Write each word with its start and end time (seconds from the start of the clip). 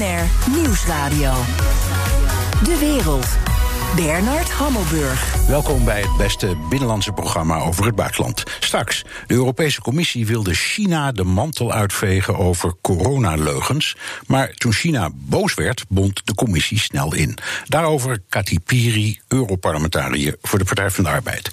BNR 0.00 0.52
Nieuwsradio. 0.56 1.32
De 2.64 2.78
wereld. 2.78 3.49
Bernard 3.96 4.50
Hammelburg. 4.50 5.46
Welkom 5.46 5.84
bij 5.84 6.00
het 6.00 6.16
beste 6.16 6.56
binnenlandse 6.68 7.12
programma 7.12 7.58
over 7.58 7.84
het 7.84 7.94
buitenland. 7.94 8.42
Straks, 8.60 9.04
de 9.26 9.34
Europese 9.34 9.80
Commissie 9.80 10.26
wilde 10.26 10.54
China 10.54 11.12
de 11.12 11.24
mantel 11.24 11.72
uitvegen 11.72 12.38
over 12.38 12.74
coronaleugens. 12.80 13.96
Maar 14.26 14.50
toen 14.50 14.72
China 14.72 15.10
boos 15.14 15.54
werd, 15.54 15.84
bond 15.88 16.26
de 16.26 16.34
Commissie 16.34 16.78
snel 16.78 17.14
in. 17.14 17.38
Daarover 17.66 18.22
Kati 18.28 18.60
Piri, 18.60 19.20
Europarlementariër 19.28 20.36
voor 20.42 20.58
de 20.58 20.64
Partij 20.64 20.90
van 20.90 21.04
de 21.04 21.10
Arbeid. 21.10 21.50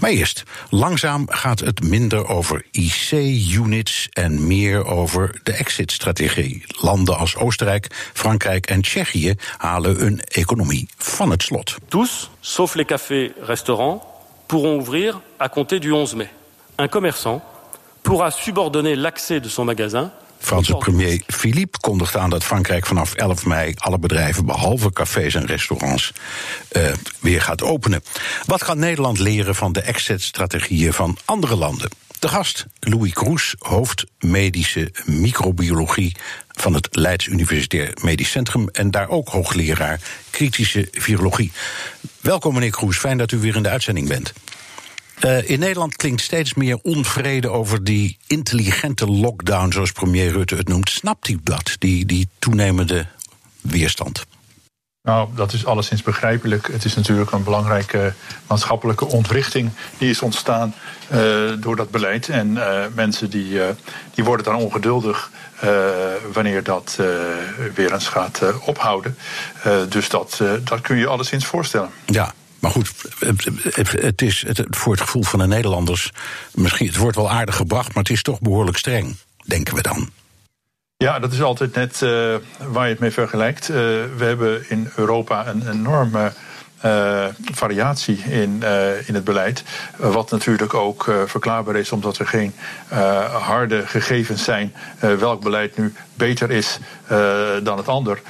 Maar 0.00 0.10
eerst, 0.10 0.42
langzaam 0.70 1.26
gaat 1.30 1.60
het 1.60 1.82
minder 1.82 2.28
over 2.28 2.64
IC-units 2.70 4.08
en 4.12 4.46
meer 4.46 4.86
over 4.86 5.40
de 5.42 5.52
exit-strategie. 5.52 6.64
Landen 6.66 7.18
als 7.18 7.36
Oostenrijk, 7.36 8.10
Frankrijk 8.12 8.66
en 8.66 8.82
Tsjechië 8.82 9.34
halen 9.56 9.96
hun 9.96 10.20
economie 10.20 10.88
van 10.96 11.30
het 11.30 11.42
slot. 11.42 11.53
Tous, 11.88 12.30
sauf 12.42 12.74
les 12.74 12.84
cafés-restaurants, 12.84 14.02
pourront 14.48 14.76
ouvrir 14.78 15.20
à 15.38 15.48
compter 15.48 15.80
du 15.80 15.92
11 15.92 16.14
mai. 16.14 16.30
Un 16.78 16.88
commerçant 16.88 17.42
pourra 18.02 18.30
subordonner 18.30 18.96
l'accès 18.96 19.40
de 19.40 19.48
son 19.48 19.64
magasin 19.64 20.10
Franse 20.44 20.72
premier 20.78 21.22
Philippe 21.26 21.78
kondigt 21.80 22.16
aan 22.16 22.30
dat 22.30 22.44
Frankrijk 22.44 22.86
vanaf 22.86 23.14
11 23.14 23.46
mei 23.46 23.74
alle 23.76 23.98
bedrijven, 23.98 24.46
behalve 24.46 24.92
cafés 24.92 25.34
en 25.34 25.46
restaurants, 25.46 26.12
uh, 26.76 26.92
weer 27.20 27.40
gaat 27.40 27.62
openen. 27.62 28.02
Wat 28.44 28.62
gaat 28.62 28.76
Nederland 28.76 29.18
leren 29.18 29.54
van 29.54 29.72
de 29.72 29.80
exit-strategieën 29.80 30.92
van 30.92 31.16
andere 31.24 31.56
landen? 31.56 31.90
De 32.18 32.28
gast, 32.28 32.66
Louis 32.80 33.12
Kroes, 33.12 33.54
hoofd 33.58 34.04
medische 34.18 34.92
microbiologie 35.04 36.16
van 36.48 36.74
het 36.74 36.88
Leids 36.90 37.26
Universitair 37.26 37.90
Medisch 38.02 38.30
Centrum 38.30 38.68
en 38.68 38.90
daar 38.90 39.08
ook 39.08 39.28
hoogleraar 39.28 40.00
kritische 40.30 40.88
virologie. 40.92 41.52
Welkom 42.20 42.54
meneer 42.54 42.70
Kroes, 42.70 42.98
fijn 42.98 43.18
dat 43.18 43.32
u 43.32 43.38
weer 43.38 43.56
in 43.56 43.62
de 43.62 43.68
uitzending 43.68 44.08
bent. 44.08 44.32
Uh, 45.24 45.50
in 45.50 45.58
Nederland 45.58 45.96
klinkt 45.96 46.20
steeds 46.20 46.54
meer 46.54 46.78
onvrede 46.82 47.48
over 47.48 47.84
die 47.84 48.18
intelligente 48.26 49.06
lockdown, 49.06 49.72
zoals 49.72 49.92
premier 49.92 50.32
Rutte 50.32 50.56
het 50.56 50.68
noemt. 50.68 50.90
Snapt 50.90 51.28
u 51.28 51.38
dat, 51.42 51.76
die, 51.78 52.06
die 52.06 52.28
toenemende 52.38 53.06
weerstand? 53.60 54.26
Nou, 55.04 55.28
dat 55.34 55.52
is 55.52 55.66
alleszins 55.66 56.02
begrijpelijk. 56.02 56.68
Het 56.72 56.84
is 56.84 56.94
natuurlijk 56.94 57.30
een 57.30 57.44
belangrijke 57.44 58.12
maatschappelijke 58.46 59.06
ontwrichting 59.06 59.70
die 59.98 60.10
is 60.10 60.22
ontstaan 60.22 60.74
uh, 61.12 61.18
door 61.58 61.76
dat 61.76 61.90
beleid. 61.90 62.28
En 62.28 62.50
uh, 62.50 62.84
mensen 62.94 63.30
die, 63.30 63.48
uh, 63.48 63.64
die 64.14 64.24
worden 64.24 64.44
dan 64.44 64.54
ongeduldig 64.54 65.30
wanneer 66.32 66.62
dat 66.62 66.98
weer 67.74 67.92
eens 67.92 68.08
gaat 68.08 68.42
ophouden. 68.60 69.16
dus 69.88 70.08
dat, 70.08 70.40
dat 70.64 70.80
kun 70.80 70.96
je 70.96 71.06
alleszins 71.06 71.46
voorstellen. 71.46 71.90
Ja, 72.06 72.32
maar 72.58 72.70
goed, 72.70 72.92
het 74.00 74.22
is 74.22 74.44
voor 74.70 74.92
het 74.92 75.00
gevoel 75.00 75.22
van 75.22 75.38
de 75.38 75.46
Nederlanders. 75.46 76.12
Misschien, 76.54 76.86
het 76.86 76.96
wordt 76.96 77.16
wel 77.16 77.30
aardig 77.30 77.56
gebracht, 77.56 77.94
maar 77.94 78.02
het 78.02 78.12
is 78.12 78.22
toch 78.22 78.40
behoorlijk 78.40 78.76
streng, 78.76 79.16
denken 79.44 79.74
we 79.74 79.82
dan. 79.82 80.10
Ja, 81.04 81.18
dat 81.18 81.32
is 81.32 81.42
altijd 81.42 81.74
net 81.74 82.00
uh, 82.00 82.34
waar 82.68 82.84
je 82.84 82.90
het 82.90 82.98
mee 82.98 83.10
vergelijkt. 83.10 83.68
Uh, 83.68 83.76
we 84.16 84.24
hebben 84.24 84.70
in 84.70 84.90
Europa 84.96 85.46
een 85.46 85.70
enorme 85.70 86.32
uh, 86.84 87.24
variatie 87.52 88.18
in, 88.18 88.62
in 89.06 89.14
het 89.14 89.24
beleid. 89.24 89.64
wat 89.96 90.30
natuurlijk 90.30 90.74
ook 90.74 91.12
verklaarbaar 91.26 91.76
is 91.76 91.92
omdat 91.92 92.18
er 92.18 92.26
geen 92.26 92.54
harde 93.32 93.86
gegevens 93.86 94.44
zijn 94.44 94.74
welk 94.98 95.42
beleid 95.42 95.76
nu 95.76 95.94
beter 96.14 96.50
is 96.50 96.78
dan 97.62 97.76
het 97.76 97.88
ander. 97.88 98.20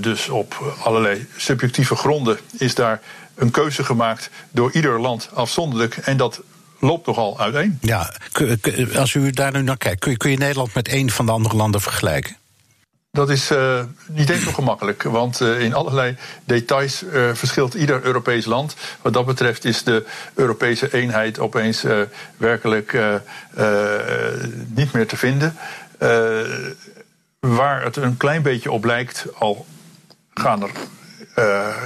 dus 0.00 0.28
op 0.28 0.76
allerlei 0.82 1.26
subjectieve 1.36 1.96
gronden 1.96 2.38
is 2.58 2.74
daar 2.74 3.00
een 3.34 3.50
keuze 3.50 3.84
gemaakt 3.84 4.30
door 4.50 4.72
ieder 4.72 5.00
land 5.00 5.28
afzonderlijk. 5.34 5.96
En 5.96 6.16
dat 6.16 6.42
loopt 6.78 7.04
toch 7.04 7.18
al 7.18 7.40
uiteen. 7.40 7.78
Ja, 7.80 8.12
als 8.96 9.14
u 9.14 9.30
daar 9.30 9.52
nu 9.52 9.62
naar 9.62 9.76
kijkt, 9.76 10.00
kun 10.00 10.10
je, 10.10 10.16
kun 10.16 10.30
je 10.30 10.36
Nederland 10.36 10.74
met 10.74 10.92
een 10.92 11.10
van 11.10 11.26
de 11.26 11.32
andere 11.32 11.56
landen 11.56 11.80
vergelijken? 11.80 12.36
Dat 13.10 13.30
is 13.30 13.50
uh, 13.50 13.80
niet 14.06 14.30
eens 14.30 14.42
zo 14.42 14.52
gemakkelijk, 14.52 15.02
want 15.02 15.40
uh, 15.40 15.60
in 15.60 15.74
allerlei 15.74 16.16
details 16.44 17.02
uh, 17.02 17.34
verschilt 17.34 17.74
ieder 17.74 18.04
Europees 18.04 18.44
land. 18.44 18.76
Wat 19.02 19.12
dat 19.12 19.26
betreft 19.26 19.64
is 19.64 19.82
de 19.82 20.06
Europese 20.34 20.94
eenheid 20.94 21.38
opeens 21.38 21.84
werkelijk 22.36 22.92
niet 24.74 24.92
meer 24.92 25.06
te 25.06 25.16
vinden. 25.16 25.56
waar 27.38 27.84
het 27.84 27.96
een 27.96 28.16
klein 28.16 28.42
beetje 28.42 28.70
op 28.70 28.84
lijkt, 28.84 29.26
al 29.34 29.66
gaan 30.34 30.62
er, 30.62 30.70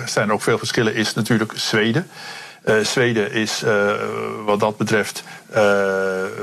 zijn 0.07 0.29
er 0.29 0.35
ook 0.35 0.43
veel 0.43 0.59
verschillen, 0.59 0.95
is 0.95 1.15
natuurlijk 1.15 1.53
Zweden. 1.57 2.09
Uh, 2.65 2.84
Zweden 2.84 3.33
is 3.33 3.62
uh, 3.62 3.93
wat 4.45 4.61
dat 4.61 4.77
betreft 4.77 5.23
uh, 5.50 5.56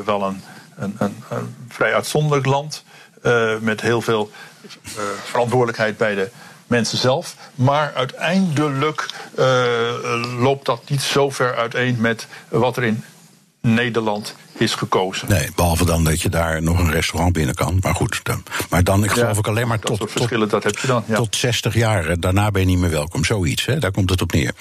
wel 0.05 0.23
een, 0.23 0.41
een, 0.77 0.95
een, 0.97 1.23
een, 1.29 1.55
vrij 1.67 1.93
uitzonderlijk 1.93 2.45
land. 2.45 2.83
met 3.59 3.81
heel 3.81 4.01
veel 4.01 4.31
verantwoordelijkheid 5.23 5.97
bij 5.97 6.15
de 6.15 6.29
mensen 6.67 6.97
zelf. 6.97 7.35
Maar 7.55 7.93
uiteindelijk 7.95 9.05
loopt 10.39 10.65
dat 10.65 10.89
niet 10.89 11.01
zo 11.01 11.29
ver 11.29 11.55
uiteen 11.55 11.95
met 11.99 12.27
wat 12.49 12.77
er 12.77 12.83
in 12.83 13.03
Nederland 13.61 14.35
is 14.57 14.75
gekozen. 14.75 15.29
Nee, 15.29 15.49
behalve 15.55 15.85
dan 15.85 16.03
dat 16.03 16.21
je 16.21 16.29
daar 16.29 16.61
nog 16.61 16.79
een 16.79 16.91
restaurant 16.91 17.33
binnen 17.33 17.55
kan. 17.55 17.77
Maar 17.81 17.95
goed, 17.95 18.19
dan, 18.23 18.43
maar 18.69 18.83
dan 18.83 19.03
ik 19.03 19.11
geloof 19.11 19.37
ik 19.37 19.47
alleen 19.47 19.67
maar 19.67 19.79
tot, 19.79 19.99
tot, 19.99 20.11
verschillen, 20.11 20.49
dat 20.49 20.63
heb 20.63 20.77
je 20.77 20.87
dan, 20.87 21.03
ja. 21.07 21.15
tot 21.15 21.35
60 21.35 21.73
jaar. 21.73 22.19
Daarna 22.19 22.51
ben 22.51 22.61
je 22.61 22.67
niet 22.67 22.79
meer 22.79 22.89
welkom. 22.89 23.25
Zoiets, 23.25 23.65
hè? 23.65 23.79
daar 23.79 23.91
komt 23.91 24.09
het 24.09 24.21
op 24.21 24.31
neer. 24.31 24.53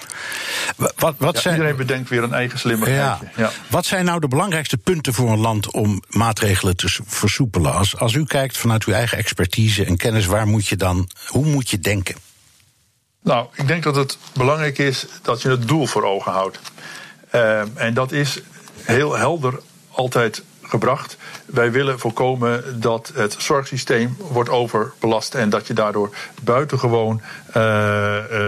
Wat, 0.95 1.15
wat 1.17 1.37
zijn, 1.37 1.55
iedereen 1.55 1.77
bedenkt 1.77 2.09
weer 2.09 2.23
een 2.23 2.33
eigen 2.33 2.59
slimmigheidje. 2.59 3.49
Wat 3.69 3.85
zijn 3.85 4.05
nou 4.05 4.19
de 4.19 4.27
belangrijkste 4.27 4.77
punten 4.77 5.13
voor 5.13 5.31
een 5.31 5.39
land 5.39 5.71
om 5.71 6.01
maatregelen 6.09 6.75
te 6.75 6.97
versoepelen? 7.05 7.73
Als, 7.73 7.97
als 7.97 8.13
u 8.13 8.23
kijkt 8.23 8.57
vanuit 8.57 8.83
uw 8.83 8.93
eigen 8.93 9.17
expertise 9.17 9.85
en 9.85 9.97
kennis, 9.97 10.25
waar 10.25 10.47
moet 10.47 10.67
je 10.67 10.75
dan, 10.75 11.09
hoe 11.27 11.45
moet 11.45 11.69
je 11.69 11.79
denken? 11.79 12.15
Nou, 13.23 13.47
ik 13.53 13.67
denk 13.67 13.83
dat 13.83 13.95
het 13.95 14.17
belangrijk 14.33 14.77
is 14.77 15.05
dat 15.21 15.41
je 15.41 15.49
het 15.49 15.67
doel 15.67 15.85
voor 15.85 16.03
ogen 16.03 16.31
houdt. 16.31 16.59
Uh, 17.35 17.61
en 17.75 17.93
dat 17.93 18.11
is 18.11 18.39
heel 18.89 19.17
helder 19.17 19.59
altijd 19.91 20.43
gebracht. 20.61 21.17
Wij 21.45 21.71
willen 21.71 21.99
voorkomen 21.99 22.81
dat 22.81 23.11
het 23.15 23.35
zorgsysteem 23.37 24.17
wordt 24.17 24.49
overbelast 24.49 25.35
en 25.35 25.49
dat 25.49 25.67
je 25.67 25.73
daardoor 25.73 26.09
buitengewoon 26.41 27.21
uh, 27.47 27.53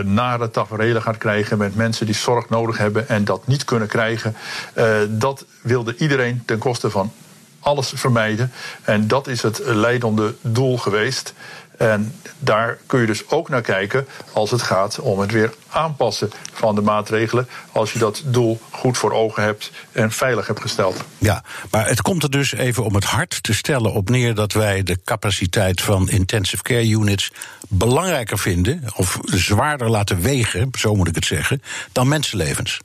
nare 0.04 0.52
tafereelen 0.52 1.02
gaat 1.02 1.18
krijgen 1.18 1.58
met 1.58 1.76
mensen 1.76 2.06
die 2.06 2.16
zorg 2.16 2.50
nodig 2.50 2.78
hebben 2.78 3.10
en 3.10 3.26
dat 3.26 3.48
niet 3.48 3.66
kunnen 3.66 3.88
krijgen. 3.88 4.36
Uh, 4.76 4.98
dat 5.10 5.46
wilde 5.62 5.96
iedereen 5.98 6.44
ten 6.46 6.58
koste 6.58 6.90
van 6.90 7.12
alles 7.60 7.94
vermijden. 7.96 8.52
En 8.82 9.08
dat 9.08 9.28
is 9.28 9.42
het 9.42 9.62
leidende 9.66 10.36
doel 10.42 10.78
geweest. 10.78 11.34
En 11.82 12.16
daar 12.40 12.78
kun 12.86 13.00
je 13.00 13.06
dus 13.06 13.30
ook 13.30 13.50
naar 13.50 13.62
kijken 13.62 14.08
als 14.34 14.52
het 14.52 14.62
gaat 14.62 15.00
om 15.00 15.20
het 15.20 15.32
weer 15.32 15.54
aanpassen 15.70 16.32
van 16.54 16.76
de 16.76 16.82
maatregelen. 16.82 17.48
Als 17.72 17.94
je 17.94 18.00
dat 18.00 18.22
doel 18.26 18.60
goed 18.70 18.98
voor 18.98 19.12
ogen 19.12 19.44
hebt 19.44 19.72
en 19.92 20.12
veilig 20.12 20.48
hebt 20.48 20.62
gesteld. 20.62 21.04
Ja, 21.18 21.44
maar 21.72 21.88
het 21.88 22.02
komt 22.02 22.24
er 22.24 22.30
dus 22.30 22.54
even 22.54 22.84
om 22.84 22.96
het 22.96 23.04
hart 23.04 23.44
te 23.44 23.54
stellen 23.54 23.94
op 23.94 24.10
neer 24.10 24.36
dat 24.36 24.54
wij 24.54 24.84
de 24.84 25.00
capaciteit 25.04 25.82
van 25.82 26.10
intensive 26.10 26.64
care 26.64 26.88
units 26.88 27.32
belangrijker 27.68 28.40
vinden, 28.40 28.84
of 28.96 29.20
zwaarder 29.24 29.90
laten 29.90 30.22
wegen, 30.22 30.70
zo 30.78 30.96
moet 30.96 31.08
ik 31.08 31.16
het 31.16 31.26
zeggen, 31.26 31.62
dan 31.92 32.08
mensenlevens. 32.08 32.80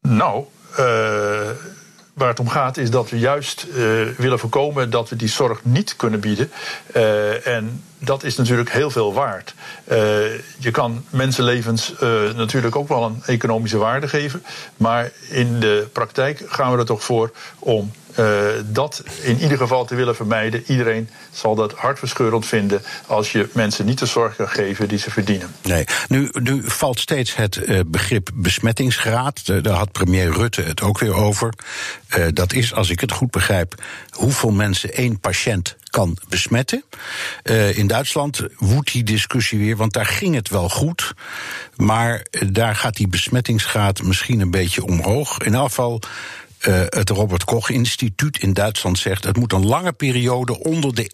Nou, 0.00 0.44
uh, 0.78 1.50
waar 2.16 2.28
het 2.28 2.40
om 2.40 2.48
gaat 2.48 2.76
is 2.76 2.90
dat 2.90 3.10
we 3.10 3.18
juist 3.18 3.66
uh, 3.68 3.74
willen 4.16 4.38
voorkomen 4.38 4.90
dat 4.90 5.08
we 5.08 5.16
die 5.16 5.28
zorg 5.28 5.64
niet 5.64 5.96
kunnen 5.96 6.20
bieden. 6.20 6.50
Uh, 6.94 7.46
en 7.46 7.82
dat 7.98 8.22
is 8.22 8.36
natuurlijk 8.36 8.72
heel 8.72 8.90
veel 8.90 9.12
waard. 9.12 9.54
Uh, 9.84 9.96
je 10.58 10.70
kan 10.70 11.04
mensenlevens 11.10 11.94
natuurlijk 12.36 12.76
ook 12.76 12.88
wel 12.88 13.02
een 13.02 13.22
economische 13.26 13.78
waarde 13.78 14.08
geven. 14.08 14.42
Maar 14.76 15.10
in 15.30 15.60
de 15.60 15.88
praktijk 15.92 16.42
gaan 16.46 16.72
we 16.72 16.78
er 16.78 16.84
toch 16.84 17.04
voor 17.04 17.32
om 17.58 17.90
uh, 18.18 18.46
dat 18.66 19.02
in 19.22 19.40
ieder 19.40 19.58
geval 19.58 19.84
te 19.84 19.94
willen 19.94 20.16
vermijden. 20.16 20.62
Iedereen 20.66 21.08
zal 21.30 21.54
dat 21.54 21.72
hartverscheurend 21.72 22.46
vinden 22.46 22.82
als 23.06 23.32
je 23.32 23.48
mensen 23.52 23.86
niet 23.86 23.98
de 23.98 24.06
zorg 24.06 24.36
kan 24.36 24.48
geven 24.48 24.88
die 24.88 24.98
ze 24.98 25.10
verdienen. 25.10 25.54
Nee, 25.62 25.84
nu, 26.08 26.30
valt 26.64 27.00
steeds 27.00 27.36
het 27.36 27.56
uh, 27.56 27.80
begrip 27.86 28.30
besmettingsgraad. 28.34 29.42
Uh, 29.46 29.62
daar 29.62 29.76
had 29.76 29.92
premier 29.92 30.32
Rutte 30.32 30.62
het 30.62 30.82
ook 30.82 30.98
weer 30.98 31.14
over. 31.14 31.52
dat 32.32 32.52
is, 32.52 32.74
als 32.74 32.90
ik 32.90 33.00
het 33.00 33.12
goed 33.12 33.30
begrijp, 33.30 33.74
hoeveel 34.10 34.50
mensen 34.50 34.92
één 34.92 35.20
patiënt 35.20 35.76
kan 35.90 36.18
besmetten. 36.28 36.84
in 37.74 37.86
Duitsland 37.86 38.42
woedt 38.56 38.92
die 38.92 39.02
discussie 39.02 39.58
weer, 39.58 39.76
want 39.76 39.92
daar 39.92 40.06
ging 40.06 40.34
het 40.34 40.48
wel 40.48 40.68
goed. 40.68 41.14
Maar 41.76 42.26
daar 42.46 42.76
gaat 42.76 42.96
die 42.96 43.08
besmettingsgraad 43.08 44.02
misschien 44.02 44.40
een 44.40 44.50
beetje 44.50 44.84
omhoog. 44.84 45.38
In 45.38 45.54
geval 45.54 46.00
uh, 46.68 46.80
het 46.88 47.10
Robert 47.10 47.44
Koch 47.44 47.70
Instituut 47.70 48.38
in 48.38 48.52
Duitsland 48.52 48.98
zegt: 48.98 49.24
het 49.24 49.36
moet 49.36 49.52
een 49.52 49.66
lange 49.66 49.92
periode 49.92 50.58
onder 50.58 50.94
de 50.94 51.10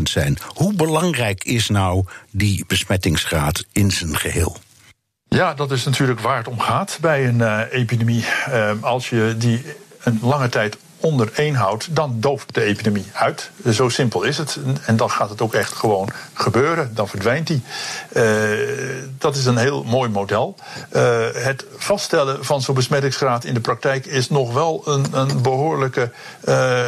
1% 0.00 0.02
zijn. 0.02 0.38
Hoe 0.46 0.74
belangrijk 0.74 1.44
is 1.44 1.68
nou 1.68 2.04
die 2.30 2.64
besmettingsgraad 2.66 3.64
in 3.72 3.90
zijn 3.90 4.16
geheel? 4.16 4.56
Ja, 5.28 5.54
dat 5.54 5.70
is 5.70 5.84
natuurlijk 5.84 6.20
waar 6.20 6.36
het 6.36 6.48
om 6.48 6.60
gaat 6.60 6.98
bij 7.00 7.28
een 7.28 7.38
uh, 7.38 7.60
epidemie. 7.70 8.24
Uh, 8.48 8.70
als 8.80 9.10
je 9.10 9.34
die 9.38 9.62
een 10.02 10.18
lange 10.22 10.48
tijd 10.48 10.76
onder 11.00 11.30
één 11.34 11.54
houdt, 11.54 11.94
dan 11.94 12.16
dooft 12.20 12.54
de 12.54 12.62
epidemie 12.62 13.06
uit. 13.12 13.50
Zo 13.72 13.88
simpel 13.88 14.22
is 14.22 14.38
het. 14.38 14.58
En 14.86 14.96
dan 14.96 15.10
gaat 15.10 15.30
het 15.30 15.40
ook 15.40 15.54
echt 15.54 15.72
gewoon 15.72 16.08
gebeuren. 16.34 16.94
Dan 16.94 17.08
verdwijnt 17.08 17.46
die. 17.46 17.62
Uh, 18.12 18.22
dat 19.18 19.36
is 19.36 19.44
een 19.44 19.56
heel 19.56 19.84
mooi 19.84 20.10
model. 20.10 20.56
Uh, 20.92 21.26
het 21.32 21.64
vaststellen 21.76 22.44
van 22.44 22.62
zo'n 22.62 22.74
besmettingsgraad 22.74 23.44
in 23.44 23.54
de 23.54 23.60
praktijk 23.60 24.06
is 24.06 24.28
nog 24.28 24.52
wel 24.52 24.82
een, 24.84 25.06
een 25.12 25.42
behoorlijke 25.42 26.10
uh, 26.48 26.86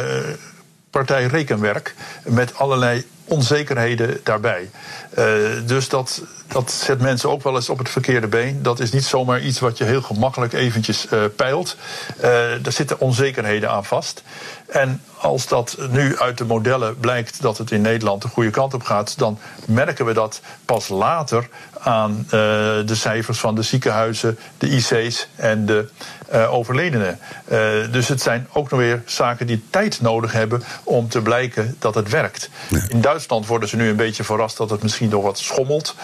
partij 0.89 1.25
rekenwerk. 1.25 1.95
Met 2.23 2.55
allerlei 2.55 3.05
onzekerheden 3.31 4.19
daarbij. 4.23 4.69
Uh, 5.17 5.25
dus 5.65 5.89
dat, 5.89 6.21
dat 6.47 6.71
zet 6.71 7.01
mensen 7.01 7.29
ook 7.29 7.43
wel 7.43 7.55
eens 7.55 7.69
op 7.69 7.77
het 7.77 7.89
verkeerde 7.89 8.27
been. 8.27 8.63
Dat 8.63 8.79
is 8.79 8.91
niet 8.91 9.05
zomaar 9.05 9.41
iets 9.41 9.59
wat 9.59 9.77
je 9.77 9.83
heel 9.83 10.01
gemakkelijk 10.01 10.53
eventjes 10.53 11.07
uh, 11.13 11.23
peilt. 11.35 11.75
Uh, 12.17 12.23
daar 12.61 12.71
zitten 12.71 12.99
onzekerheden 12.99 13.69
aan 13.69 13.85
vast. 13.85 14.23
En 14.67 15.01
als 15.17 15.47
dat 15.47 15.77
nu 15.89 16.19
uit 16.19 16.37
de 16.37 16.45
modellen 16.45 16.99
blijkt 16.99 17.41
dat 17.41 17.57
het 17.57 17.71
in 17.71 17.81
Nederland 17.81 18.21
de 18.21 18.27
goede 18.27 18.49
kant 18.49 18.73
op 18.73 18.83
gaat, 18.83 19.17
dan 19.17 19.39
merken 19.65 20.05
we 20.05 20.13
dat 20.13 20.41
pas 20.65 20.87
later 20.87 21.49
aan 21.83 22.17
uh, 22.25 22.31
de 22.31 22.95
cijfers 22.95 23.39
van 23.39 23.55
de 23.55 23.61
ziekenhuizen, 23.61 24.37
de 24.57 24.69
IC's 24.69 25.27
en 25.35 25.65
de 25.65 25.89
uh, 26.33 26.53
overledenen. 26.53 27.19
Uh, 27.51 27.59
dus 27.91 28.07
het 28.07 28.21
zijn 28.21 28.47
ook 28.51 28.69
nog 28.69 28.79
weer 28.79 29.03
zaken 29.05 29.47
die 29.47 29.63
tijd 29.69 30.01
nodig 30.01 30.31
hebben 30.31 30.63
om 30.83 31.09
te 31.09 31.21
blijken 31.21 31.75
dat 31.79 31.95
het 31.95 32.09
werkt. 32.09 32.49
Ja. 32.69 32.81
In 32.87 33.01
Duitsland 33.01 33.47
worden 33.47 33.69
ze 33.69 33.75
nu 33.75 33.89
een 33.89 33.95
beetje 33.95 34.23
verrast 34.23 34.57
dat 34.57 34.69
het 34.69 34.83
misschien 34.83 35.09
nog 35.09 35.23
wat 35.23 35.39
schommelt. 35.39 35.95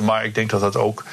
maar 0.00 0.24
ik 0.24 0.34
denk 0.34 0.50
dat 0.50 0.60
dat 0.60 0.76
ook 0.76 1.04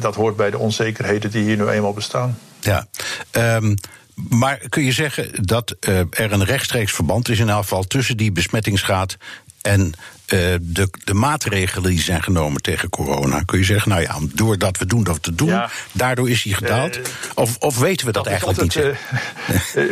dat 0.00 0.14
hoort 0.14 0.36
bij 0.36 0.50
de 0.50 0.58
onzekerheden 0.58 1.30
die 1.30 1.44
hier 1.44 1.56
nu 1.56 1.68
eenmaal 1.68 1.92
bestaan. 1.92 2.38
Ja. 2.60 2.86
Um 3.30 3.74
maar 4.14 4.58
kun 4.68 4.84
je 4.84 4.92
zeggen 4.92 5.44
dat 5.46 5.76
uh, 5.80 5.98
er 5.98 6.32
een 6.32 6.44
rechtstreeks 6.44 6.92
verband 6.92 7.28
is 7.28 7.38
in 7.38 7.48
geval 7.48 7.84
tussen 7.84 8.16
die 8.16 8.32
besmettingsgraad 8.32 9.16
en 9.62 9.92
uh, 10.32 10.54
de, 10.60 10.88
de 11.04 11.14
maatregelen 11.14 11.90
die 11.90 12.00
zijn 12.00 12.22
genomen 12.22 12.62
tegen 12.62 12.88
corona? 12.88 13.42
Kun 13.42 13.58
je 13.58 13.64
zeggen, 13.64 13.90
nou 13.90 14.02
ja, 14.02 14.18
doordat 14.34 14.78
we 14.78 14.86
doen 14.86 15.04
dat 15.04 15.18
we 15.22 15.34
doen, 15.34 15.48
ja. 15.48 15.70
daardoor 15.92 16.30
is 16.30 16.42
hij 16.42 16.52
gedaald? 16.52 16.98
Uh, 16.98 17.04
of, 17.34 17.56
of 17.58 17.78
weten 17.78 18.06
we 18.06 18.12
dat, 18.12 18.24
dat 18.24 18.32
eigenlijk 18.32 18.60
altijd, 18.60 18.96
niet? 19.74 19.90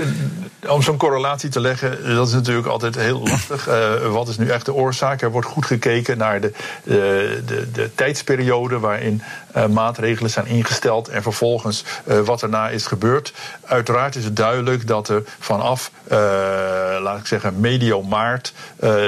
om 0.74 0.82
zo'n 0.82 0.96
correlatie 0.96 1.48
te 1.48 1.60
leggen, 1.60 2.14
dat 2.14 2.26
is 2.28 2.32
natuurlijk 2.32 2.66
altijd 2.66 2.94
heel 2.94 3.20
lastig. 3.20 3.64
wat 4.10 4.28
is 4.28 4.38
nu 4.38 4.48
echt 4.48 4.64
de 4.64 4.74
oorzaak? 4.74 5.22
Er 5.22 5.30
wordt 5.30 5.46
goed 5.46 5.66
gekeken 5.66 6.18
naar 6.18 6.40
de, 6.40 6.52
de, 6.84 7.68
de 7.72 7.90
tijdsperiode 7.94 8.78
waarin 8.78 9.22
maatregelen 9.70 10.30
zijn 10.30 10.46
ingesteld 10.46 11.08
en 11.08 11.22
vervolgens 11.22 11.84
uh, 12.04 12.20
wat 12.20 12.40
daarna 12.40 12.68
is 12.68 12.86
gebeurd. 12.86 13.32
Uiteraard 13.64 14.16
is 14.16 14.24
het 14.24 14.36
duidelijk 14.36 14.86
dat 14.86 15.08
er 15.08 15.22
vanaf, 15.38 15.90
uh, 16.04 16.18
laat 17.00 17.18
ik 17.18 17.26
zeggen, 17.26 17.60
medio 17.60 18.02
maart 18.02 18.52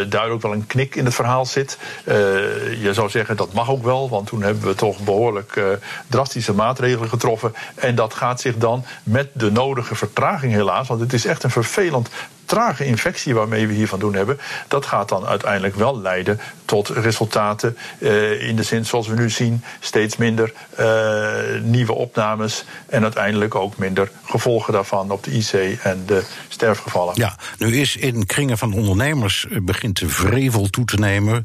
duidelijk 0.08 0.42
wel 0.42 0.52
een 0.52 0.66
knik 0.66 0.94
in 0.94 1.04
het 1.04 1.14
verhaal 1.14 1.46
zit. 1.46 1.78
je 2.04 2.90
zou 2.92 3.10
zeggen 3.10 3.36
dat 3.36 3.52
mag 3.52 3.70
ook 3.70 3.82
wel, 3.82 4.08
want 4.08 4.26
toen 4.26 4.42
hebben 4.42 4.64
we 4.64 4.74
toch 4.74 4.98
behoorlijk 4.98 5.60
drastische 6.06 6.54
maatregelen 6.54 7.08
getroffen. 7.08 7.54
En 7.74 7.94
dat 7.94 8.14
gaat 8.14 8.40
zich 8.40 8.56
dan 8.56 8.84
met 9.02 9.28
de 9.32 9.50
nodige 9.50 9.94
vertraging 9.94 10.52
helaas, 10.52 10.88
want 10.88 11.00
het 11.00 11.12
is 11.12 11.24
echt 11.24 11.42
een 11.42 11.50
vervelend 11.50 12.08
trage 12.44 12.84
infectie 12.84 13.34
waarmee 13.34 13.66
we 13.66 13.74
hier 13.74 13.88
van 13.88 13.98
doen 13.98 14.14
hebben, 14.14 14.38
dat 14.68 14.86
gaat 14.86 15.08
dan 15.08 15.26
uiteindelijk 15.26 15.74
wel 15.74 16.00
leiden 16.00 16.40
tot 16.64 16.88
resultaten 16.88 17.76
uh, 17.98 18.48
in 18.48 18.56
de 18.56 18.62
zin 18.62 18.86
zoals 18.86 19.06
we 19.06 19.14
nu 19.14 19.30
zien, 19.30 19.62
steeds 19.80 20.16
minder 20.16 20.52
uh, 20.80 21.60
nieuwe 21.62 21.92
opnames 21.92 22.64
en 22.86 23.02
uiteindelijk 23.02 23.54
ook 23.54 23.76
minder 23.76 24.10
gevolgen 24.24 24.72
daarvan 24.72 25.10
op 25.10 25.24
de 25.24 25.30
IC 25.30 25.78
en 25.82 26.02
de 26.06 26.22
sterfgevallen. 26.48 27.14
Ja, 27.16 27.36
nu 27.58 27.80
is 27.80 27.96
in 27.96 28.26
kringen 28.26 28.58
van 28.58 28.72
ondernemers 28.72 29.46
eh, 29.50 29.58
begint 29.62 29.98
de 29.98 30.08
vrevel 30.08 30.70
toe 30.70 30.84
te 30.84 30.96
nemen. 30.96 31.44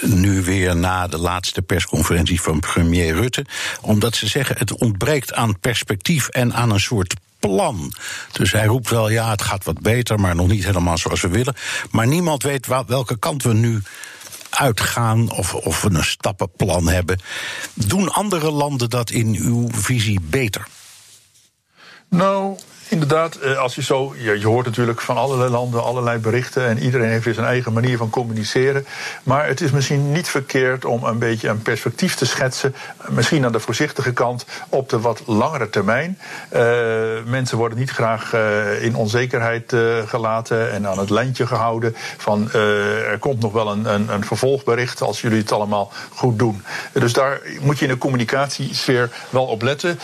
Nu 0.00 0.42
weer 0.42 0.76
na 0.76 1.06
de 1.06 1.18
laatste 1.18 1.62
persconferentie 1.62 2.40
van 2.40 2.60
premier 2.60 3.14
Rutte, 3.14 3.44
omdat 3.80 4.16
ze 4.16 4.26
zeggen 4.26 4.56
het 4.58 4.78
ontbreekt 4.78 5.34
aan 5.34 5.58
perspectief 5.60 6.28
en 6.28 6.54
aan 6.54 6.70
een 6.70 6.80
soort 6.80 7.14
plan. 7.40 7.92
Dus 8.32 8.52
hij 8.52 8.66
roept 8.66 8.90
wel, 8.90 9.10
ja, 9.10 9.30
het 9.30 9.42
gaat 9.42 9.64
wat 9.64 9.80
beter, 9.80 10.20
maar 10.20 10.34
nog 10.34 10.48
niet 10.48 10.64
helemaal 10.64 10.98
zoals 10.98 11.20
we 11.20 11.28
willen. 11.28 11.54
Maar 11.90 12.06
niemand 12.06 12.42
weet 12.42 12.66
welke 12.66 13.18
kant 13.18 13.42
we 13.42 13.54
nu 13.54 13.82
uitgaan 14.50 15.30
of, 15.30 15.54
of 15.54 15.82
we 15.82 15.90
een 15.90 16.04
stappenplan 16.04 16.88
hebben. 16.88 17.20
Doen 17.74 18.08
andere 18.08 18.50
landen 18.50 18.90
dat 18.90 19.10
in 19.10 19.34
uw 19.34 19.68
visie 19.72 20.20
beter? 20.20 20.66
Nou, 22.08 22.58
Inderdaad, 23.00 23.56
als 23.56 23.74
je 23.74 23.82
zo. 23.82 24.14
Je, 24.18 24.46
hoort 24.46 24.66
natuurlijk 24.66 25.00
van 25.00 25.16
allerlei 25.16 25.50
landen 25.50 25.84
allerlei 25.84 26.18
berichten. 26.18 26.66
En 26.66 26.78
iedereen 26.78 27.08
heeft 27.08 27.24
weer 27.24 27.34
zijn 27.34 27.46
eigen 27.46 27.72
manier 27.72 27.96
van 27.96 28.10
communiceren. 28.10 28.86
Maar 29.22 29.46
het 29.46 29.60
is 29.60 29.70
misschien 29.70 30.12
niet 30.12 30.28
verkeerd 30.28 30.84
om 30.84 31.04
een 31.04 31.18
beetje 31.18 31.48
een 31.48 31.62
perspectief 31.62 32.14
te 32.14 32.26
schetsen. 32.26 32.74
Misschien 33.08 33.44
aan 33.44 33.52
de 33.52 33.60
voorzichtige 33.60 34.12
kant 34.12 34.44
op 34.68 34.88
de 34.88 35.00
wat 35.00 35.22
langere 35.26 35.70
termijn. 35.70 36.18
Uh, 36.52 36.60
mensen 37.24 37.58
worden 37.58 37.78
niet 37.78 37.90
graag 37.90 38.32
in 38.80 38.94
onzekerheid 38.94 39.74
gelaten 40.06 40.72
en 40.72 40.86
aan 40.86 40.98
het 40.98 41.10
lijntje 41.10 41.46
gehouden. 41.46 41.96
Van 42.16 42.52
er 42.52 43.18
komt 43.18 43.40
nog 43.40 43.52
wel 43.52 43.70
een, 43.70 43.94
een, 43.94 44.08
een, 44.08 44.24
vervolgbericht 44.24 45.02
als 45.02 45.20
jullie 45.20 45.38
het 45.38 45.52
allemaal 45.52 45.92
goed 46.14 46.38
doen. 46.38 46.62
Dus 46.92 47.12
daar 47.12 47.40
moet 47.60 47.78
je 47.78 47.84
in 47.84 47.90
de 47.90 47.98
communicatiesfeer 47.98 49.10
wel 49.30 49.44
op 49.44 49.62
letten. 49.62 49.98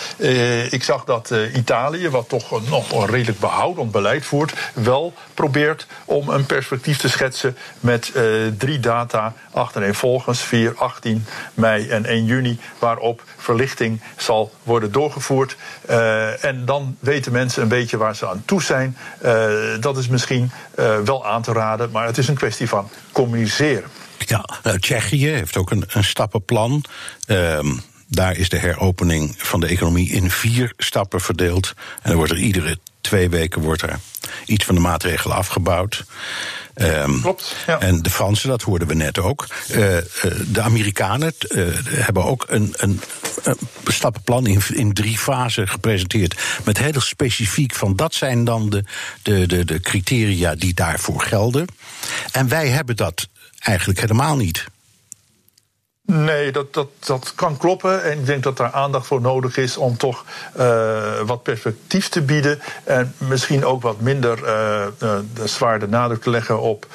ik 0.71 0.83
zag 0.83 1.05
dat 1.05 1.35
Italië, 1.55 2.11
wat 2.11 2.29
toch 2.29 2.51
een 2.51 2.73
een 2.93 3.07
redelijk 3.07 3.39
behoudend 3.39 3.91
beleid 3.91 4.25
voert, 4.25 4.53
wel 4.73 5.15
probeert 5.35 5.87
om 6.05 6.29
een 6.29 6.47
perspectief 6.47 6.99
te 6.99 7.09
schetsen 7.09 7.57
met 7.81 8.13
uh, 8.17 8.23
drie 8.59 8.81
data 8.81 9.35
achtereenvolgens, 9.51 10.41
4, 10.41 10.75
18 10.77 11.27
mei 11.55 11.89
en 11.89 12.05
1 12.05 12.25
juni, 12.25 12.59
waarop 12.79 13.23
verlichting 13.37 14.01
zal 14.17 14.53
worden 14.63 14.93
doorgevoerd. 14.93 15.57
Uh, 15.91 16.45
en 16.45 16.65
dan 16.65 16.97
weten 17.01 17.33
mensen 17.33 17.63
een 17.63 17.69
beetje 17.69 17.97
waar 17.97 18.17
ze 18.17 18.29
aan 18.29 18.43
toe 18.45 18.63
zijn. 18.63 18.97
Uh, 19.25 19.51
dat 19.81 19.97
is 19.97 20.09
misschien 20.09 20.51
wel 21.05 21.27
aan 21.27 21.43
te 21.43 21.53
raden, 21.53 21.91
maar 21.91 22.07
het 22.07 22.19
is 22.19 22.29
een 22.29 22.35
kwestie 22.35 22.69
van 22.69 22.91
communiceren. 23.13 23.91
Ja, 24.19 24.45
Tsjechië 24.79 25.29
heeft 25.29 25.57
ook 25.57 25.71
een, 25.71 25.85
een 25.89 26.05
stappenplan. 26.05 26.85
Ehm, 27.27 27.67
daar 28.07 28.37
is 28.37 28.49
de 28.49 28.59
heropening 28.59 29.35
van 29.37 29.61
de 29.61 29.67
economie 29.67 30.11
in 30.11 30.31
vier 30.31 30.73
stappen 30.77 31.21
verdeeld. 31.21 31.75
En 32.03 32.11
er 32.11 32.17
wordt 32.17 32.33
er 32.33 32.39
iedere 32.39 32.79
twee 33.01 33.29
weken 33.29 33.63
wordt 33.63 33.83
er 33.83 33.99
iets 34.47 34.65
van 34.65 34.75
de 34.75 34.81
maatregelen 34.81 35.37
afgebouwd. 35.37 36.05
Um, 36.75 37.21
Klopt. 37.21 37.57
Ja. 37.67 37.81
En 37.81 38.03
de 38.03 38.11
Fransen, 38.11 38.49
dat 38.49 38.63
hoorden 38.63 38.89
we 38.89 38.95
net 38.95 39.19
ook. 39.19 39.47
Uh, 39.71 39.97
uh, 39.97 40.03
de 40.47 40.61
Amerikanen 40.61 41.33
uh, 41.49 41.69
hebben 41.85 42.25
ook 42.25 42.45
een, 42.49 42.75
een, 42.77 43.01
een 43.43 43.59
stappenplan 43.87 44.47
in, 44.47 44.61
in, 44.73 44.93
drie 44.93 45.19
fasen 45.19 45.69
gepresenteerd. 45.69 46.41
Met 46.65 46.79
heel 46.79 47.01
specifiek 47.01 47.75
van 47.75 47.97
dat 47.97 48.15
zijn 48.15 48.45
dan 48.45 48.71
de, 48.71 48.85
de, 49.23 49.47
de, 49.47 49.65
de 49.65 49.81
criteria 49.81 50.55
die 50.55 50.75
daarvoor 50.75 51.21
gelden. 51.21 51.67
En 52.33 52.49
wij 52.49 52.69
hebben 52.69 52.97
dat 52.97 53.29
eigenlijk 53.59 54.01
helemaal 54.01 54.37
niet. 54.37 54.65
Nee, 56.07 56.53
dat, 56.53 56.75
dat, 56.75 56.89
dat 56.99 57.33
kan 57.35 57.57
kloppen. 57.57 58.03
En 58.03 58.19
ik 58.19 58.27
denk 58.27 58.43
dat 58.43 58.57
daar 58.57 58.73
aandacht 58.73 59.07
voor 59.07 59.21
nodig 59.21 59.57
is 59.57 59.77
om 59.77 59.97
toch 59.97 60.25
uh, 60.59 61.21
wat 61.21 61.43
perspectief 61.43 62.09
te 62.09 62.23
bieden. 62.23 62.61
En 62.85 63.15
misschien 63.19 63.65
ook 63.65 63.83
wat 63.83 64.01
minder 64.01 64.39
uh, 64.45 65.19
zwaar 65.45 65.79
de 65.79 65.89
nadruk 65.89 66.23
te 66.23 66.31
leggen 66.31 66.61
op, 66.61 66.87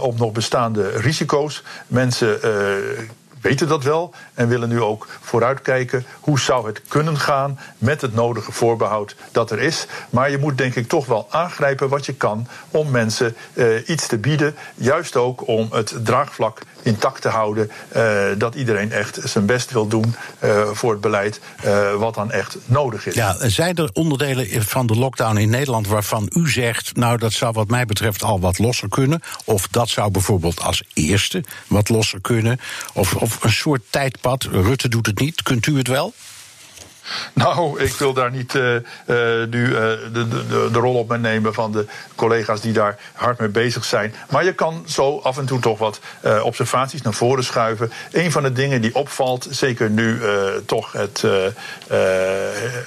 op 0.00 0.18
nog 0.18 0.32
bestaande 0.32 0.90
risico's. 0.90 1.62
Mensen 1.86 2.40
weten 3.46 3.68
dat 3.68 3.84
wel 3.84 4.14
en 4.34 4.48
willen 4.48 4.68
nu 4.68 4.80
ook 4.80 5.08
vooruitkijken 5.20 6.04
hoe 6.20 6.40
zou 6.40 6.66
het 6.66 6.82
kunnen 6.88 7.18
gaan 7.18 7.58
met 7.78 8.00
het 8.00 8.14
nodige 8.14 8.52
voorbehoud 8.52 9.16
dat 9.32 9.50
er 9.50 9.58
is. 9.58 9.86
Maar 10.10 10.30
je 10.30 10.38
moet 10.38 10.58
denk 10.58 10.74
ik 10.74 10.88
toch 10.88 11.06
wel 11.06 11.26
aangrijpen 11.30 11.88
wat 11.88 12.06
je 12.06 12.14
kan 12.14 12.48
om 12.70 12.90
mensen 12.90 13.36
uh, 13.54 13.88
iets 13.88 14.06
te 14.06 14.18
bieden. 14.18 14.54
Juist 14.74 15.16
ook 15.16 15.48
om 15.48 15.68
het 15.70 15.94
draagvlak 16.02 16.60
intact 16.82 17.22
te 17.22 17.28
houden. 17.28 17.70
Uh, 17.96 18.24
dat 18.38 18.54
iedereen 18.54 18.92
echt 18.92 19.18
zijn 19.24 19.46
best 19.46 19.70
wil 19.70 19.86
doen 19.86 20.14
uh, 20.44 20.68
voor 20.72 20.90
het 20.92 21.00
beleid 21.00 21.40
wat 21.98 22.14
dan 22.14 22.30
echt 22.30 22.56
nodig 22.64 23.06
is. 23.06 23.14
Ja, 23.14 23.48
zijn 23.48 23.76
er 23.76 23.90
onderdelen 23.92 24.62
van 24.62 24.86
de 24.86 24.94
lockdown 24.94 25.36
in 25.36 25.50
Nederland 25.50 25.86
waarvan 25.86 26.30
u 26.30 26.50
zegt, 26.50 26.96
nou 26.96 27.18
dat 27.18 27.32
zou 27.32 27.52
wat 27.52 27.68
mij 27.68 27.86
betreft 27.86 28.22
al 28.22 28.40
wat 28.40 28.58
losser 28.58 28.88
kunnen? 28.88 29.20
Of 29.44 29.68
dat 29.68 29.88
zou 29.88 30.10
bijvoorbeeld 30.10 30.62
als 30.62 30.82
eerste 30.92 31.44
wat 31.66 31.88
losser 31.88 32.20
kunnen? 32.20 32.60
Of, 32.92 33.14
of 33.14 33.35
een 33.44 33.52
soort 33.52 33.82
tijdpad. 33.90 34.42
Rutte 34.42 34.88
doet 34.88 35.06
het 35.06 35.18
niet. 35.18 35.42
Kunt 35.42 35.66
u 35.66 35.76
het 35.76 35.88
wel? 35.88 36.14
Nou, 37.32 37.80
ik 37.80 37.92
wil 37.92 38.12
daar 38.12 38.30
niet 38.30 38.54
uh, 38.54 38.74
uh, 38.74 38.80
nu 39.50 39.66
uh, 39.66 39.78
de, 40.12 40.28
de, 40.28 40.68
de, 40.72 40.78
rol 40.78 40.94
op 40.94 41.08
me 41.08 41.18
nemen 41.18 41.54
van 41.54 41.72
de 41.72 41.86
collega's 42.14 42.60
die 42.60 42.72
daar 42.72 42.98
hard 43.12 43.38
mee 43.38 43.48
bezig 43.48 43.84
zijn. 43.84 44.14
Maar 44.30 44.44
je 44.44 44.54
kan 44.54 44.84
zo 44.86 45.18
af 45.18 45.38
en 45.38 45.46
toe 45.46 45.60
toch 45.60 45.78
wat 45.78 46.00
observaties 46.42 47.02
naar 47.02 47.14
voren 47.14 47.44
schuiven. 47.44 47.92
Een 48.12 48.32
van 48.32 48.42
de 48.42 48.52
dingen 48.52 48.80
die 48.80 48.94
opvalt, 48.94 49.46
zeker 49.50 49.90
nu 49.90 50.20
toch 50.66 50.92
het, 50.92 51.24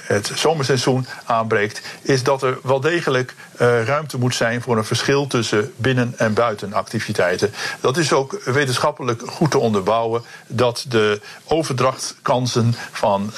het 0.02 0.30
zomerseizoen 0.34 1.06
aanbreekt, 1.24 1.80
is 2.02 2.22
dat 2.22 2.42
er 2.42 2.58
wel 2.62 2.80
degelijk 2.80 3.34
ruimte 3.60 4.18
moet 4.18 4.34
zijn 4.34 4.62
voor 4.62 4.76
een 4.76 4.84
verschil 4.84 5.26
tussen 5.26 5.72
binnen- 5.76 6.14
en 6.16 6.34
buitenactiviteiten. 6.34 7.52
Dat 7.80 7.96
is 7.96 8.12
ook 8.12 8.40
wetenschappelijk 8.44 9.22
goed 9.26 9.50
te 9.50 9.58
onderbouwen 9.58 10.22
dat 10.46 10.84
de 10.88 11.20
overdrachtkansen 11.44 12.74
van 12.90 13.32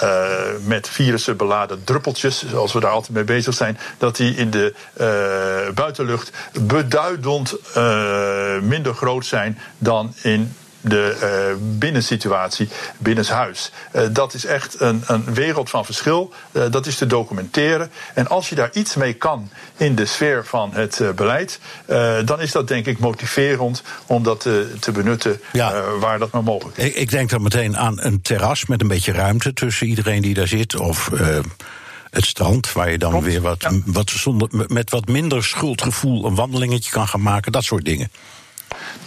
met 0.65 0.89
virussen 0.89 1.37
beladen 1.37 1.85
druppeltjes, 1.85 2.49
zoals 2.49 2.73
we 2.73 2.81
daar 2.81 2.91
altijd 2.91 3.13
mee 3.13 3.25
bezig 3.25 3.55
zijn, 3.55 3.79
dat 3.99 4.17
die 4.17 4.35
in 4.35 4.51
de 4.51 4.75
uh, 5.01 5.75
buitenlucht 5.75 6.31
beduidend 6.61 7.55
minder 8.63 8.95
groot 8.95 9.27
zijn 9.27 9.59
dan 9.79 10.15
in 10.23 10.55
de 10.83 11.17
uh, 11.23 11.79
binnensituatie 11.79 12.69
binnenshuis. 12.99 13.71
Uh, 13.97 14.03
dat 14.13 14.35
is 14.35 14.45
echt 14.45 14.81
een, 14.81 15.03
een 15.07 15.35
wereld 15.35 15.71
van 15.71 15.85
verschil. 15.85 16.33
Uh, 16.53 16.63
dat 16.71 16.87
is 16.87 16.97
te 16.97 17.07
documenteren. 17.07 17.91
En 18.15 18.29
als 18.29 18.49
je 18.49 18.55
daar 18.55 18.71
iets 18.73 18.95
mee 18.95 19.13
kan 19.13 19.51
in 19.77 19.95
de 19.95 20.07
sfeer 20.07 20.45
van 20.47 20.71
het 20.73 21.03
beleid, 21.17 21.61
dan 22.25 22.41
is 22.41 22.53
dat 22.53 22.69
denk 22.69 22.87
ik 22.87 22.99
motiverend 22.99 23.83
om 24.07 24.23
dat 24.23 24.41
te 24.81 24.93
benutten 24.93 25.41
ja. 25.53 25.83
waar 26.01 26.19
dat 26.19 26.31
maar 26.31 26.43
mogelijk 26.43 26.77
is. 26.77 26.85
Ik, 26.85 26.95
ik, 26.95 27.11
denk 27.11 27.31
dan 27.31 27.43
meteen 27.43 27.77
aan 27.77 28.01
een 28.01 28.23
terras 28.23 28.67
met 28.67 28.81
een 28.81 28.89
beetje 28.89 29.13
ruimte 29.13 29.53
tussen 29.53 29.87
iedereen 29.87 30.23
die 30.23 30.35
daar 30.35 30.49
zit. 30.49 30.77
Of 30.77 31.11
het 32.13 32.25
strand, 32.25 32.73
waar 32.73 32.91
je 32.91 32.99
dan 32.99 33.11
Klopt, 33.11 33.25
weer 33.25 33.41
wat, 33.41 33.63
ja. 33.63 33.71
wat 33.85 34.11
zonder, 34.11 34.49
met 34.67 34.91
wat 34.91 35.09
minder 35.09 35.45
schuldgevoel 35.45 36.25
een 36.25 36.35
wandelingetje 36.35 36.91
kan 36.91 37.09
gaan 37.09 37.23
maken. 37.23 37.53
Dat 37.53 37.65
soort 37.65 37.85
dingen. 37.85 38.11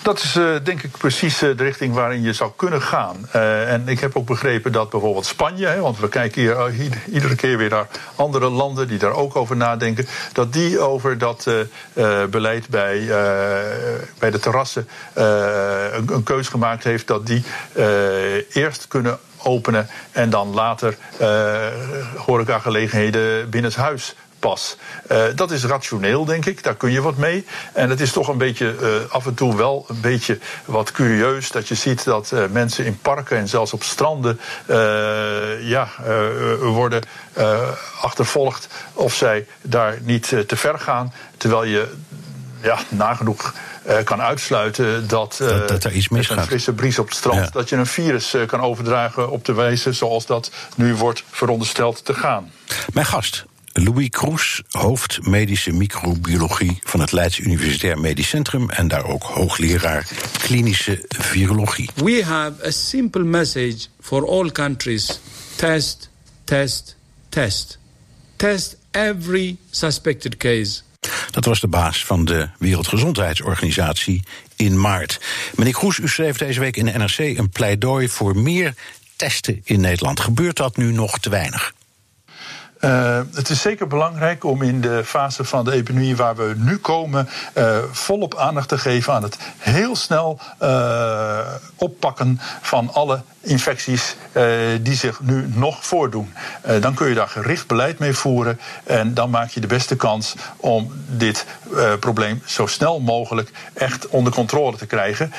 Dat 0.05 0.19
is 0.23 0.35
uh, 0.35 0.55
denk 0.63 0.83
ik 0.83 0.97
precies 0.97 1.43
uh, 1.43 1.57
de 1.57 1.63
richting 1.63 1.93
waarin 1.93 2.21
je 2.21 2.33
zou 2.33 2.51
kunnen 2.55 2.81
gaan. 2.81 3.29
Uh, 3.35 3.71
en 3.71 3.87
ik 3.87 3.99
heb 3.99 4.15
ook 4.15 4.25
begrepen 4.25 4.71
dat 4.71 4.89
bijvoorbeeld 4.89 5.25
Spanje, 5.25 5.67
hè, 5.67 5.79
want 5.79 5.99
we 5.99 6.09
kijken 6.09 6.41
hier 6.41 6.93
iedere 7.11 7.35
keer 7.35 7.57
weer 7.57 7.69
naar 7.69 7.87
andere 8.15 8.49
landen 8.49 8.87
die 8.87 8.97
daar 8.97 9.13
ook 9.13 9.35
over 9.35 9.55
nadenken, 9.55 10.07
dat 10.33 10.53
die 10.53 10.79
over 10.79 11.17
dat 11.17 11.49
beleid 12.29 12.69
bij, 12.69 13.05
bij 14.19 14.31
de 14.31 14.39
terrassen 14.39 14.87
een, 15.13 16.13
een 16.13 16.23
keus 16.23 16.47
gemaakt 16.47 16.83
heeft 16.83 17.07
dat 17.07 17.25
die 17.27 17.43
eerst 18.53 18.87
kunnen 18.87 19.19
openen 19.43 19.87
en 20.11 20.29
dan 20.29 20.53
later 20.53 20.97
horecagelegenheden 22.17 23.49
binnenshuis 23.49 24.15
pas. 24.45 24.77
Uh, 25.11 25.23
dat 25.35 25.51
is 25.51 25.63
rationeel, 25.63 26.25
denk 26.25 26.45
ik. 26.45 26.63
Daar 26.63 26.75
kun 26.75 26.91
je 26.91 27.01
wat 27.01 27.17
mee. 27.17 27.45
En 27.73 27.89
het 27.89 28.01
is 28.01 28.11
toch 28.11 28.27
een 28.27 28.37
beetje 28.37 28.75
uh, 28.81 29.11
af 29.11 29.25
en 29.25 29.33
toe 29.33 29.55
wel 29.55 29.85
een 29.87 30.01
beetje 30.01 30.39
wat 30.65 30.91
curieus 30.91 31.51
dat 31.51 31.67
je 31.67 31.75
ziet 31.75 32.03
dat 32.03 32.31
uh, 32.33 32.43
mensen 32.51 32.85
in 32.85 32.99
parken 33.01 33.37
en 33.37 33.47
zelfs 33.47 33.73
op 33.73 33.83
stranden 33.83 34.39
ja, 35.61 35.87
worden 36.59 37.03
achtervolgd 38.01 38.67
of 38.93 39.13
zij 39.13 39.47
daar 39.61 39.97
niet 40.01 40.27
te 40.27 40.55
ver 40.55 40.79
gaan. 40.79 41.13
Terwijl 41.37 41.63
je 41.63 41.93
ja, 42.61 42.77
nagenoeg 42.89 43.53
uh, 43.87 43.97
kan 44.03 44.21
uitsluiten 44.21 45.07
dat, 45.07 45.39
uh, 45.41 45.47
dat, 45.47 45.67
dat 45.67 45.83
er 45.83 45.91
iets 45.91 46.09
misgaat. 46.09 46.37
een 46.37 46.43
frisse 46.43 46.73
bries 46.73 46.99
op 46.99 47.07
het 47.07 47.15
strand, 47.15 47.39
ja. 47.39 47.49
dat 47.51 47.69
je 47.69 47.75
een 47.75 47.85
virus 47.85 48.33
uh, 48.33 48.47
kan 48.47 48.61
overdragen 48.61 49.29
op 49.29 49.45
de 49.45 49.53
wijze 49.53 49.93
zoals 49.93 50.25
dat 50.25 50.51
nu 50.75 50.95
wordt 50.95 51.23
verondersteld 51.29 52.05
te 52.05 52.13
gaan. 52.13 52.51
Mijn 52.93 53.05
gast, 53.05 53.45
Louis 53.77 54.09
Kroes, 54.09 54.61
hoofd 54.69 55.19
medische 55.21 55.71
microbiologie 55.71 56.79
van 56.83 56.99
het 56.99 57.11
Leids 57.11 57.39
Universitair 57.39 57.99
Medisch 57.99 58.29
Centrum 58.29 58.69
en 58.69 58.87
daar 58.87 59.05
ook 59.05 59.23
hoogleraar 59.23 60.07
klinische 60.37 61.05
virologie. 61.07 61.89
We 61.95 62.23
have 62.23 62.65
a 62.65 62.71
simple 62.71 63.23
message 63.23 63.77
for 64.01 64.29
all 64.29 64.51
countries. 64.51 65.19
Test, 65.55 66.09
test, 66.43 66.95
test. 67.29 67.77
Test 68.35 68.77
every 68.91 69.57
suspected 69.69 70.37
case. 70.37 70.81
Dat 71.31 71.45
was 71.45 71.59
de 71.59 71.67
baas 71.67 72.05
van 72.05 72.25
de 72.25 72.49
Wereldgezondheidsorganisatie 72.59 74.23
in 74.55 74.81
maart. 74.81 75.19
Meneer 75.55 75.73
Kroes, 75.73 75.97
u 75.97 76.07
schreef 76.07 76.37
deze 76.37 76.59
week 76.59 76.77
in 76.77 76.85
de 76.85 76.91
NRC 76.91 77.17
een 77.17 77.49
pleidooi 77.49 78.09
voor 78.09 78.37
meer 78.37 78.73
testen 79.15 79.61
in 79.63 79.81
Nederland. 79.81 80.19
Gebeurt 80.19 80.57
dat 80.57 80.77
nu 80.77 80.91
nog 80.91 81.19
te 81.19 81.29
weinig? 81.29 81.73
Uh, 82.85 83.19
het 83.33 83.49
is 83.49 83.61
zeker 83.61 83.87
belangrijk 83.87 84.43
om 84.43 84.61
in 84.61 84.81
de 84.81 85.01
fase 85.05 85.43
van 85.43 85.65
de 85.65 85.71
epidemie 85.71 86.15
waar 86.15 86.35
we 86.35 86.53
nu 86.57 86.77
komen, 86.77 87.29
uh, 87.57 87.77
volop 87.91 88.35
aandacht 88.35 88.69
te 88.69 88.77
geven 88.77 89.13
aan 89.13 89.23
het 89.23 89.37
heel 89.57 89.95
snel 89.95 90.39
uh, 90.61 91.39
oppakken 91.75 92.39
van 92.61 92.93
alle 92.93 93.21
infecties 93.41 94.15
die 94.81 94.95
zich 94.95 95.19
nu 95.19 95.47
nog 95.53 95.85
voordoen. 95.85 96.33
dan 96.79 96.93
kun 96.93 97.07
je 97.07 97.15
daar 97.15 97.27
gericht 97.27 97.67
beleid 97.67 97.99
mee 97.99 98.13
voeren 98.13 98.59
en 98.83 99.13
dan 99.13 99.29
maak 99.29 99.49
je 99.49 99.59
de 99.59 99.67
beste 99.67 99.95
kans 99.95 100.35
om 100.57 100.91
dit 101.07 101.45
probleem 101.99 102.41
zo 102.45 102.65
snel 102.65 102.99
mogelijk 102.99 103.51
echt 103.73 104.07
onder 104.07 104.33
controle 104.33 104.77
te 104.77 104.85
krijgen. 104.85 105.33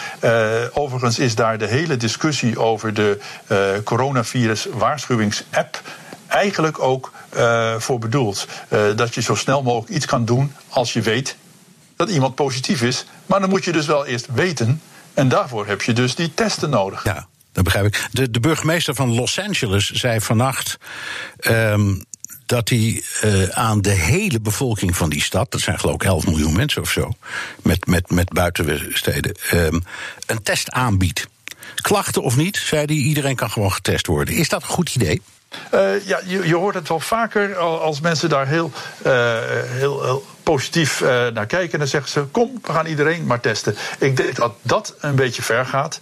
overigens 0.72 1.18
is 1.18 1.34
daar 1.34 1.58
de 1.58 1.66
hele 1.66 1.96
discussie 1.96 2.60
over 2.60 2.94
de 2.94 3.18
coronavirus 3.84 4.66
waarschuwingsapp 4.72 5.82
eigenlijk 6.28 6.78
ook 6.78 7.12
voor 7.78 7.98
bedoeld. 7.98 8.46
Uh, 8.68 8.80
dat 8.96 9.14
je 9.14 9.22
zo 9.22 9.34
snel 9.34 9.62
mogelijk 9.62 9.90
iets 9.90 10.06
kan 10.06 10.24
doen 10.24 10.52
als 10.68 10.92
je 10.92 11.00
weet 11.00 11.36
dat 11.96 12.10
iemand 12.10 12.34
positief 12.34 12.82
is. 12.82 13.04
Maar 13.26 13.40
dan 13.40 13.48
moet 13.48 13.64
je 13.64 13.72
dus 13.72 13.86
wel 13.86 14.06
eerst 14.06 14.26
weten. 14.34 14.80
En 15.14 15.28
daarvoor 15.28 15.66
heb 15.66 15.82
je 15.82 15.92
dus 15.92 16.14
die 16.14 16.34
testen 16.34 16.70
nodig. 16.70 17.04
Ja. 17.04 17.26
Dat 17.52 17.64
begrijp 17.64 17.86
ik. 17.86 18.08
De, 18.10 18.30
de 18.30 18.40
burgemeester 18.40 18.94
van 18.94 19.14
Los 19.14 19.40
Angeles 19.40 19.90
zei 19.90 20.20
vannacht 20.20 20.78
um, 21.48 22.04
dat 22.46 22.68
hij 22.68 23.02
uh, 23.24 23.48
aan 23.48 23.80
de 23.80 23.90
hele 23.90 24.40
bevolking 24.40 24.96
van 24.96 25.10
die 25.10 25.22
stad, 25.22 25.50
dat 25.50 25.60
zijn 25.60 25.78
geloof 25.78 25.94
ik 25.94 26.04
11 26.04 26.26
miljoen 26.26 26.56
mensen 26.56 26.82
of 26.82 26.90
zo, 26.90 27.12
met, 27.62 27.86
met, 27.86 28.10
met 28.10 28.32
buitensteden, 28.32 29.36
um, 29.52 29.84
een 30.26 30.42
test 30.42 30.70
aanbiedt. 30.70 31.26
Klachten 31.74 32.22
of 32.22 32.36
niet, 32.36 32.56
zei 32.56 32.84
hij, 32.84 32.94
iedereen 32.94 33.36
kan 33.36 33.50
gewoon 33.50 33.72
getest 33.72 34.06
worden. 34.06 34.34
Is 34.34 34.48
dat 34.48 34.62
een 34.62 34.68
goed 34.68 34.94
idee? 34.94 35.22
Uh, 35.74 36.06
ja, 36.06 36.20
je, 36.24 36.48
je, 36.48 36.54
hoort 36.54 36.74
het 36.74 36.88
wel 36.88 37.00
vaker 37.00 37.56
als 37.56 38.00
mensen 38.00 38.28
daar 38.28 38.46
heel, 38.46 38.70
uh, 39.06 39.38
heel, 39.64 40.24
positief 40.42 41.00
uh, 41.00 41.08
naar 41.08 41.46
kijken. 41.46 41.78
Dan 41.78 41.88
zeggen 41.88 42.10
ze: 42.10 42.20
Kom, 42.20 42.58
we 42.62 42.72
gaan 42.72 42.86
iedereen 42.86 43.26
maar 43.26 43.40
testen. 43.40 43.76
Ik 43.98 44.16
denk 44.16 44.36
dat 44.36 44.52
dat 44.62 44.94
een 45.00 45.14
beetje 45.14 45.42
ver 45.42 45.66
gaat. 45.66 46.00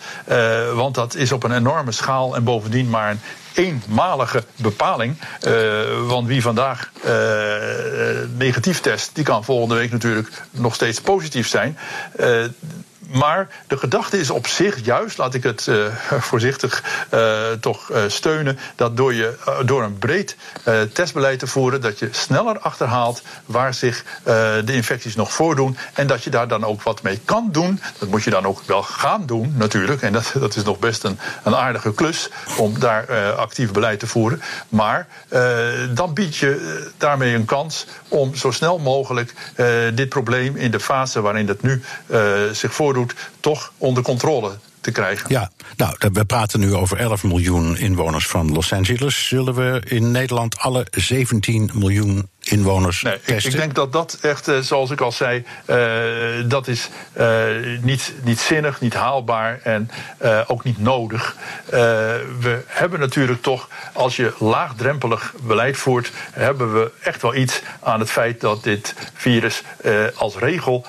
want 0.75 0.95
dat 0.95 1.15
is 1.15 1.33
op 1.33 1.43
een 1.43 1.57
enorme 1.57 1.93
schaal 1.93 2.35
en 2.37 2.45
bovendien 2.45 2.91
maar 2.91 3.11
een 3.11 3.21
eenmalige 3.55 4.45
bepaling. 4.57 5.17
want 6.07 6.27
wie 6.27 6.43
vandaag 6.43 6.91
negatief 8.37 8.81
test, 8.81 9.11
die 9.15 9.25
kan 9.25 9.45
volgende 9.45 9.75
week 9.75 9.91
natuurlijk 9.91 10.43
nog 10.51 10.75
steeds 10.75 11.01
positief 11.01 11.49
zijn. 11.49 11.79
Maar 13.15 13.49
de 13.67 13.77
gedachte 13.77 14.19
is 14.19 14.31
op 14.31 14.47
zich 14.47 14.85
juist, 14.85 15.19
laat 15.19 15.35
ik 15.35 15.43
het 15.43 15.67
uh, 15.67 15.87
voorzichtig 16.31 16.83
uh, 17.15 17.51
toch 17.61 17.91
uh, 17.91 17.99
steunen, 18.07 18.59
dat 18.77 18.97
door, 18.97 19.15
je, 19.15 19.35
door 19.65 19.83
een 19.83 19.99
breed 19.99 20.37
testbeleid 20.93 21.39
te 21.39 21.47
voeren, 21.47 21.81
dat 21.81 21.99
je 21.99 22.09
sneller 22.11 22.59
achterhaalt 22.59 23.23
waar 23.47 23.75
zich 23.75 24.05
de 24.65 24.73
infecties 24.73 25.15
nog 25.15 25.33
voordoen. 25.33 25.77
En 25.95 26.07
dat 26.07 26.25
je 26.25 26.31
daar 26.31 26.49
dan 26.49 26.65
ook 26.65 26.83
wat 26.83 27.03
mee 27.03 27.21
kan 27.25 27.49
doen. 27.53 27.81
Dat 27.99 28.09
moet 28.09 28.23
je 28.23 28.31
dan 28.31 28.47
ook 28.47 28.63
wel 28.67 28.83
gaan 28.83 29.27
doen, 29.27 29.55
natuurlijk. 29.57 30.03
En 30.03 30.13
dat, 30.13 30.33
dat 30.39 30.57
is 30.57 30.63
nog 30.63 30.79
best 30.79 31.05
een, 31.05 31.19
een 31.43 31.57
aardige 31.57 31.95
klus 31.95 32.29
om 32.57 32.79
daar 32.79 33.35
actief 33.37 33.73
beleid 33.73 33.99
te 33.99 34.07
voeren. 34.07 34.43
Maar 34.69 35.07
dan 35.95 36.15
bied 36.15 36.37
je 36.37 36.83
daarmee 36.97 37.35
een 37.35 37.45
kans 37.45 37.87
om 38.09 38.35
zo 38.35 38.51
snel 38.51 38.79
mogelijk 38.79 39.35
dit 39.95 40.09
probleem 40.09 40.57
in 40.57 40.71
de 40.71 40.81
fase 40.81 41.21
waarin 41.21 41.49
het 41.49 41.63
nu 41.63 41.83
zich 42.53 42.75
voordoet 42.75 43.04
toch 43.41 43.73
onder 43.79 44.03
controle 44.03 44.59
te 44.81 44.91
krijgen. 44.91 45.27
Ja, 45.29 45.51
nou, 45.77 45.97
we 46.13 46.25
praten 46.25 46.61
nu 46.61 46.75
over 46.75 46.97
11 46.97 47.25
miljoen 47.25 47.77
inwoners 47.77 48.27
van 48.27 48.53
Los 48.53 48.73
Angeles. 48.73 49.27
Zullen 49.29 49.55
we 49.55 49.83
in 49.89 50.11
Nederland 50.11 50.59
alle 50.59 50.87
17 50.91 51.71
miljoen 51.75 52.29
inwoners 52.45 53.03
nee, 53.03 53.21
testen? 53.21 53.37
Ik, 53.37 53.45
ik 53.45 53.61
denk 53.61 53.75
dat 53.75 53.93
dat 53.93 54.19
echt, 54.23 54.49
eh, 54.49 54.59
zoals 54.59 54.91
ik 54.91 55.01
al 55.01 55.13
zei, 55.13 55.45
uh, 55.67 55.77
dat 56.49 56.69
is 56.69 56.89
uh, 57.19 57.45
niet, 57.81 58.13
niet 58.23 58.41
zinnig, 58.41 58.81
niet 58.81 58.95
haalbaar 58.95 59.61
en 59.63 59.91
ook 60.47 60.65
niet 60.65 60.79
nodig. 60.79 61.37
we 62.41 62.63
hebben 62.67 63.01
natuurlijk 63.01 63.43
toch, 63.43 63.69
als 63.93 64.17
je 64.17 64.33
laagdrempelig 64.39 65.35
beleid 65.43 65.77
voert, 65.77 66.11
hebben 66.33 66.75
we 66.75 66.91
echt 67.03 67.23
wel 67.23 67.35
iets 67.35 67.63
aan 67.81 68.01
het 68.01 68.11
feit 68.11 68.41
dat 68.41 68.63
dit 68.63 68.95
virus 69.15 69.63
als 70.15 70.37
regel 70.37 70.87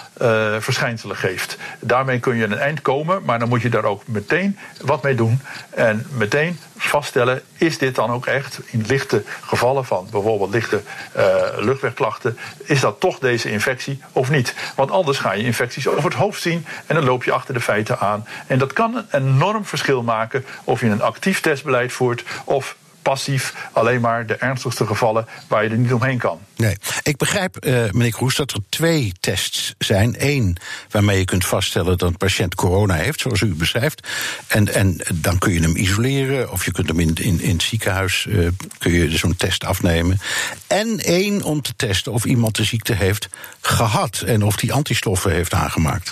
verschijnselen 0.59 1.15
geeft. 1.15 1.57
Daarmee 1.79 2.19
kun 2.19 2.35
je 2.35 2.43
een 2.43 2.57
eind 2.57 2.81
komen, 2.81 3.23
maar 3.23 3.39
dan 3.39 3.49
moet 3.49 3.61
je 3.61 3.69
daar 3.69 3.83
ook 3.83 4.07
meteen 4.07 4.57
wat 4.81 5.03
mee 5.03 5.15
doen. 5.15 5.41
En 5.69 6.07
meteen 6.11 6.59
vaststellen, 6.77 7.41
is 7.57 7.77
dit 7.77 7.95
dan 7.95 8.11
ook 8.11 8.25
echt 8.25 8.59
in 8.65 8.83
lichte 8.87 9.23
gevallen 9.41 9.85
van 9.85 10.07
bijvoorbeeld 10.11 10.53
lichte 10.53 10.81
uh, 11.17 11.23
luchtwegklachten, 11.57 12.37
is 12.63 12.79
dat 12.79 12.99
toch 12.99 13.19
deze 13.19 13.51
infectie 13.51 14.01
of 14.11 14.29
niet? 14.29 14.55
Want 14.75 14.91
anders 14.91 15.17
ga 15.17 15.33
je 15.33 15.43
infecties 15.43 15.87
over 15.87 16.03
het 16.03 16.13
hoofd 16.13 16.41
zien 16.41 16.65
en 16.85 16.95
dan 16.95 17.03
loop 17.03 17.23
je 17.23 17.31
achter 17.31 17.53
de 17.53 17.61
feiten 17.61 17.99
aan. 17.99 18.27
En 18.47 18.57
dat 18.57 18.73
kan 18.73 18.95
een 18.95 19.27
enorm 19.27 19.65
verschil 19.65 20.03
maken 20.03 20.45
of 20.63 20.79
je 20.79 20.87
een 20.87 21.01
actief 21.01 21.41
testbeleid 21.41 21.93
voert 21.93 22.23
of 22.43 22.75
passief 23.05 23.53
alleen 23.71 24.01
maar 24.01 24.25
de 24.25 24.35
ernstigste 24.35 24.85
gevallen 24.85 25.27
waar 25.47 25.63
je 25.63 25.69
er 25.69 25.77
niet 25.77 25.93
omheen 25.93 26.17
kan. 26.17 26.39
Nee, 26.55 26.77
ik 27.03 27.17
begrijp, 27.17 27.65
uh, 27.65 27.73
meneer 27.91 28.11
Kroes, 28.11 28.35
dat 28.35 28.51
er 28.51 28.59
twee 28.69 29.13
tests 29.19 29.73
zijn. 29.77 30.15
Eén 30.17 30.57
waarmee 30.89 31.17
je 31.17 31.25
kunt 31.25 31.45
vaststellen 31.45 31.97
dat 31.97 32.09
een 32.09 32.17
patiënt 32.17 32.55
corona 32.55 32.93
heeft, 32.93 33.21
zoals 33.21 33.41
u 33.41 33.55
beschrijft. 33.55 34.07
En, 34.47 34.73
en 34.73 34.97
dan 35.13 35.37
kun 35.37 35.53
je 35.53 35.59
hem 35.59 35.75
isoleren 35.75 36.51
of 36.51 36.65
je 36.65 36.71
kunt 36.71 36.87
hem 36.87 36.99
in, 36.99 37.13
in, 37.13 37.41
in 37.41 37.51
het 37.51 37.63
ziekenhuis 37.63 38.25
uh, 38.29 38.49
kun 38.77 38.91
je 38.91 39.17
zo'n 39.17 39.35
test 39.35 39.63
afnemen. 39.63 40.19
En 40.67 40.99
één 40.99 41.41
om 41.41 41.61
te 41.61 41.73
testen 41.75 42.11
of 42.11 42.25
iemand 42.25 42.55
de 42.55 42.63
ziekte 42.63 42.93
heeft 42.93 43.27
gehad 43.61 44.21
en 44.25 44.43
of 44.43 44.55
die 44.55 44.73
antistoffen 44.73 45.31
heeft 45.31 45.53
aangemaakt. 45.53 46.11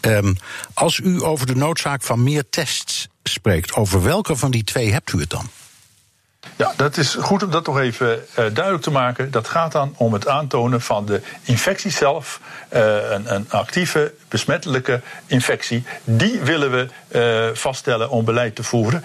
Um, 0.00 0.36
als 0.74 0.98
u 0.98 1.22
over 1.22 1.46
de 1.46 1.56
noodzaak 1.56 2.02
van 2.02 2.22
meer 2.22 2.44
tests 2.50 3.08
spreekt, 3.22 3.74
over 3.74 4.02
welke 4.02 4.36
van 4.36 4.50
die 4.50 4.64
twee 4.64 4.92
hebt 4.92 5.12
u 5.12 5.20
het 5.20 5.30
dan? 5.30 5.48
Ja, 6.56 6.72
dat 6.76 6.96
is 6.96 7.14
goed 7.14 7.42
om 7.42 7.50
dat 7.50 7.64
toch 7.64 7.78
even 7.78 8.08
uh, 8.08 8.18
duidelijk 8.36 8.82
te 8.82 8.90
maken. 8.90 9.30
Dat 9.30 9.48
gaat 9.48 9.72
dan 9.72 9.94
om 9.96 10.12
het 10.12 10.28
aantonen 10.28 10.80
van 10.80 11.06
de 11.06 11.20
infectie 11.42 11.90
zelf. 11.90 12.40
Uh, 12.74 13.10
een, 13.10 13.34
een, 13.34 13.46
actieve, 13.50 14.14
besmettelijke 14.28 15.00
infectie. 15.26 15.84
Die 16.04 16.40
willen 16.40 16.70
we 16.70 16.88
uh, 17.50 17.56
vaststellen 17.56 18.10
om 18.10 18.24
beleid 18.24 18.54
te 18.54 18.62
voeren. 18.62 19.04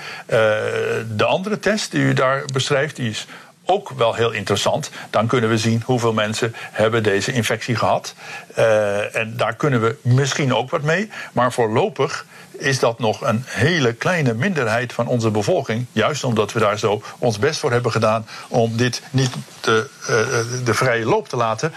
de 1.15 1.25
andere 1.25 1.59
test 1.59 1.91
die 1.91 2.01
u 2.01 2.13
daar 2.13 2.43
beschrijft, 2.53 2.99
is 2.99 3.27
ook 3.69 3.89
wel 3.89 4.13
heel 4.13 4.31
interessant. 4.31 4.89
Dan 5.09 5.27
kunnen 5.27 5.49
we 5.49 5.57
zien 5.57 5.81
hoeveel 5.85 6.13
mensen 6.13 6.55
hebben 6.55 7.03
deze 7.03 7.31
infectie 7.31 7.75
gehad. 7.75 8.15
Uh, 8.57 9.15
en 9.15 9.37
daar 9.37 9.55
kunnen 9.55 9.81
we 9.81 9.95
misschien 10.01 10.55
ook 10.55 10.69
wat 10.69 10.81
mee. 10.81 11.09
Maar 11.33 11.53
voorlopig 11.53 12.25
is 12.51 12.79
dat 12.79 12.99
nog 12.99 13.21
een 13.21 13.43
hele 13.45 13.93
kleine 13.93 14.33
minderheid 14.33 14.93
van 14.93 15.07
onze 15.07 15.31
bevolking. 15.31 15.85
Juist 15.91 16.23
omdat 16.23 16.53
we 16.53 16.59
daar 16.59 16.79
zo 16.79 17.01
ons 17.19 17.39
best 17.39 17.59
voor 17.59 17.71
hebben 17.71 17.91
gedaan 17.91 18.27
om 18.47 18.77
dit 18.77 19.01
niet 19.09 19.31
de, 19.61 19.89
uh, 20.01 20.65
de 20.65 20.73
vrije 20.73 21.05
loop 21.05 21.29
te 21.29 21.35
laten. 21.35 21.73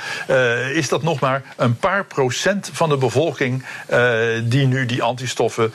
Is 0.75 0.89
dat 0.89 1.03
nog 1.03 1.21
maar 1.21 1.43
een 1.57 1.77
paar 1.77 2.05
procent 2.05 2.71
van 2.73 2.89
de 2.89 2.97
bevolking 2.97 3.65
die 4.45 4.67
nu 4.67 4.87
die 4.87 5.03
antistoffen 5.03 5.75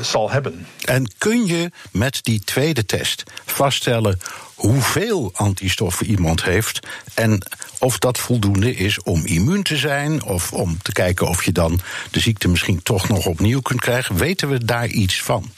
zal 0.00 0.30
hebben. 0.30 0.66
En 0.84 1.10
kun 1.18 1.46
je 1.46 1.70
met 1.92 2.18
die 2.22 2.40
tweede 2.40 2.86
test 2.86 3.22
vaststellen 3.44 4.18
hoeveel 4.64 5.30
antistoffen 5.34 6.06
iemand 6.06 6.44
heeft 6.44 6.80
en 7.14 7.42
of 7.78 7.98
dat 7.98 8.18
voldoende 8.18 8.74
is 8.74 9.02
om 9.02 9.26
immuun 9.26 9.62
te 9.62 9.76
zijn 9.76 10.22
of 10.22 10.52
om 10.52 10.78
te 10.82 10.92
kijken 10.92 11.28
of 11.28 11.44
je 11.44 11.52
dan 11.52 11.80
de 12.10 12.20
ziekte 12.20 12.48
misschien 12.48 12.82
toch 12.82 13.08
nog 13.08 13.26
opnieuw 13.26 13.60
kunt 13.60 13.80
krijgen. 13.80 14.16
Weten 14.16 14.48
we 14.48 14.64
daar 14.64 14.88
iets 14.88 15.22
van? 15.22 15.50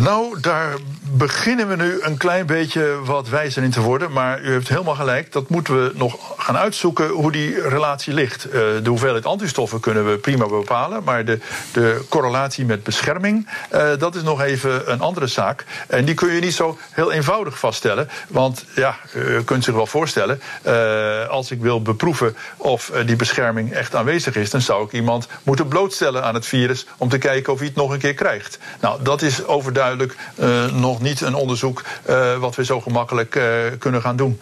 Nou, 0.00 0.40
daar 0.40 0.74
beginnen 1.00 1.68
we 1.68 1.76
nu 1.76 2.00
een 2.00 2.16
klein 2.16 2.46
beetje 2.46 2.98
wat 3.04 3.28
wijzer 3.28 3.62
in 3.62 3.70
te 3.70 3.80
worden. 3.80 4.12
Maar 4.12 4.42
u 4.42 4.52
heeft 4.52 4.68
helemaal 4.68 4.94
gelijk. 4.94 5.32
Dat 5.32 5.48
moeten 5.48 5.82
we 5.82 5.92
nog 5.94 6.34
gaan 6.36 6.56
uitzoeken 6.56 7.08
hoe 7.08 7.32
die 7.32 7.68
relatie 7.68 8.14
ligt. 8.14 8.46
Uh, 8.46 8.52
de 8.52 8.88
hoeveelheid 8.88 9.26
antistoffen 9.26 9.80
kunnen 9.80 10.10
we 10.10 10.16
prima 10.16 10.46
bepalen. 10.46 11.04
Maar 11.04 11.24
de, 11.24 11.38
de 11.72 12.04
correlatie 12.08 12.64
met 12.64 12.82
bescherming, 12.82 13.48
uh, 13.72 13.90
dat 13.98 14.14
is 14.14 14.22
nog 14.22 14.40
even 14.40 14.92
een 14.92 15.00
andere 15.00 15.26
zaak. 15.26 15.64
En 15.88 16.04
die 16.04 16.14
kun 16.14 16.32
je 16.32 16.40
niet 16.40 16.54
zo 16.54 16.78
heel 16.90 17.12
eenvoudig 17.12 17.58
vaststellen. 17.58 18.08
Want 18.28 18.64
ja, 18.74 18.96
u 19.14 19.42
kunt 19.42 19.64
zich 19.64 19.74
wel 19.74 19.86
voorstellen. 19.86 20.40
Uh, 20.66 21.28
als 21.28 21.50
ik 21.50 21.60
wil 21.60 21.82
beproeven 21.82 22.36
of 22.56 22.92
die 23.06 23.16
bescherming 23.16 23.72
echt 23.72 23.94
aanwezig 23.94 24.36
is, 24.36 24.50
dan 24.50 24.60
zou 24.60 24.84
ik 24.84 24.92
iemand 24.92 25.26
moeten 25.42 25.68
blootstellen 25.68 26.24
aan 26.24 26.34
het 26.34 26.46
virus. 26.46 26.86
om 26.96 27.08
te 27.08 27.18
kijken 27.18 27.52
of 27.52 27.58
hij 27.58 27.68
het 27.68 27.76
nog 27.76 27.90
een 27.92 27.98
keer 27.98 28.14
krijgt. 28.14 28.58
Nou, 28.80 29.02
dat 29.02 29.22
is 29.22 29.44
overduidelijk 29.44 29.80
uh, 29.90 30.72
nog 30.72 31.00
niet 31.00 31.20
een 31.20 31.34
onderzoek 31.34 31.82
uh, 32.08 32.36
wat 32.36 32.56
we 32.56 32.64
zo 32.64 32.80
gemakkelijk 32.80 33.34
uh, 33.34 33.44
kunnen 33.78 34.00
gaan 34.00 34.16
doen. 34.16 34.40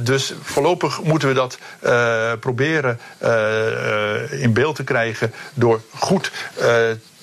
dus 0.00 0.34
voorlopig 0.42 1.02
moeten 1.02 1.28
we 1.28 1.34
dat 1.34 1.58
proberen 2.40 3.00
in 4.30 4.52
beeld 4.52 4.76
te 4.76 4.84
krijgen 4.84 5.32
door 5.54 5.80
goed 5.98 6.30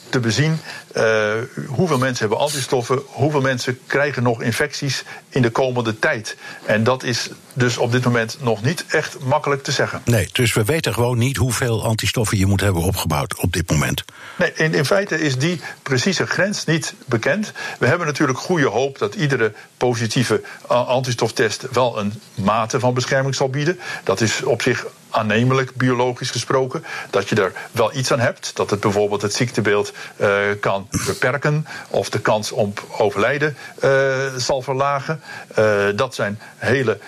te 0.10 0.20
bezien 0.20 0.60
uh, 0.98 1.34
hoeveel 1.68 1.98
mensen 1.98 2.20
hebben 2.20 2.46
antistoffen, 2.46 3.02
hoeveel 3.06 3.42
mensen 3.42 3.80
krijgen 3.88 4.24
nog 4.24 4.42
infecties 4.42 5.04
in 5.30 5.42
de 5.42 5.50
komende 5.50 6.00
tijd. 6.00 6.38
En 6.66 6.84
dat 6.84 7.04
is 7.04 7.30
dus 7.54 7.78
op 7.78 7.92
dit 7.92 8.04
moment 8.04 8.38
nog 8.42 8.64
niet 8.64 8.86
echt 8.88 9.20
makkelijk 9.20 9.64
te 9.64 9.72
zeggen. 9.72 10.02
Nee, 10.06 10.30
dus 10.32 10.54
we 10.54 10.64
weten 10.64 10.94
gewoon 10.94 11.18
niet 11.18 11.38
hoeveel 11.38 11.84
antistoffen 11.84 12.38
je 12.38 12.46
moet 12.46 12.62
hebben 12.62 12.82
opgebouwd 12.82 13.36
op 13.36 13.54
dit 13.54 13.70
moment. 13.70 14.04
Nee, 14.38 14.54
in, 14.54 14.74
in 14.74 14.86
feite 14.86 15.20
is 15.20 15.38
die 15.38 15.62
precieze 15.84 16.28
grens 16.28 16.66
niet 16.66 16.94
bekend. 17.06 17.52
We 17.80 17.88
hebben 17.88 18.08
natuurlijk 18.08 18.40
goede 18.40 18.68
hoop 18.68 18.98
dat 18.98 19.16
iedere 19.16 19.54
positieve 19.78 20.42
antistoftest 20.68 21.68
wel 21.72 22.00
een 22.00 22.22
mate 22.34 22.80
van 22.80 22.94
bescherming 22.94 23.36
zal 23.36 23.50
bieden. 23.50 23.80
Dat 24.04 24.22
is 24.22 24.44
op 24.44 24.62
zich 24.62 24.86
aannemelijk, 25.10 25.76
biologisch 25.76 26.32
gesproken. 26.32 26.84
Dat 27.10 27.30
je 27.30 27.36
er 27.36 27.54
wel 27.72 27.96
iets 27.96 28.12
aan 28.12 28.20
hebt. 28.20 28.56
Dat 28.56 28.70
het 28.70 28.80
bijvoorbeeld 28.80 29.22
het 29.22 29.34
ziektebeeld 29.34 29.94
uh, 30.22 30.38
kan 30.60 30.87
beperken. 31.06 31.67
Of 31.89 32.10
de 32.10 32.19
kans 32.19 32.52
op 32.52 32.86
overlijden 32.97 33.58
uh, 33.84 34.15
zal 34.38 34.62
verlagen. 34.62 35.21
Uh, 35.60 35.86
dat 35.95 36.15
zijn 36.15 36.39
hele 36.58 37.00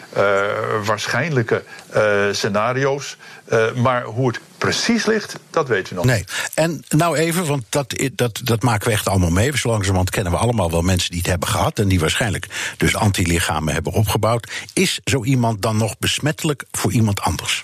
waarschijnlijke 0.85 1.63
scenario's. 2.31 3.17
maar 3.75 4.03
hoe 4.03 4.27
het 4.27 4.39
precies 4.57 5.05
ligt, 5.05 5.35
dat 5.49 5.67
weten 5.67 5.89
we 5.89 5.95
nog 5.95 6.05
Nee. 6.05 6.25
En 6.53 6.83
nou 6.89 7.17
even, 7.17 7.45
want 7.45 7.63
dat, 7.69 8.09
dat, 8.13 8.39
dat 8.43 8.63
maken 8.63 8.87
we 8.87 8.93
echt 8.93 9.07
allemaal 9.07 9.29
mee. 9.29 9.57
Zo 9.57 9.69
langzamerhand 9.69 10.09
kennen 10.09 10.31
we 10.31 10.37
allemaal 10.39 10.71
wel 10.71 10.81
mensen 10.81 11.09
die 11.09 11.19
het 11.19 11.29
hebben 11.29 11.47
gehad... 11.47 11.79
en 11.79 11.87
die 11.87 11.99
waarschijnlijk 11.99 12.47
dus 12.77 12.95
antilichamen 12.95 13.73
hebben 13.73 13.93
opgebouwd. 13.93 14.51
Is 14.73 14.99
zo 15.03 15.23
iemand 15.23 15.61
dan 15.61 15.77
nog 15.77 15.97
besmettelijk 15.99 16.63
voor 16.71 16.91
iemand 16.91 17.21
anders? 17.21 17.63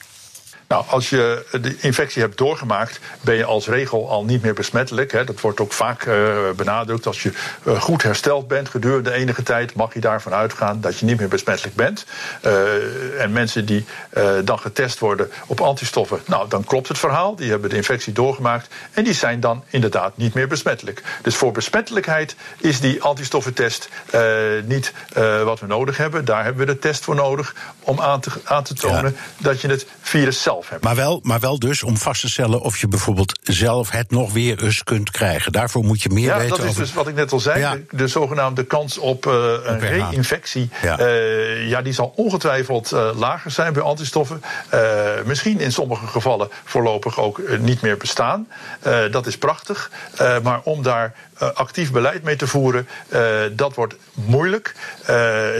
Nou, 0.67 0.85
als 0.87 1.09
je 1.09 1.45
de 1.61 1.77
infectie 1.79 2.21
hebt 2.21 2.37
doorgemaakt, 2.37 2.99
ben 3.21 3.35
je 3.35 3.45
als 3.45 3.67
regel 3.67 4.09
al 4.09 4.25
niet 4.25 4.41
meer 4.41 4.53
besmettelijk. 4.53 5.11
Hè. 5.11 5.23
Dat 5.23 5.41
wordt 5.41 5.59
ook 5.59 5.73
vaak 5.73 6.05
uh, 6.05 6.15
benadrukt. 6.55 7.07
Als 7.07 7.23
je 7.23 7.31
uh, 7.63 7.81
goed 7.81 8.03
hersteld 8.03 8.47
bent 8.47 8.69
gedurende 8.69 9.11
enige 9.11 9.43
tijd, 9.43 9.75
mag 9.75 9.93
je 9.93 9.99
daarvan 9.99 10.33
uitgaan 10.33 10.81
dat 10.81 10.99
je 10.99 11.05
niet 11.05 11.19
meer 11.19 11.27
besmettelijk 11.27 11.75
bent. 11.75 12.05
Uh, 12.45 13.21
en 13.21 13.31
mensen 13.31 13.65
die 13.65 13.85
dan 14.43 14.59
getest 14.59 14.99
worden 14.99 15.31
op 15.47 15.61
antistoffen, 15.61 16.19
nou, 16.25 16.49
dan 16.49 16.63
klopt 16.63 16.87
het 16.87 16.97
verhaal. 16.97 17.35
Die 17.35 17.49
hebben 17.49 17.69
de 17.69 17.75
infectie 17.75 18.13
doorgemaakt 18.13 18.73
en 18.91 19.03
die 19.03 19.13
zijn 19.13 19.39
dan 19.39 19.63
inderdaad 19.69 20.17
niet 20.17 20.33
meer 20.33 20.47
besmettelijk. 20.47 21.03
Dus 21.21 21.35
voor 21.35 21.51
besmettelijkheid 21.51 22.35
is 22.57 22.79
die 22.79 23.03
antistoffentest 23.03 23.89
niet 24.65 24.93
wat 25.43 25.59
we 25.59 25.65
nodig 25.67 25.97
hebben. 25.97 26.25
Daar 26.25 26.43
hebben 26.43 26.65
we 26.65 26.73
de 26.73 26.79
test 26.79 27.03
voor 27.03 27.15
nodig 27.15 27.55
om 27.79 28.01
aan 28.01 28.19
te, 28.19 28.29
aan 28.43 28.63
te 28.63 28.73
tonen 28.73 29.15
ja. 29.17 29.43
dat 29.43 29.61
je 29.61 29.67
het 29.67 29.87
virus 30.01 30.41
zelf 30.41 30.54
maar 30.81 30.95
wel, 30.95 31.19
maar 31.23 31.39
wel 31.39 31.59
dus 31.59 31.83
om 31.83 31.97
vast 31.97 32.21
te 32.21 32.29
stellen 32.29 32.61
of 32.61 32.77
je 32.77 32.87
bijvoorbeeld 32.87 33.39
zelf 33.43 33.91
het 33.91 34.11
nog 34.11 34.33
weer 34.33 34.63
eens 34.63 34.83
kunt 34.83 35.11
krijgen. 35.11 35.51
Daarvoor 35.51 35.83
moet 35.83 36.01
je 36.01 36.09
meer 36.09 36.25
ja, 36.25 36.37
weten. 36.37 36.55
Ja, 36.55 36.61
dat 36.61 36.71
is 36.71 36.75
dus 36.75 36.93
wat 36.93 37.07
ik 37.07 37.15
net 37.15 37.31
al 37.31 37.39
zei. 37.39 37.59
Ja. 37.59 37.73
De, 37.73 37.85
de, 37.91 38.07
zogenaamde 38.07 38.63
kans 38.63 38.97
op 38.97 39.25
uh, 39.25 39.33
een 39.63 39.79
re-infectie. 39.79 40.69
Ja. 40.81 40.99
Uh, 40.99 41.69
ja. 41.69 41.81
die 41.81 41.93
zal 41.93 42.13
ongetwijfeld 42.15 42.91
uh, 42.91 43.09
lager 43.15 43.51
zijn 43.51 43.73
bij 43.73 43.81
antistoffen. 43.81 44.41
misschien 45.25 45.59
in 45.59 45.71
sommige 45.71 46.07
gevallen 46.07 46.49
voorlopig 46.63 47.19
ook 47.19 47.41
niet 47.59 47.81
meer 47.81 47.97
bestaan. 47.97 48.47
dat 49.11 49.27
is 49.27 49.37
prachtig. 49.37 49.91
maar 50.43 50.61
om 50.63 50.83
daar 50.83 51.13
actief 51.37 51.91
beleid 51.91 52.23
mee 52.23 52.35
te 52.35 52.47
voeren, 52.47 52.87
uh, 53.09 53.19
dat 53.51 53.75
wordt 53.75 53.95
moeilijk. 54.13 54.75
Uh, 55.01 55.07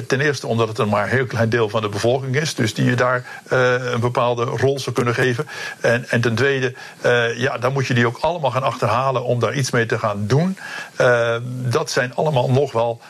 ten 0.08 0.22
eerste 0.22 0.48
omdat 0.48 0.68
het 0.68 0.78
een 0.78 0.90
maar 0.90 1.08
heel 1.08 1.26
klein 1.26 1.50
deel 1.50 1.70
van 1.70 1.82
de 1.82 1.90
bevolking 1.90 2.36
is, 2.36 2.56
dus 2.56 2.74
die 2.74 2.86
je 2.86 2.96
daar 2.96 3.26
een 3.50 4.00
bepaalde 4.00 4.44
rol 4.44 4.80
zou 4.80 4.96
kunnen 4.96 5.14
geven. 5.14 5.48
En, 5.80 6.10
en 6.10 6.22
ten 6.22 6.36
tweede, 6.36 6.74
ja, 7.36 7.58
dan 7.58 7.74
moet 7.74 7.88
je 7.88 7.94
die 7.94 8.08
ook 8.08 8.18
allemaal 8.22 8.52
gaan 8.52 8.64
achterhalen 8.64 9.24
om 9.24 9.40
daar 9.40 9.54
iets 9.54 9.72
mee 9.72 9.86
te 9.86 10.00
gaan 10.00 10.28
doen. 10.28 10.58
dat 11.48 11.92
zijn 11.92 12.16
allemaal 12.16 12.50
nog 12.50 12.72
wel 12.72 13.02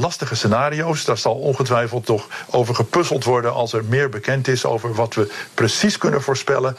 lastige 0.00 0.34
scenario's. 0.34 1.04
Daar 1.04 1.18
zal 1.18 1.34
ongetwijfeld 1.34 2.06
toch 2.06 2.28
over 2.50 2.74
gepuzzeld 2.74 3.24
worden 3.24 3.52
als 3.52 3.72
er 3.72 3.84
meer 3.84 4.08
bekend 4.08 4.48
is 4.48 4.64
over 4.64 4.94
wat 4.94 5.14
we 5.14 5.32
precies 5.54 5.98
kunnen 5.98 6.22
voorspellen 6.22 6.76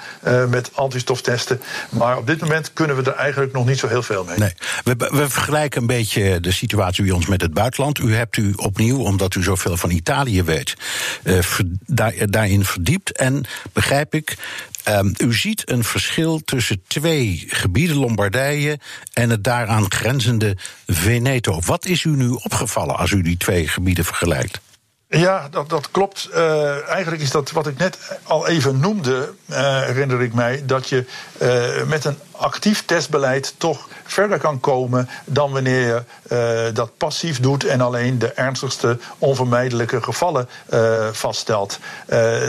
met 0.50 0.70
antistoftesten. 0.74 1.62
Maar 1.90 2.18
op 2.18 2.28
dit 2.28 2.42
moment 2.42 2.74
kunnen 2.74 2.96
we 2.96 3.12
er 3.12 3.18
eigenlijk 3.18 3.54
nog 3.54 3.66
niet 3.66 3.80
zo 3.80 3.88
heel 3.88 4.04
veel 4.04 4.24
mee. 4.24 4.38
Nee. 4.38 4.54
We, 4.84 4.96
we 4.96 5.30
vergelijken 5.30 5.82
een 5.82 5.88
beetje 5.88 6.40
de 6.40 6.52
situatie 6.52 7.04
bij 7.04 7.14
ons 7.14 7.26
met 7.26 7.42
het 7.42 7.54
buitenland. 7.54 8.00
U 8.00 8.16
hebt 8.16 8.38
u 8.38 8.54
opnieuw, 8.56 9.00
omdat 9.00 9.36
u 9.36 9.44
zoveel 9.44 9.78
van 9.78 9.90
Italië 9.90 10.44
weet, 10.44 10.76
uh, 11.24 11.40
daar, 11.86 12.14
daarin 12.18 12.66
verdiept. 12.66 13.12
En 13.12 13.46
begrijp 13.74 14.14
ik, 14.14 14.38
Um, 14.90 15.14
u 15.18 15.34
ziet 15.34 15.70
een 15.70 15.84
verschil 15.84 16.42
tussen 16.46 16.82
twee 16.88 17.44
gebieden, 17.48 17.96
Lombardije 17.96 18.80
en 19.14 19.30
het 19.30 19.44
daaraan 19.44 19.92
grenzende 19.92 20.58
Veneto. 20.86 21.60
Wat 21.66 21.86
is 21.86 22.04
u 22.04 22.10
nu 22.10 22.30
opgevallen 22.30 22.98
als 22.98 23.12
u 23.12 23.22
die 23.22 23.38
twee 23.38 23.68
gebieden 23.68 24.06
vergelijkt? 24.06 24.60
Ja, 25.10 25.48
dat, 25.52 25.70
dat 25.70 25.92
klopt. 25.92 26.30
Uh, 26.34 26.88
eigenlijk 26.88 27.22
is 27.22 27.32
dat 27.32 27.52
wat 27.52 27.68
ik 27.68 27.78
net 27.78 28.20
al 28.24 28.48
even 28.48 28.80
noemde, 28.80 29.34
uh, 29.46 29.58
herinner 29.82 30.22
ik 30.22 30.34
mij, 30.34 30.64
dat 30.66 30.90
je 30.90 31.06
uh, 31.42 31.84
met 31.84 32.06
een 32.06 32.18
actief 32.32 32.86
testbeleid 32.86 33.54
toch 33.58 33.88
verder 34.04 34.40
kan 34.40 34.60
komen 34.60 35.10
dan 35.26 35.52
wanneer 35.52 35.88
je 35.88 36.04
dat 36.74 36.98
passief 36.98 37.40
doet 37.40 37.64
en 37.64 37.82
alleen 37.82 38.20
de 38.20 38.32
ernstigste 38.32 39.00
onvermijdelijke 39.18 40.02
gevallen 40.02 40.50
vaststelt. 41.12 41.80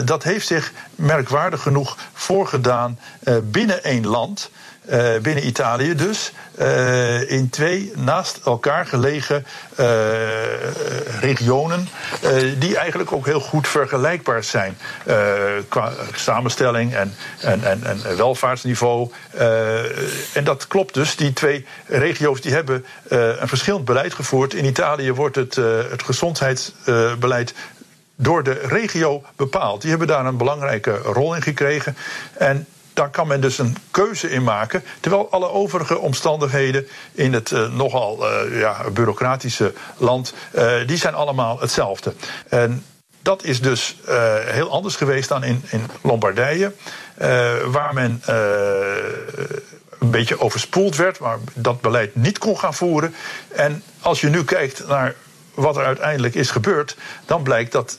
dat 0.05 0.23
heeft 0.23 0.47
zich 0.47 0.71
merkwaardig 0.95 1.61
genoeg 1.61 1.97
voorgedaan 2.13 2.99
binnen 3.43 3.83
één 3.83 4.07
land. 4.07 4.49
Uh, 4.85 5.17
binnen 5.21 5.47
Italië 5.47 5.95
dus, 5.95 6.31
uh, 6.59 7.31
in 7.31 7.49
twee 7.49 7.91
naast 7.95 8.39
elkaar 8.45 8.85
gelegen 8.85 9.45
uh, 9.79 9.85
regionen, 11.19 11.87
die 12.59 12.77
eigenlijk 12.77 13.11
ook 13.11 13.25
heel 13.25 13.39
goed 13.39 13.67
vergelijkbaar 13.67 14.43
zijn 14.43 14.77
qua 15.67 15.91
samenstelling 16.13 16.95
en, 16.95 17.15
en, 17.41 17.63
en, 17.63 17.83
en 17.83 18.17
welvaartsniveau. 18.17 19.11
en 20.33 20.43
dat 20.43 20.67
klopt 20.67 20.93
dus, 20.93 21.15
die 21.15 21.33
twee 21.33 21.65
regio's 21.85 22.41
die 22.41 22.53
hebben 22.53 22.85
een 23.07 23.47
verschillend 23.47 23.85
beleid 23.85 24.13
gevoerd. 24.13 24.53
In 24.53 24.65
Italië 24.65 25.13
wordt 25.13 25.35
het, 25.35 25.55
het 25.89 26.03
gezondheidsbeleid 26.03 27.53
door 28.15 28.43
de 28.43 28.61
regio 28.63 29.23
bepaald. 29.35 29.81
Die 29.81 29.89
hebben 29.89 30.07
daar 30.07 30.25
een 30.25 30.37
belangrijke 30.37 30.97
rol 30.97 31.35
in 31.35 31.41
gekregen. 31.41 31.97
En 32.33 32.67
daar 32.99 33.09
kan 33.09 33.27
men 33.27 33.41
dus 33.41 33.57
een 33.57 33.77
keuze 33.91 34.29
in 34.29 34.43
maken. 34.43 34.83
Terwijl 34.99 35.31
alle 35.31 35.49
overige 35.49 35.97
omstandigheden 35.97 36.87
in 37.11 37.33
het 37.33 37.51
uh, 37.51 37.71
nogal 37.71 38.31
uh, 38.31 38.59
ja, 38.59 38.89
bureaucratische 38.93 39.73
land, 39.97 40.33
uh, 40.55 40.71
die 40.85 40.97
zijn 40.97 41.13
allemaal 41.13 41.59
hetzelfde. 41.59 42.13
En 42.49 42.85
dat 43.21 43.43
is 43.43 43.61
dus 43.61 43.97
heel 44.45 44.71
anders 44.71 44.95
geweest 44.95 45.29
dan 45.29 45.43
in, 45.43 45.63
in 45.69 45.85
Lombardije, 46.01 46.73
waar 47.65 47.93
men 47.93 48.21
een 49.99 50.11
beetje 50.11 50.39
overspoeld 50.39 50.95
werd, 50.95 51.19
maar 51.19 51.37
dat 51.53 51.81
beleid 51.81 52.15
niet 52.15 52.37
kon 52.37 52.59
gaan 52.59 52.73
voeren. 52.73 53.15
En 53.47 53.83
als 54.01 54.21
je 54.21 54.29
nu 54.29 54.43
kijkt 54.43 54.87
naar 54.87 55.15
wat 55.53 55.77
er 55.77 55.85
uiteindelijk 55.85 56.35
is 56.35 56.51
gebeurd, 56.51 56.97
dan 57.25 57.43
blijkt 57.43 57.71
dat 57.71 57.97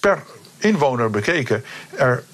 per 0.00 0.22
inwoner 0.58 1.10
bekeken 1.10 1.64
er 1.96 2.24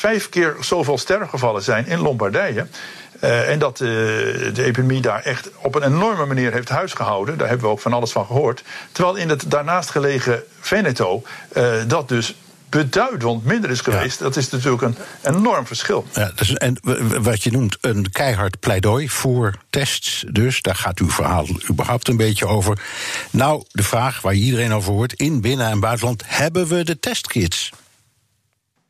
vijf 0.00 0.28
keer 0.28 0.56
zoveel 0.60 0.98
sterfgevallen 0.98 1.62
zijn 1.62 1.86
in 1.86 1.98
Lombardije. 1.98 2.66
Uh, 3.24 3.50
en 3.50 3.58
dat 3.58 3.80
uh, 3.80 3.88
de 3.88 4.62
epidemie 4.64 5.00
daar 5.00 5.22
echt 5.22 5.50
op 5.62 5.74
een 5.74 5.82
enorme 5.82 6.26
manier 6.26 6.52
heeft 6.52 6.68
huisgehouden. 6.68 7.38
Daar 7.38 7.48
hebben 7.48 7.66
we 7.66 7.72
ook 7.72 7.80
van 7.80 7.92
alles 7.92 8.12
van 8.12 8.26
gehoord. 8.26 8.62
Terwijl 8.92 9.16
in 9.16 9.28
het 9.28 9.44
daarnaast 9.46 9.90
gelegen 9.90 10.42
Veneto 10.60 11.22
uh, 11.56 11.72
dat 11.86 12.08
dus 12.08 12.34
beduidend 12.68 13.44
minder 13.44 13.70
is 13.70 13.80
geweest. 13.80 14.18
Ja. 14.18 14.24
Dat 14.24 14.36
is 14.36 14.50
natuurlijk 14.50 14.82
een 14.82 14.96
enorm 15.22 15.66
verschil. 15.66 16.06
Ja, 16.12 16.30
dus, 16.34 16.54
en 16.54 16.76
wat 17.22 17.42
je 17.42 17.50
noemt 17.50 17.78
een 17.80 18.10
keihard 18.10 18.60
pleidooi 18.60 19.08
voor 19.08 19.54
tests. 19.70 20.24
Dus 20.30 20.62
daar 20.62 20.76
gaat 20.76 20.98
uw 20.98 21.10
verhaal 21.10 21.46
überhaupt 21.70 22.08
een 22.08 22.16
beetje 22.16 22.46
over. 22.46 22.78
Nou, 23.30 23.64
de 23.68 23.82
vraag 23.82 24.20
waar 24.20 24.34
iedereen 24.34 24.72
over 24.72 24.92
hoort: 24.92 25.12
in 25.12 25.40
binnen- 25.40 25.70
en 25.70 25.80
buitenland 25.80 26.22
hebben 26.26 26.66
we 26.66 26.84
de 26.84 26.98
testkits? 26.98 27.70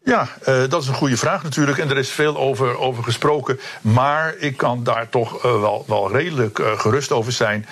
Ja, 0.04 0.28
uh, 0.48 0.62
dat 0.68 0.82
is 0.82 0.88
een 0.88 0.94
goede 0.94 1.16
vraag 1.16 1.42
natuurlijk. 1.42 1.78
En 1.78 1.90
er 1.90 1.98
is 1.98 2.10
veel 2.10 2.36
over, 2.36 2.78
over 2.78 3.04
gesproken. 3.04 3.60
Maar 3.80 4.34
ik 4.38 4.56
kan 4.56 4.84
daar 4.84 5.08
toch 5.08 5.36
uh, 5.36 5.60
wel, 5.60 5.84
wel 5.86 6.12
redelijk 6.12 6.58
uh, 6.58 6.78
gerust 6.78 7.12
over 7.12 7.32
zijn. 7.32 7.66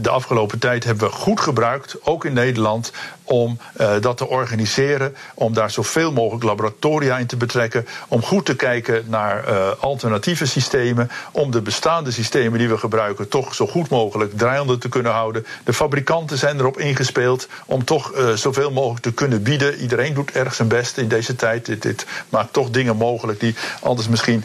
de 0.00 0.08
afgelopen 0.10 0.58
tijd 0.58 0.84
hebben 0.84 1.08
we 1.08 1.14
goed 1.14 1.40
gebruikt, 1.40 1.96
ook 2.02 2.24
in 2.24 2.32
Nederland, 2.32 2.92
om 3.24 3.58
uh, 3.80 3.92
dat 4.00 4.16
te 4.16 4.28
organiseren, 4.28 5.16
om 5.34 5.54
daar 5.54 5.70
zoveel 5.70 6.12
mogelijk 6.12 6.44
laboratoria 6.44 7.18
in 7.18 7.26
te 7.26 7.36
betrekken, 7.36 7.86
om 8.08 8.22
goed 8.22 8.46
te 8.46 8.56
kijken 8.56 9.04
naar 9.06 9.48
uh, 9.48 9.68
alternatieve 9.80 10.46
systemen, 10.46 11.10
om 11.30 11.50
de 11.50 11.62
bestaande 11.62 12.10
systemen 12.10 12.58
die 12.58 12.68
we 12.68 12.78
gebruiken 12.78 13.28
toch 13.28 13.54
zo 13.54 13.66
goed 13.66 13.88
mogelijk 13.88 14.38
draaiende 14.38 14.78
te 14.78 14.88
kunnen 14.88 15.12
houden. 15.12 15.46
De 15.64 15.72
fabrikanten 15.72 16.38
zijn 16.38 16.58
erop 16.58 16.78
ingespeeld 16.78 17.48
om 17.66 17.84
toch 17.84 18.16
uh, 18.16 18.30
zoveel 18.30 18.70
mogelijk 18.70 19.02
te 19.02 19.12
kunnen 19.12 19.42
bieden. 19.42 19.74
Iedereen 19.74 20.14
doet 20.14 20.30
erg 20.30 20.54
zijn 20.54 20.68
best 20.68 20.98
in 20.98 21.08
deze 21.08 21.36
tijd. 21.36 21.66
Dit, 21.66 21.82
dit 21.82 22.06
maakt 22.28 22.52
toch 22.52 22.70
dingen 22.70 22.96
mogelijk 22.96 23.40
die 23.40 23.54
anders 23.80 24.08
misschien 24.08 24.44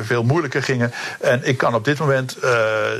veel 0.00 0.22
moeilijker 0.22 0.62
gingen. 0.62 0.92
En 1.20 1.40
ik 1.44 1.56
kan 1.56 1.74
op 1.74 1.84
dit 1.84 1.98
moment 1.98 2.36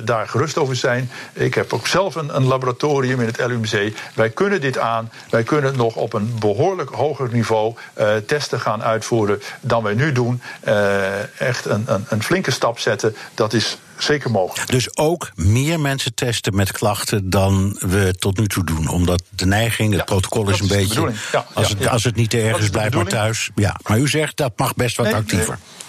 daar 0.04 0.28
gerust 0.28 0.58
over 0.58 0.76
zijn. 0.76 1.11
Ik 1.32 1.54
heb 1.54 1.72
ook 1.72 1.87
zelf 1.87 2.14
een, 2.14 2.37
een 2.37 2.44
laboratorium 2.46 3.20
in 3.20 3.26
het 3.26 3.46
LUMC. 3.46 3.92
Wij 4.14 4.30
kunnen 4.30 4.61
dit 4.61 4.78
aan. 4.78 4.88
Wij 5.31 5.42
kunnen 5.42 5.77
nog 5.77 5.94
op 5.94 6.12
een 6.12 6.37
behoorlijk 6.38 6.90
hoger 6.90 7.29
niveau 7.33 7.74
uh, 7.98 8.16
testen 8.27 8.61
gaan 8.61 8.83
uitvoeren 8.83 9.42
dan 9.61 9.83
wij 9.83 9.94
nu 9.94 10.12
doen. 10.12 10.42
Uh, 10.68 11.40
echt 11.40 11.64
een, 11.64 11.85
een, 11.87 12.05
een 12.09 12.22
flinke 12.22 12.51
stap 12.51 12.79
zetten. 12.79 13.16
Dat 13.35 13.53
is 13.53 13.79
zeker 13.98 14.31
mogelijk. 14.31 14.70
Dus 14.70 14.96
ook 14.96 15.31
meer 15.35 15.81
mensen 15.81 16.14
testen 16.14 16.57
met 16.57 16.72
klachten 16.72 17.31
dan 17.31 17.77
we 17.81 18.14
tot 18.18 18.38
nu 18.38 18.46
toe 18.46 18.64
doen. 18.64 18.88
Omdat 18.88 19.22
de 19.31 19.46
neiging, 19.46 19.90
het 19.90 19.98
ja, 19.98 20.05
protocol 20.05 20.48
is 20.48 20.61
een 20.61 20.68
beetje. 20.68 21.12
Ja, 21.33 21.46
als, 21.55 21.68
het, 21.68 21.88
als 21.88 22.05
het 22.05 22.16
niet 22.16 22.31
te 22.31 22.40
erg 22.40 22.59
is, 22.59 22.68
blijf 22.68 22.94
maar 22.94 23.05
thuis. 23.05 23.51
Ja, 23.55 23.77
maar 23.83 23.98
u 23.98 24.09
zegt 24.09 24.37
dat 24.37 24.53
mag 24.57 24.74
best 24.74 24.96
wat 24.96 25.07
nee, 25.07 25.14
actiever. 25.14 25.48
Nee. 25.48 25.87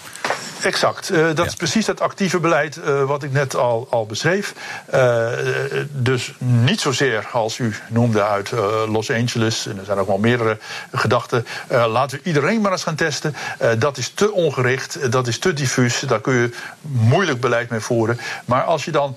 Exact. 0.62 1.10
Uh, 1.10 1.26
dat 1.26 1.36
ja. 1.36 1.44
is 1.44 1.54
precies 1.54 1.86
dat 1.86 2.00
actieve 2.00 2.40
beleid 2.40 2.76
uh, 2.76 3.04
wat 3.04 3.22
ik 3.22 3.32
net 3.32 3.56
al, 3.56 3.86
al 3.90 4.06
beschreef. 4.06 4.54
Uh, 4.94 5.28
dus 5.90 6.34
niet 6.38 6.80
zozeer 6.80 7.28
als 7.32 7.58
u 7.58 7.74
noemde 7.88 8.24
uit 8.24 8.50
Los 8.88 9.10
Angeles. 9.10 9.66
En 9.66 9.78
er 9.78 9.84
zijn 9.84 9.98
ook 9.98 10.06
wel 10.06 10.18
meerdere 10.18 10.58
gedachten. 10.92 11.46
laten 11.68 12.18
we 12.18 12.28
iedereen 12.28 12.60
maar 12.60 12.72
eens 12.72 12.82
gaan 12.82 12.94
testen. 12.94 13.34
dat 13.78 13.96
is 13.96 14.08
te 14.08 14.32
ongericht, 14.32 15.12
dat 15.12 15.26
is 15.26 15.38
te 15.38 15.52
diffuus. 15.52 16.00
Daar 16.00 16.20
kun 16.20 16.34
je 16.34 16.50
moeilijk 16.80 17.40
beleid 17.40 17.70
mee 17.70 17.80
voeren. 17.80 18.20
Maar 18.44 18.62
als 18.62 18.84
je 18.84 18.90
dan 18.90 19.16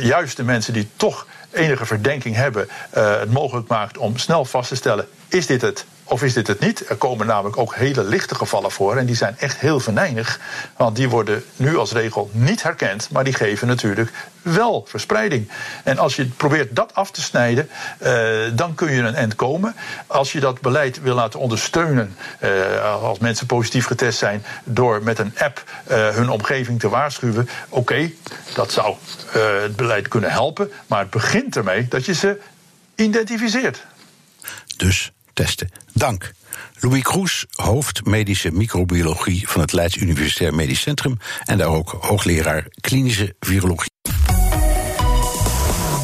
juist 0.00 0.36
de 0.36 0.44
mensen 0.44 0.72
die 0.72 0.88
toch 0.96 1.26
enige 1.50 1.86
verdenking 1.86 2.34
hebben, 2.34 2.68
het 2.90 3.32
mogelijk 3.32 3.68
maakt 3.68 3.98
om 3.98 4.16
snel 4.16 4.44
vast 4.44 4.68
te 4.68 4.76
stellen: 4.76 5.08
is 5.28 5.46
dit 5.46 5.62
het? 5.62 5.84
Of 6.10 6.22
is 6.22 6.32
dit 6.32 6.46
het 6.46 6.60
niet? 6.60 6.88
Er 6.88 6.96
komen 6.96 7.26
namelijk 7.26 7.56
ook 7.56 7.74
hele 7.74 8.04
lichte 8.04 8.34
gevallen 8.34 8.70
voor. 8.70 8.96
En 8.96 9.06
die 9.06 9.16
zijn 9.16 9.38
echt 9.38 9.58
heel 9.58 9.80
venijnig. 9.80 10.40
Want 10.76 10.96
die 10.96 11.08
worden 11.08 11.44
nu 11.56 11.76
als 11.76 11.92
regel 11.92 12.30
niet 12.32 12.62
herkend. 12.62 13.10
Maar 13.10 13.24
die 13.24 13.32
geven 13.32 13.66
natuurlijk 13.66 14.10
wel 14.42 14.84
verspreiding. 14.88 15.48
En 15.84 15.98
als 15.98 16.16
je 16.16 16.26
probeert 16.26 16.76
dat 16.76 16.94
af 16.94 17.10
te 17.10 17.22
snijden, 17.22 17.68
uh, 18.02 18.10
dan 18.52 18.74
kun 18.74 18.92
je 18.92 19.02
een 19.02 19.14
eind 19.14 19.34
komen. 19.34 19.74
Als 20.06 20.32
je 20.32 20.40
dat 20.40 20.60
beleid 20.60 21.00
wil 21.00 21.14
laten 21.14 21.40
ondersteunen, 21.40 22.16
uh, 22.42 23.02
als 23.02 23.18
mensen 23.18 23.46
positief 23.46 23.86
getest 23.86 24.18
zijn, 24.18 24.44
door 24.64 25.02
met 25.02 25.18
een 25.18 25.32
app 25.38 25.64
uh, 25.90 26.08
hun 26.08 26.30
omgeving 26.30 26.80
te 26.80 26.88
waarschuwen, 26.88 27.48
oké, 27.68 28.10
dat 28.54 28.72
zou 28.72 28.96
het 29.30 29.76
beleid 29.76 30.08
kunnen 30.08 30.30
helpen. 30.30 30.72
Maar 30.86 31.00
het 31.00 31.10
begint 31.10 31.56
ermee 31.56 31.88
dat 31.88 32.04
je 32.04 32.14
ze 32.14 32.40
identificeert. 32.94 33.86
Dus 34.76 35.12
testen. 35.44 35.68
Dank. 35.92 36.32
Louis 36.80 37.02
Kroes, 37.02 37.46
hoofd 37.50 38.04
medische 38.04 38.50
microbiologie 38.50 39.48
van 39.48 39.60
het 39.60 39.72
Leids 39.72 39.96
Universitair 39.96 40.54
Medisch 40.54 40.80
Centrum 40.80 41.18
en 41.44 41.58
daar 41.58 41.68
ook 41.68 41.96
hoogleraar 42.00 42.66
klinische 42.80 43.34
virologie. 43.40 43.90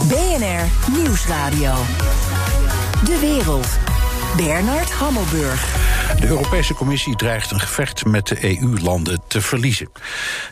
BNR 0.09 0.93
Nieuwsradio. 0.93 1.75
De 3.05 3.19
wereld. 3.21 3.69
Bernard 4.37 4.91
Hammelburg. 4.91 5.65
De 6.21 6.27
Europese 6.27 6.75
Commissie 6.75 7.17
dreigt 7.17 7.51
een 7.51 7.61
gevecht 7.61 8.05
met 8.05 8.27
de 8.27 8.45
EU-landen 8.45 9.21
te 9.29 9.41
verliezen. 9.41 9.91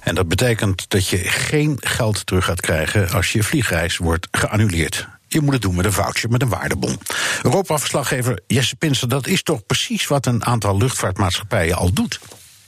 En 0.00 0.14
dat 0.14 0.28
betekent 0.28 0.90
dat 0.90 1.08
je 1.08 1.16
geen 1.18 1.76
geld 1.80 2.26
terug 2.26 2.44
gaat 2.44 2.60
krijgen 2.60 3.10
als 3.10 3.32
je 3.32 3.42
vliegreis 3.42 3.96
wordt 3.96 4.28
geannuleerd. 4.30 5.08
Je 5.34 5.40
moet 5.40 5.52
het 5.52 5.62
doen 5.62 5.74
met 5.74 5.84
een 5.84 5.92
voucher, 5.92 6.30
met 6.30 6.42
een 6.42 6.48
waardebon. 6.48 6.98
Europa-verslaggever 7.42 8.40
Jesse 8.46 8.76
Pinster, 8.76 9.08
dat 9.08 9.26
is 9.26 9.42
toch 9.42 9.66
precies 9.66 10.06
wat 10.06 10.26
een 10.26 10.44
aantal 10.44 10.76
luchtvaartmaatschappijen 10.76 11.76
al 11.76 11.92
doet? 11.92 12.20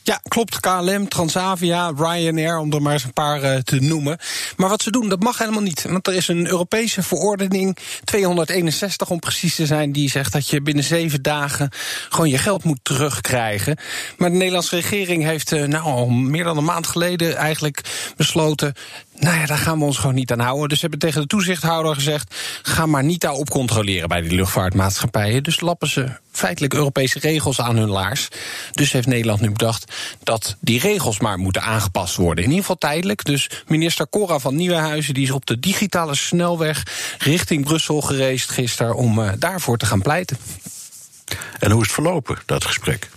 Ja, 0.07 0.21
klopt. 0.29 0.61
KLM, 0.61 1.09
Transavia, 1.09 1.93
Ryanair, 1.97 2.59
om 2.59 2.73
er 2.73 2.83
maar 2.83 2.93
eens 2.93 3.05
een 3.05 3.13
paar 3.13 3.43
uh, 3.43 3.57
te 3.57 3.81
noemen. 3.81 4.19
Maar 4.57 4.69
wat 4.69 4.83
ze 4.83 4.91
doen, 4.91 5.09
dat 5.09 5.23
mag 5.23 5.39
helemaal 5.39 5.63
niet. 5.63 5.83
Want 5.83 6.07
er 6.07 6.15
is 6.15 6.29
een 6.29 6.47
Europese 6.47 7.03
verordening, 7.03 7.77
261 8.05 9.11
om 9.11 9.19
precies 9.19 9.55
te 9.55 9.67
zijn, 9.67 9.93
die 9.93 10.11
zegt 10.11 10.33
dat 10.33 10.49
je 10.49 10.63
binnen 10.63 10.85
zeven 10.85 11.23
dagen 11.23 11.71
gewoon 12.09 12.29
je 12.29 12.39
geld 12.39 12.65
moet 12.65 12.79
terugkrijgen. 12.83 13.77
Maar 14.17 14.31
de 14.31 14.37
Nederlandse 14.37 14.77
regering 14.77 15.23
heeft 15.23 15.53
uh, 15.53 15.65
nou 15.65 15.85
al 15.85 16.09
meer 16.09 16.45
dan 16.45 16.57
een 16.57 16.65
maand 16.65 16.87
geleden 16.87 17.37
eigenlijk 17.37 17.81
besloten. 18.17 18.75
Nou 19.19 19.39
ja, 19.39 19.47
daar 19.47 19.59
gaan 19.59 19.79
we 19.79 19.85
ons 19.85 19.99
gewoon 19.99 20.15
niet 20.15 20.33
aan 20.33 20.41
houden. 20.41 20.69
Dus 20.69 20.79
ze 20.79 20.87
hebben 20.87 21.09
tegen 21.09 21.21
de 21.21 21.27
toezichthouder 21.27 21.95
gezegd: 21.95 22.35
ga 22.63 22.87
maar 22.87 23.05
niet 23.05 23.21
daarop 23.21 23.51
controleren 23.51 24.09
bij 24.09 24.21
die 24.21 24.35
luchtvaartmaatschappijen. 24.35 25.43
Dus 25.43 25.61
lappen 25.61 25.89
ze 25.89 26.11
feitelijk 26.31 26.75
Europese 26.75 27.19
regels 27.19 27.61
aan 27.61 27.77
hun 27.77 27.89
laars. 27.89 28.29
Dus 28.73 28.93
heeft 28.93 29.07
Nederland 29.07 29.41
nu 29.41 29.51
bedacht 29.51 29.93
dat 30.23 30.57
die 30.61 30.81
regels 30.81 31.21
maar 31.21 31.39
moeten 31.39 31.63
aangepast 31.63 32.17
worden. 32.17 32.45
In 32.45 32.51
ieder 32.51 32.65
geval 32.65 32.79
tijdelijk. 32.79 33.25
Dus 33.25 33.51
minister 33.67 34.09
Cora 34.09 34.39
van 34.39 34.57
Nieuwenhuizen 34.57 35.15
die 35.15 35.23
is 35.23 35.31
op 35.31 35.47
de 35.47 35.61
digitale 35.61 36.15
snelweg 36.15 36.83
richting 37.19 37.65
Brussel 37.65 38.01
gereisd 38.01 38.51
gisteren 38.51 38.95
om 38.95 39.19
uh, 39.19 39.33
daarvoor 39.39 39.79
te 39.79 39.87
gaan 39.87 40.03
pleiten. 40.03 40.37
En 41.59 41.71
hoe 41.71 41.81
is 41.81 41.87
het 41.87 41.95
verlopen, 41.95 42.39
dat 42.47 42.65
gesprek? 42.65 43.09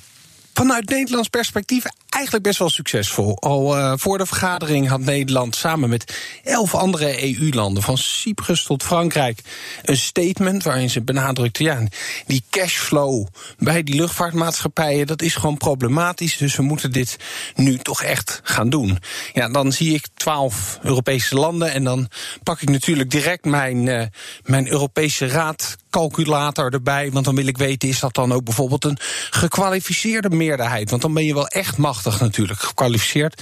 Vanuit 0.59 0.89
Nederlands 0.89 1.27
perspectief 1.27 1.83
eigenlijk 2.09 2.43
best 2.43 2.59
wel 2.59 2.69
succesvol. 2.69 3.37
Al 3.39 3.77
uh, 3.77 3.93
voor 3.95 4.17
de 4.17 4.25
vergadering 4.25 4.87
had 4.87 4.99
Nederland 4.99 5.55
samen 5.55 5.89
met 5.89 6.17
elf 6.43 6.75
andere 6.75 7.23
EU-landen, 7.23 7.83
van 7.83 7.97
Cyprus 7.97 8.63
tot 8.63 8.83
Frankrijk, 8.83 9.39
een 9.83 9.97
statement 9.97 10.63
waarin 10.63 10.89
ze 10.89 11.01
benadrukte: 11.01 11.63
ja, 11.63 11.83
die 12.25 12.43
cashflow 12.49 13.27
bij 13.57 13.83
die 13.83 13.95
luchtvaartmaatschappijen, 13.95 15.07
dat 15.07 15.21
is 15.21 15.35
gewoon 15.35 15.57
problematisch. 15.57 16.37
Dus 16.37 16.55
we 16.55 16.63
moeten 16.63 16.91
dit 16.91 17.17
nu 17.55 17.77
toch 17.77 18.03
echt 18.03 18.39
gaan 18.43 18.69
doen. 18.69 18.99
Ja, 19.33 19.49
dan 19.49 19.71
zie 19.71 19.93
ik 19.93 20.07
twaalf 20.13 20.79
Europese 20.83 21.35
landen 21.35 21.71
en 21.71 21.83
dan 21.83 22.09
pak 22.43 22.61
ik 22.61 22.69
natuurlijk 22.69 23.11
direct 23.11 23.45
mijn, 23.45 23.85
uh, 23.85 24.03
mijn 24.43 24.67
Europese 24.67 25.27
Raad 25.27 25.77
calculator 25.89 26.73
erbij. 26.73 27.11
Want 27.11 27.25
dan 27.25 27.35
wil 27.35 27.47
ik 27.47 27.57
weten, 27.57 27.89
is 27.89 27.99
dat 27.99 28.13
dan 28.13 28.33
ook 28.33 28.43
bijvoorbeeld 28.43 28.85
een 28.85 28.97
gekwalificeerde 29.29 30.29
meerderheid? 30.29 30.89
Want 30.89 31.01
dan 31.01 31.13
ben 31.13 31.25
je 31.25 31.33
wel 31.33 31.47
echt 31.47 31.77
machtig 31.77 32.19
natuurlijk. 32.19 32.59
Gekwalificeerd. 32.59 33.41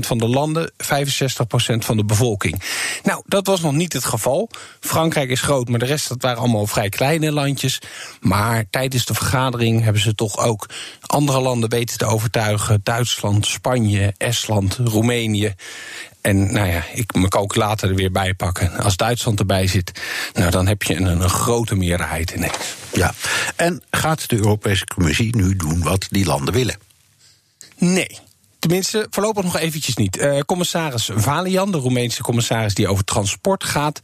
van 0.00 0.18
de 0.18 0.28
landen, 0.28 0.70
65% 0.70 0.74
van 1.78 1.96
de 1.96 2.04
bevolking. 2.04 2.62
Nou, 3.02 3.22
dat 3.26 3.46
was 3.46 3.60
nog 3.60 3.72
niet 3.72 3.92
het 3.92 4.04
geval. 4.04 4.50
Frankrijk 4.80 5.30
is 5.30 5.40
groot, 5.40 5.68
maar 5.68 5.78
de 5.78 5.84
rest 5.84 6.08
dat 6.08 6.22
waren 6.22 6.38
allemaal 6.38 6.66
vrij 6.66 6.88
kleine 6.88 7.32
landjes. 7.32 7.78
Maar 8.20 8.64
tijdens 8.70 9.04
de 9.04 9.14
vergadering 9.14 9.82
hebben 9.82 10.02
ze 10.02 10.14
toch 10.14 10.38
ook 10.38 10.68
andere 11.06 11.40
landen 11.40 11.70
weten 11.70 11.98
te 11.98 12.06
overtuigen. 12.06 12.80
Duitsland, 12.82 13.46
Spanje, 13.46 14.14
Estland, 14.16 14.78
Roemenië. 14.84 15.54
En 16.20 16.52
nou 16.52 16.68
ja, 16.68 16.84
ik 16.94 17.14
mijn 17.14 17.28
calculator 17.28 17.88
er 17.88 17.94
weer 17.94 18.12
bij 18.12 18.34
pakken. 18.34 18.72
Als 18.76 18.96
Duitsland 18.96 19.38
erbij 19.38 19.66
zit, 19.66 20.00
nou 20.32 20.50
dan 20.50 20.66
heb 20.66 20.82
je 20.82 20.96
een, 20.96 21.04
een 21.04 21.28
grote 21.28 21.74
meerderheid 21.74 22.30
ineens. 22.30 22.74
Ja, 22.92 23.14
en 23.56 23.82
gaat 23.90 24.28
de 24.28 24.36
Europese 24.36 24.84
Commissie 24.84 25.36
nu 25.36 25.56
doen 25.56 25.82
wat 25.82 26.06
die 26.10 26.26
landen 26.26 26.54
willen? 26.54 26.78
Nee. 27.78 28.18
Tenminste, 28.60 29.06
voorlopig 29.10 29.44
nog 29.44 29.56
eventjes 29.56 29.96
niet. 29.96 30.16
Uh, 30.16 30.38
commissaris 30.40 31.10
Valian, 31.14 31.70
de 31.70 31.78
Roemeense 31.78 32.22
commissaris 32.22 32.74
die 32.74 32.88
over 32.88 33.04
transport 33.04 33.64
gaat, 33.64 34.00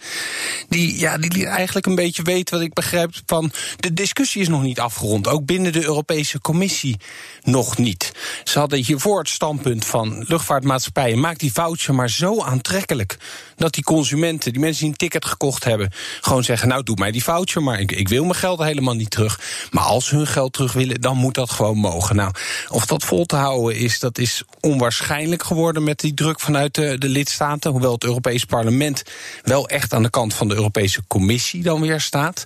die, 0.68 0.98
ja, 0.98 1.18
die 1.18 1.46
eigenlijk 1.46 1.86
een 1.86 1.94
beetje 1.94 2.22
weten 2.22 2.54
wat 2.54 2.64
ik 2.64 2.72
begrijp 2.72 3.14
van 3.26 3.52
de 3.76 3.92
discussie 3.92 4.40
is 4.40 4.48
nog 4.48 4.62
niet 4.62 4.80
afgerond. 4.80 5.28
Ook 5.28 5.44
binnen 5.44 5.72
de 5.72 5.84
Europese 5.84 6.40
Commissie 6.40 6.96
nog 7.42 7.76
niet. 7.76 8.12
Ze 8.44 8.58
hadden 8.58 8.84
hiervoor 8.84 9.18
het 9.18 9.28
standpunt 9.28 9.84
van 9.84 10.24
luchtvaartmaatschappijen, 10.28 11.20
maak 11.20 11.38
die 11.38 11.52
voucher 11.52 11.94
maar 11.94 12.10
zo 12.10 12.42
aantrekkelijk 12.42 13.16
dat 13.56 13.74
die 13.74 13.84
consumenten, 13.84 14.52
die 14.52 14.60
mensen 14.60 14.80
die 14.80 14.90
een 14.90 14.96
ticket 14.96 15.24
gekocht 15.24 15.64
hebben, 15.64 15.90
gewoon 16.20 16.44
zeggen: 16.44 16.68
Nou, 16.68 16.82
doe 16.82 16.96
mij 16.98 17.10
die 17.10 17.22
voucher, 17.22 17.62
maar 17.62 17.80
ik, 17.80 17.92
ik 17.92 18.08
wil 18.08 18.22
mijn 18.22 18.34
geld 18.34 18.62
helemaal 18.62 18.94
niet 18.94 19.10
terug. 19.10 19.40
Maar 19.70 19.84
als 19.84 20.06
ze 20.06 20.16
hun 20.16 20.26
geld 20.26 20.52
terug 20.52 20.72
willen, 20.72 21.00
dan 21.00 21.16
moet 21.16 21.34
dat 21.34 21.50
gewoon 21.50 21.78
mogen. 21.78 22.16
Nou, 22.16 22.32
of 22.68 22.86
dat 22.86 23.04
vol 23.04 23.26
te 23.26 23.36
houden 23.36 23.76
is, 23.78 23.98
dat 23.98 24.18
is 24.18 24.42
onwaarschijnlijk 24.60 25.42
geworden 25.42 25.84
met 25.84 26.00
die 26.00 26.14
druk 26.14 26.40
vanuit 26.40 26.74
de, 26.74 26.98
de 26.98 27.08
lidstaten. 27.08 27.70
Hoewel 27.70 27.92
het 27.92 28.04
Europees 28.04 28.44
Parlement 28.44 29.02
wel 29.42 29.68
echt 29.68 29.92
aan 29.92 30.02
de 30.02 30.10
kant 30.10 30.34
van 30.34 30.48
de 30.48 30.54
Europese 30.56 31.02
Commissie 31.06 31.62
dan 31.62 31.80
weer 31.80 32.00
staat. 32.00 32.44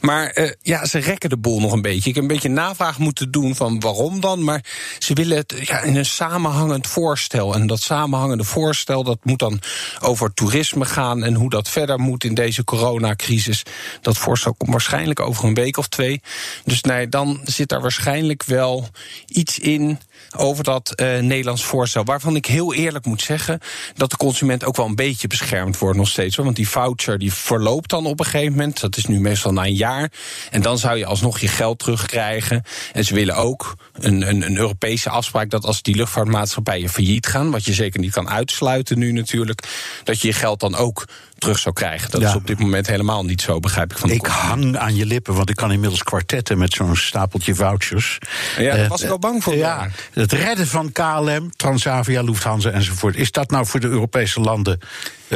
Maar 0.00 0.38
uh, 0.38 0.50
ja, 0.62 0.86
ze 0.86 0.98
rekken 0.98 1.30
de 1.30 1.36
boel 1.36 1.60
nog 1.60 1.72
een 1.72 1.82
beetje. 1.82 2.08
Ik 2.08 2.14
heb 2.14 2.24
een 2.24 2.28
beetje 2.28 2.48
navraag 2.48 2.98
moeten 2.98 3.30
doen 3.30 3.54
van 3.54 3.80
waarom 3.80 4.20
dan. 4.20 4.44
Maar 4.44 4.64
ze 4.98 5.14
willen 5.14 5.36
het 5.36 5.52
in 5.84 5.96
een 5.96 6.06
samenhangend 6.06 6.86
voorstel. 6.86 7.54
En 7.54 7.66
dat 7.66 7.80
samenhangende 7.80 8.44
voorstel 8.44 9.04
dat 9.04 9.18
moet 9.22 9.38
dan 9.38 9.60
over 10.00 10.34
toerisme 10.34 10.84
gaan 10.84 11.24
en 11.24 11.34
hoe 11.34 11.50
dat 11.50 11.68
verder 11.68 11.98
moet 11.98 12.24
in 12.24 12.34
deze 12.34 12.64
coronacrisis. 12.64 13.62
Dat 14.00 14.18
voorstel 14.18 14.54
komt 14.54 14.70
waarschijnlijk 14.70 15.20
over 15.20 15.44
een 15.44 15.54
week 15.54 15.76
of 15.76 15.88
twee. 15.88 16.20
Dus 16.64 16.80
nee, 16.80 17.08
dan 17.08 17.40
zit 17.44 17.68
daar 17.68 17.80
waarschijnlijk 17.80 18.44
wel 18.44 18.88
iets 19.26 19.58
in 19.58 19.98
over 20.36 20.64
dat 20.64 20.92
uh, 20.96 21.18
Nederlands 21.18 21.64
voorstel. 21.64 22.04
Waarvan 22.04 22.36
ik 22.36 22.46
heel 22.46 22.74
eerlijk 22.74 23.04
moet 23.04 23.22
zeggen 23.22 23.60
dat 23.94 24.10
de 24.10 24.16
consument 24.16 24.64
ook 24.64 24.76
wel 24.76 24.86
een 24.86 24.94
beetje 24.94 25.26
beschermd 25.26 25.78
wordt 25.78 25.96
nog 25.96 26.08
steeds. 26.08 26.36
Hoor. 26.36 26.44
Want 26.44 26.56
die 26.56 26.68
voucher 26.68 27.18
die 27.18 27.32
verloopt 27.32 27.90
dan 27.90 28.06
op 28.06 28.18
een 28.20 28.24
gegeven 28.24 28.50
moment. 28.50 28.80
Dat 28.80 28.96
is 28.96 29.06
nu 29.06 29.20
meestal 29.20 29.52
na 29.52 29.64
een 29.64 29.74
jaar. 29.74 30.12
En 30.50 30.62
dan 30.62 30.78
zou 30.78 30.96
je 30.96 31.06
alsnog 31.06 31.38
je 31.38 31.48
geld 31.48 31.78
terugkrijgen. 31.78 32.62
En 32.92 33.04
ze 33.04 33.14
willen 33.14 33.36
ook 33.36 33.76
een, 33.92 34.28
een, 34.28 34.42
een 34.42 34.56
Europese 34.56 35.10
afspraak 35.10 35.50
dat 35.50 35.64
als 35.64 35.82
die 35.82 35.96
luchtvaartmaatschappijen 35.96 36.88
failliet 36.88 37.26
gaan, 37.26 37.50
wat 37.50 37.64
je 37.64 37.72
zeker 37.72 38.00
niet 38.00 38.12
kan 38.12 38.30
uitsluiten 38.30 38.98
nu 38.98 39.12
natuurlijk, 39.12 39.68
dat 40.04 40.20
je 40.20 40.28
je 40.28 40.34
geld 40.34 40.60
dan 40.60 40.76
ook 40.76 41.04
terug 41.40 41.58
zou 41.58 41.74
krijgen. 41.74 42.10
Dat 42.10 42.20
ja. 42.20 42.28
is 42.28 42.34
op 42.34 42.46
dit 42.46 42.58
moment 42.58 42.86
helemaal 42.86 43.24
niet 43.24 43.42
zo, 43.42 43.60
begrijp 43.60 43.90
ik 43.90 43.98
van 43.98 44.08
de 44.08 44.14
Ik 44.14 44.26
hang 44.26 44.76
aan 44.76 44.94
je 44.94 45.06
lippen, 45.06 45.34
want 45.34 45.50
ik 45.50 45.56
kan 45.56 45.72
inmiddels 45.72 46.02
kwartetten 46.02 46.58
met 46.58 46.72
zo'n 46.72 46.96
stapeltje 46.96 47.54
vouchers. 47.54 48.18
Ja, 48.58 48.76
daar 48.76 48.88
was 48.88 49.02
ik 49.02 49.08
wel 49.08 49.18
bang 49.18 49.42
voor. 49.42 49.54
Ja, 49.54 49.88
het 50.12 50.32
redden 50.32 50.66
van 50.66 50.92
KLM, 50.92 51.50
Transavia, 51.56 52.22
Lufthansa 52.22 52.70
enzovoort. 52.70 53.16
Is 53.16 53.32
dat 53.32 53.50
nou 53.50 53.66
voor 53.66 53.80
de 53.80 53.88
Europese 53.88 54.40
landen 54.40 54.78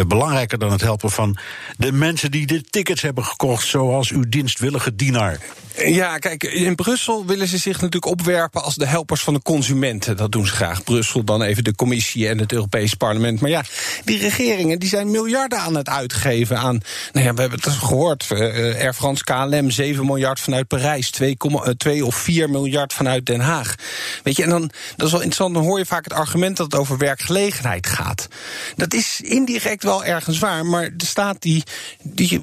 belangrijker 0.06 0.58
dan 0.58 0.72
het 0.72 0.80
helpen 0.80 1.10
van 1.10 1.36
de 1.76 1.92
mensen 1.92 2.30
die 2.30 2.46
de 2.46 2.62
tickets 2.62 3.02
hebben 3.02 3.24
gekocht, 3.24 3.66
zoals 3.66 4.10
uw 4.10 4.24
dienstwillige 4.28 4.94
dienaar? 4.94 5.38
Ja, 5.76 6.18
kijk, 6.18 6.44
in 6.44 6.74
Brussel 6.74 7.26
willen 7.26 7.48
ze 7.48 7.58
zich 7.58 7.74
natuurlijk 7.74 8.06
opwerpen 8.06 8.62
als 8.62 8.74
de 8.74 8.86
helpers 8.86 9.22
van 9.22 9.34
de 9.34 9.42
consumenten. 9.42 10.16
Dat 10.16 10.32
doen 10.32 10.46
ze 10.46 10.52
graag. 10.52 10.84
Brussel, 10.84 11.24
dan 11.24 11.42
even 11.42 11.64
de 11.64 11.74
commissie 11.74 12.28
en 12.28 12.38
het 12.38 12.52
Europees 12.52 12.94
Parlement. 12.94 13.40
Maar 13.40 13.50
ja, 13.50 13.64
die 14.04 14.18
regeringen 14.18 14.78
die 14.78 14.88
zijn 14.88 15.10
miljarden 15.10 15.58
aan 15.58 15.74
het 15.74 15.88
uitgeven 15.88 16.58
aan. 16.58 16.80
Nou 17.12 17.26
ja, 17.26 17.34
we 17.34 17.40
hebben 17.40 17.60
het 17.62 17.72
gehoord. 17.72 18.26
Uh, 18.32 18.40
Air 18.74 18.94
France 18.94 19.24
KLM, 19.24 19.70
7 19.70 20.06
miljard 20.06 20.40
vanuit 20.40 20.66
Parijs, 20.66 21.10
2, 21.10 21.36
uh, 21.48 21.60
2 21.60 22.06
of 22.06 22.16
4 22.16 22.50
miljard 22.50 22.92
vanuit 22.92 23.26
Den 23.26 23.40
Haag. 23.40 23.74
Weet 24.22 24.36
je, 24.36 24.42
en 24.42 24.50
dan 24.50 24.70
dat 24.96 25.06
is 25.06 25.12
wel 25.12 25.22
interessant. 25.22 25.54
Dan 25.54 25.62
hoor 25.62 25.78
je 25.78 25.86
vaak 25.86 26.04
het 26.04 26.12
argument 26.12 26.56
dat 26.56 26.72
het 26.72 26.80
over 26.80 26.98
werkgelegenheid 26.98 27.86
gaat. 27.86 28.28
Dat 28.76 28.94
is 28.94 29.20
indirect 29.20 29.82
wel 29.84 30.04
ergens 30.04 30.38
waar, 30.38 30.66
maar 30.66 30.96
de 30.96 31.06
staat 31.06 31.42
die. 31.42 31.62
die 32.02 32.42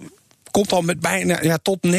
komt 0.52 0.72
al 0.72 0.82
met 0.82 1.00
bijna 1.00 1.42
ja, 1.42 1.58
tot 1.62 1.80
90% 1.88 1.90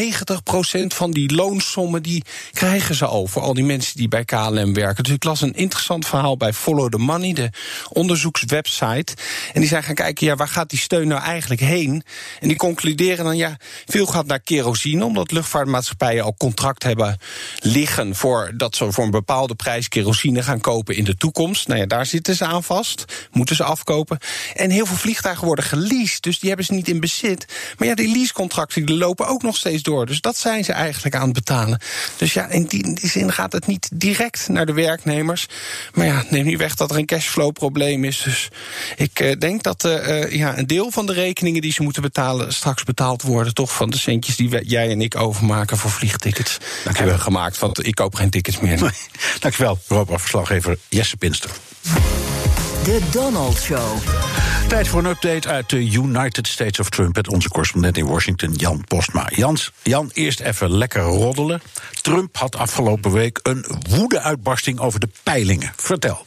van 0.86 1.10
die 1.10 1.34
loonsommen 1.34 2.02
die 2.02 2.24
krijgen 2.52 2.94
ze 2.94 3.06
al 3.06 3.26
voor 3.26 3.42
al 3.42 3.54
die 3.54 3.64
mensen 3.64 3.96
die 3.96 4.08
bij 4.08 4.24
KLM 4.24 4.74
werken. 4.74 5.04
Dus 5.04 5.12
ik 5.12 5.24
las 5.24 5.40
een 5.40 5.54
interessant 5.54 6.06
verhaal 6.06 6.36
bij 6.36 6.52
Follow 6.52 6.88
the 6.88 6.98
Money, 6.98 7.32
de 7.32 7.50
onderzoekswebsite. 7.88 9.14
En 9.52 9.60
die 9.60 9.68
zijn 9.68 9.82
gaan 9.82 9.94
kijken, 9.94 10.26
ja, 10.26 10.36
waar 10.36 10.48
gaat 10.48 10.70
die 10.70 10.78
steun 10.78 11.08
nou 11.08 11.22
eigenlijk 11.22 11.60
heen? 11.60 12.02
En 12.40 12.48
die 12.48 12.56
concluderen 12.56 13.24
dan, 13.24 13.36
ja, 13.36 13.56
veel 13.86 14.06
gaat 14.06 14.26
naar 14.26 14.40
kerosine, 14.40 15.04
omdat 15.04 15.30
luchtvaartmaatschappijen 15.30 16.24
al 16.24 16.34
contract 16.38 16.82
hebben 16.82 17.18
liggen 17.58 18.14
voor 18.14 18.52
dat 18.54 18.76
ze 18.76 18.92
voor 18.92 19.04
een 19.04 19.10
bepaalde 19.10 19.54
prijs 19.54 19.88
kerosine 19.88 20.42
gaan 20.42 20.60
kopen 20.60 20.96
in 20.96 21.04
de 21.04 21.16
toekomst. 21.16 21.68
Nou 21.68 21.80
ja, 21.80 21.86
daar 21.86 22.06
zitten 22.06 22.36
ze 22.36 22.44
aan 22.44 22.64
vast, 22.64 23.04
moeten 23.30 23.56
ze 23.56 23.64
afkopen. 23.64 24.18
En 24.54 24.70
heel 24.70 24.86
veel 24.86 24.96
vliegtuigen 24.96 25.46
worden 25.46 25.64
geleased, 25.64 26.22
dus 26.22 26.38
die 26.38 26.48
hebben 26.48 26.66
ze 26.66 26.72
niet 26.72 26.88
in 26.88 27.00
bezit. 27.00 27.46
Maar 27.78 27.88
ja, 27.88 27.94
die 27.94 28.12
lease 28.12 28.32
contracten 28.42 28.86
die 28.86 28.96
lopen 28.96 29.26
ook 29.26 29.42
nog 29.42 29.56
steeds 29.56 29.82
door. 29.82 30.06
Dus 30.06 30.20
dat 30.20 30.36
zijn 30.36 30.64
ze 30.64 30.72
eigenlijk 30.72 31.14
aan 31.14 31.24
het 31.24 31.32
betalen. 31.32 31.80
Dus 32.16 32.32
ja, 32.32 32.48
in 32.48 32.64
die, 32.64 32.82
in 32.82 32.94
die 32.94 33.10
zin 33.10 33.32
gaat 33.32 33.52
het 33.52 33.66
niet 33.66 33.88
direct 33.92 34.48
naar 34.48 34.66
de 34.66 34.72
werknemers. 34.72 35.46
Maar 35.94 36.06
ja, 36.06 36.24
neem 36.30 36.44
niet 36.44 36.58
weg 36.58 36.74
dat 36.74 36.90
er 36.90 36.96
een 36.96 37.06
cashflow-probleem 37.06 38.04
is. 38.04 38.22
Dus 38.22 38.48
ik 38.96 39.20
uh, 39.20 39.32
denk 39.38 39.62
dat 39.62 39.84
uh, 39.84 40.32
ja, 40.32 40.58
een 40.58 40.66
deel 40.66 40.90
van 40.90 41.06
de 41.06 41.12
rekeningen 41.12 41.60
die 41.60 41.72
ze 41.72 41.82
moeten 41.82 42.02
betalen 42.02 42.52
straks 42.52 42.84
betaald 42.84 43.22
worden. 43.22 43.54
Toch 43.54 43.74
van 43.74 43.90
de 43.90 43.98
centjes 43.98 44.36
die 44.36 44.50
wij, 44.50 44.62
jij 44.62 44.90
en 44.90 45.00
ik 45.00 45.16
overmaken 45.16 45.76
voor 45.76 45.90
vliegtickets. 45.90 46.58
Dat 46.84 46.98
hebben 46.98 47.20
gemaakt, 47.20 47.58
want 47.58 47.86
ik 47.86 47.94
koop 47.94 48.14
geen 48.14 48.30
tickets 48.30 48.60
meer. 48.60 48.78
Dankjewel, 49.40 49.78
Europa-verslaggever 49.88 50.78
Jesse 50.88 51.16
Pinster. 51.16 51.50
De 52.84 53.00
Donald 53.10 53.58
Show. 53.58 53.96
Tijd 54.68 54.88
voor 54.88 54.98
een 54.98 55.06
update 55.06 55.48
uit 55.48 55.70
de 55.70 55.90
United 55.90 56.46
States 56.46 56.80
of 56.80 56.88
Trump... 56.88 57.14
met 57.14 57.28
onze 57.28 57.48
correspondent 57.48 57.96
in 57.96 58.06
Washington, 58.06 58.52
Jan 58.52 58.84
Postma. 58.84 59.28
Jans, 59.34 59.72
Jan, 59.82 60.10
eerst 60.12 60.40
even 60.40 60.70
lekker 60.70 61.02
roddelen. 61.02 61.62
Trump 62.00 62.36
had 62.36 62.56
afgelopen 62.56 63.12
week 63.12 63.40
een 63.42 63.66
woede-uitbarsting 63.88 64.80
over 64.80 65.00
de 65.00 65.08
peilingen. 65.22 65.72
Vertel. 65.76 66.26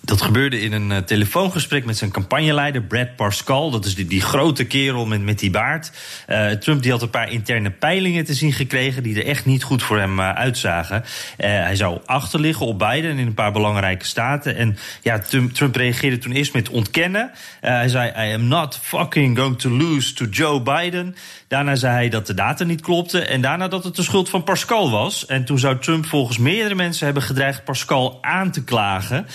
Dat 0.00 0.22
gebeurde 0.22 0.60
in 0.60 0.72
een 0.72 0.90
uh, 0.90 0.96
telefoongesprek 0.96 1.84
met 1.84 1.96
zijn 1.96 2.10
campagneleider 2.10 2.82
Brad 2.82 3.16
Pascal. 3.16 3.70
Dat 3.70 3.84
is 3.84 3.94
die, 3.94 4.06
die 4.06 4.20
grote 4.20 4.64
kerel 4.64 5.06
met, 5.06 5.22
met 5.22 5.38
die 5.38 5.50
baard. 5.50 5.92
Uh, 6.28 6.50
Trump 6.50 6.82
die 6.82 6.90
had 6.90 7.02
een 7.02 7.10
paar 7.10 7.30
interne 7.30 7.70
peilingen 7.70 8.24
te 8.24 8.34
zien 8.34 8.52
gekregen... 8.52 9.02
die 9.02 9.16
er 9.16 9.26
echt 9.26 9.44
niet 9.44 9.62
goed 9.62 9.82
voor 9.82 9.98
hem 9.98 10.18
uh, 10.18 10.32
uitzagen. 10.32 11.04
hij 11.36 11.76
zou 11.76 11.98
achterliggen 12.04 12.66
op 12.66 12.78
Biden 12.78 13.18
in 13.18 13.26
een 13.26 13.34
paar 13.34 13.52
belangrijke 13.52 14.04
staten. 14.04 14.56
En 14.56 14.78
ja, 15.02 15.18
Trump, 15.18 15.52
Trump 15.52 15.76
reageerde 15.76 16.18
toen 16.18 16.32
eerst 16.32 16.52
met 16.52 16.68
ontkennen. 16.68 17.30
hij 17.60 17.88
zei, 17.88 18.30
I 18.30 18.34
am 18.34 18.48
not 18.48 18.78
fucking 18.82 19.38
going 19.38 19.58
to 19.58 19.70
lose 19.70 20.12
to 20.12 20.24
Joe 20.24 20.60
Biden. 20.60 21.14
Daarna 21.48 21.74
zei 21.74 21.94
hij 21.94 22.08
dat 22.08 22.26
de 22.26 22.34
data 22.34 22.64
niet 22.64 22.80
klopte. 22.80 23.20
En 23.20 23.40
daarna 23.40 23.68
dat 23.68 23.84
het 23.84 23.96
de 23.96 24.02
schuld 24.02 24.28
van 24.28 24.44
Pascal 24.44 24.90
was. 24.90 25.26
En 25.26 25.44
toen 25.44 25.58
zou 25.58 25.78
Trump 25.78 26.06
volgens 26.06 26.38
meerdere 26.38 26.74
mensen 26.74 27.04
hebben 27.04 27.22
gedreigd 27.22 27.64
Pascal 27.64 28.18
aan 28.20 28.50
te 28.50 28.64
klagen. 28.64 29.26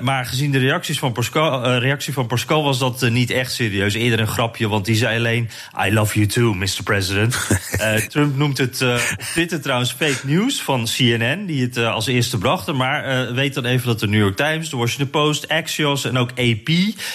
Maar 0.00 0.26
gezien 0.26 0.50
de 0.50 0.58
reacties 0.58 0.98
van 0.98 1.12
Pascal, 1.12 1.66
uh, 1.66 1.78
reactie 1.78 2.12
van 2.12 2.26
Pascal 2.26 2.64
was 2.64 2.78
dat 2.78 3.02
uh, 3.02 3.10
niet 3.10 3.30
echt 3.30 3.52
serieus. 3.52 3.94
Eerder 3.94 4.20
een 4.20 4.26
grapje, 4.26 4.68
want 4.68 4.84
die 4.84 4.96
zei 4.96 5.18
alleen... 5.18 5.50
I 5.86 5.92
love 5.92 6.14
you 6.14 6.26
too, 6.26 6.54
Mr. 6.54 6.82
President. 6.84 7.36
Trump 8.10 8.36
noemt 8.36 8.58
het 8.58 8.82
op 8.82 9.18
Twitter 9.32 9.60
trouwens 9.60 9.92
fake 9.92 10.20
news 10.22 10.62
van 10.62 10.84
CNN... 10.84 11.46
die 11.46 11.62
het 11.62 11.78
als 11.78 12.06
eerste 12.06 12.38
brachten. 12.38 12.76
Maar 12.76 13.34
weet 13.34 13.54
dan 13.54 13.64
even 13.64 13.86
dat 13.86 14.00
de 14.00 14.06
New 14.06 14.20
York 14.20 14.36
Times, 14.36 14.70
de 14.70 14.76
Washington 14.76 15.10
Post... 15.10 15.48
Axios 15.48 16.04
en 16.04 16.18
ook 16.18 16.30
AP 16.30 16.68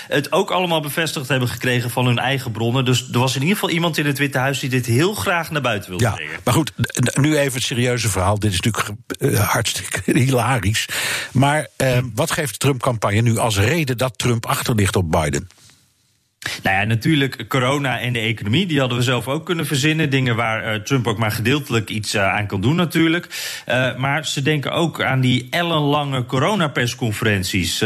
het 0.08 0.32
ook 0.32 0.52
allemaal 0.52 0.82
bevestigd 0.82 1.28
hebben 1.28 1.50
gekregen... 1.50 1.90
van 1.90 2.06
hun 2.06 2.20
eigen 2.20 2.52
bronnen. 2.52 2.86
Dus 2.86 3.10
er 3.12 3.20
was 3.20 3.36
in 3.36 3.42
ieder 3.42 3.56
geval 3.56 3.74
iemand 3.74 3.98
in 3.98 4.06
het 4.06 4.18
Witte 4.18 4.38
Huis... 4.38 4.60
die 4.60 4.70
dit 4.70 4.86
heel 4.86 5.14
graag 5.14 5.52
naar 5.52 5.62
buiten 5.62 5.90
wilde 5.90 6.04
ja, 6.04 6.12
brengen. 6.12 6.40
Maar 6.44 6.54
goed, 6.54 6.72
nu 7.14 7.38
even 7.38 7.54
het 7.54 7.64
serieuze 7.64 8.10
verhaal. 8.10 8.40
Dit 8.40 8.52
is 8.52 8.60
natuurlijk 8.60 8.98
hartstikke 9.38 10.02
hilarisch. 10.20 10.86
Maar 11.32 11.68
wat 12.14 12.32
geeft 12.32 12.60
Trump 12.60 12.69
campagne 12.78 13.22
nu 13.22 13.38
als 13.38 13.58
reden 13.58 13.98
dat 13.98 14.18
Trump 14.18 14.46
achterligt 14.46 14.96
op 14.96 15.12
Biden? 15.12 15.48
Nou 16.64 16.76
ja, 16.76 16.84
natuurlijk 16.84 17.46
corona 17.48 18.00
en 18.00 18.14
de 18.14 18.20
economie, 18.20 18.66
die 18.66 18.80
hadden 18.80 18.98
we 18.98 19.04
zelf 19.04 19.28
ook 19.28 19.46
kunnen 19.46 19.66
verzinnen. 19.66 20.10
Dingen 20.10 20.36
waar 20.36 20.76
uh, 20.76 20.82
Trump 20.82 21.08
ook 21.08 21.18
maar 21.18 21.32
gedeeltelijk 21.32 21.90
iets 21.90 22.16
uh, 22.16 22.34
aan 22.34 22.48
kan 22.48 22.62
doen 22.62 22.76
natuurlijk. 22.76 23.28
Uh, 23.68 23.96
maar 23.96 24.26
ze 24.26 24.42
denken 24.42 24.72
ook 24.72 25.02
aan 25.02 25.20
die 25.20 25.48
ellenlange 25.50 26.26
coronapersconferenties... 26.26 27.78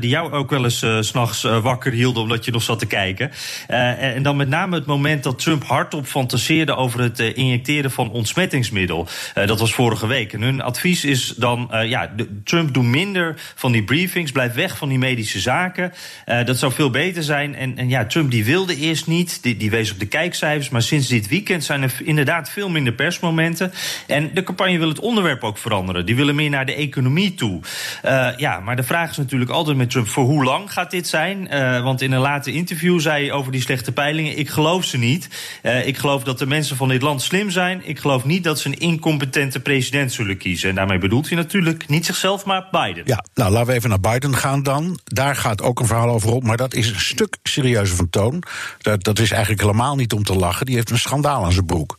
die 0.00 0.10
jou 0.10 0.32
ook 0.32 0.50
wel 0.50 0.64
eens 0.64 0.86
s'nachts 1.00 1.42
wakker 1.42 1.92
hielden 1.92 2.22
omdat 2.22 2.44
je 2.44 2.50
nog 2.50 2.62
zat 2.62 2.78
te 2.78 2.86
kijken. 2.86 3.30
en 3.66 4.22
dan 4.22 4.36
met 4.36 4.48
name 4.48 4.76
het 4.76 4.86
moment 4.86 5.22
dat 5.22 5.38
Trump 5.38 5.64
hardop 5.64 6.06
fantaseerde... 6.06 6.76
over 6.76 7.00
het 7.00 7.18
injecteren 7.18 7.90
van 7.90 8.10
ontsmettingsmiddel. 8.10 9.08
dat 9.34 9.60
was 9.60 9.74
vorige 9.74 10.06
week. 10.06 10.32
En 10.32 10.42
hun 10.42 10.60
advies 10.60 11.04
is 11.04 11.34
dan, 11.36 11.70
ja, 11.84 12.14
Trump 12.44 12.74
doe 12.74 12.84
minder 12.84 13.34
van 13.54 13.72
die 13.72 13.84
briefings... 13.84 14.32
blijf 14.32 14.54
weg 14.54 14.76
van 14.76 14.88
die 14.88 14.98
medische 14.98 15.40
zaken. 15.40 15.92
dat 16.44 16.58
zou 16.58 16.72
veel 16.72 16.90
beter 16.90 17.22
zijn. 17.22 17.54
En, 17.54 17.78
en 17.78 17.88
ja, 17.88 18.01
Trump 18.06 18.30
die 18.30 18.44
wilde 18.44 18.76
eerst 18.76 19.06
niet, 19.06 19.42
die, 19.42 19.56
die 19.56 19.70
wees 19.70 19.92
op 19.92 19.98
de 19.98 20.06
kijkcijfers. 20.06 20.68
Maar 20.68 20.82
sinds 20.82 21.08
dit 21.08 21.28
weekend 21.28 21.64
zijn 21.64 21.82
er 21.82 21.94
inderdaad 22.04 22.50
veel 22.50 22.68
minder 22.68 22.92
persmomenten. 22.92 23.72
En 24.06 24.30
de 24.34 24.42
campagne 24.42 24.78
wil 24.78 24.88
het 24.88 24.98
onderwerp 24.98 25.44
ook 25.44 25.58
veranderen. 25.58 26.06
Die 26.06 26.16
willen 26.16 26.34
meer 26.34 26.50
naar 26.50 26.66
de 26.66 26.74
economie 26.74 27.34
toe. 27.34 27.60
Uh, 28.04 28.28
ja, 28.36 28.60
maar 28.60 28.76
de 28.76 28.82
vraag 28.82 29.10
is 29.10 29.16
natuurlijk 29.16 29.50
altijd 29.50 29.76
met 29.76 29.90
Trump: 29.90 30.08
voor 30.08 30.24
hoe 30.24 30.44
lang 30.44 30.72
gaat 30.72 30.90
dit 30.90 31.08
zijn? 31.08 31.48
Uh, 31.50 31.82
want 31.82 32.02
in 32.02 32.12
een 32.12 32.20
later 32.20 32.54
interview 32.54 33.00
zei 33.00 33.24
hij 33.24 33.32
over 33.32 33.52
die 33.52 33.60
slechte 33.60 33.92
peilingen: 33.92 34.38
ik 34.38 34.48
geloof 34.48 34.84
ze 34.84 34.98
niet. 34.98 35.28
Uh, 35.62 35.86
ik 35.86 35.98
geloof 35.98 36.22
dat 36.22 36.38
de 36.38 36.46
mensen 36.46 36.76
van 36.76 36.88
dit 36.88 37.02
land 37.02 37.22
slim 37.22 37.50
zijn. 37.50 37.80
Ik 37.84 37.98
geloof 37.98 38.24
niet 38.24 38.44
dat 38.44 38.60
ze 38.60 38.68
een 38.68 38.78
incompetente 38.78 39.60
president 39.60 40.12
zullen 40.12 40.36
kiezen. 40.36 40.68
En 40.68 40.74
daarmee 40.74 40.98
bedoelt 40.98 41.28
hij 41.28 41.36
natuurlijk 41.36 41.88
niet 41.88 42.06
zichzelf, 42.06 42.44
maar 42.44 42.68
Biden. 42.70 43.02
Ja, 43.06 43.24
nou 43.34 43.52
laten 43.52 43.68
we 43.68 43.74
even 43.74 43.88
naar 43.88 44.00
Biden 44.00 44.36
gaan 44.36 44.62
dan. 44.62 44.98
Daar 45.04 45.36
gaat 45.36 45.62
ook 45.62 45.80
een 45.80 45.86
verhaal 45.86 46.08
over 46.08 46.32
op, 46.32 46.42
maar 46.42 46.56
dat 46.56 46.74
is 46.74 46.88
een 46.88 47.00
stuk 47.00 47.36
serieuzer 47.42 47.91
van 47.94 48.10
toon. 48.10 48.42
Dat, 48.78 49.04
dat 49.04 49.18
is 49.18 49.30
eigenlijk 49.30 49.60
helemaal 49.60 49.96
niet 49.96 50.12
om 50.12 50.24
te 50.24 50.34
lachen. 50.34 50.66
Die 50.66 50.74
heeft 50.74 50.90
een 50.90 50.98
schandaal 50.98 51.44
aan 51.44 51.52
zijn 51.52 51.66
broek. 51.66 51.98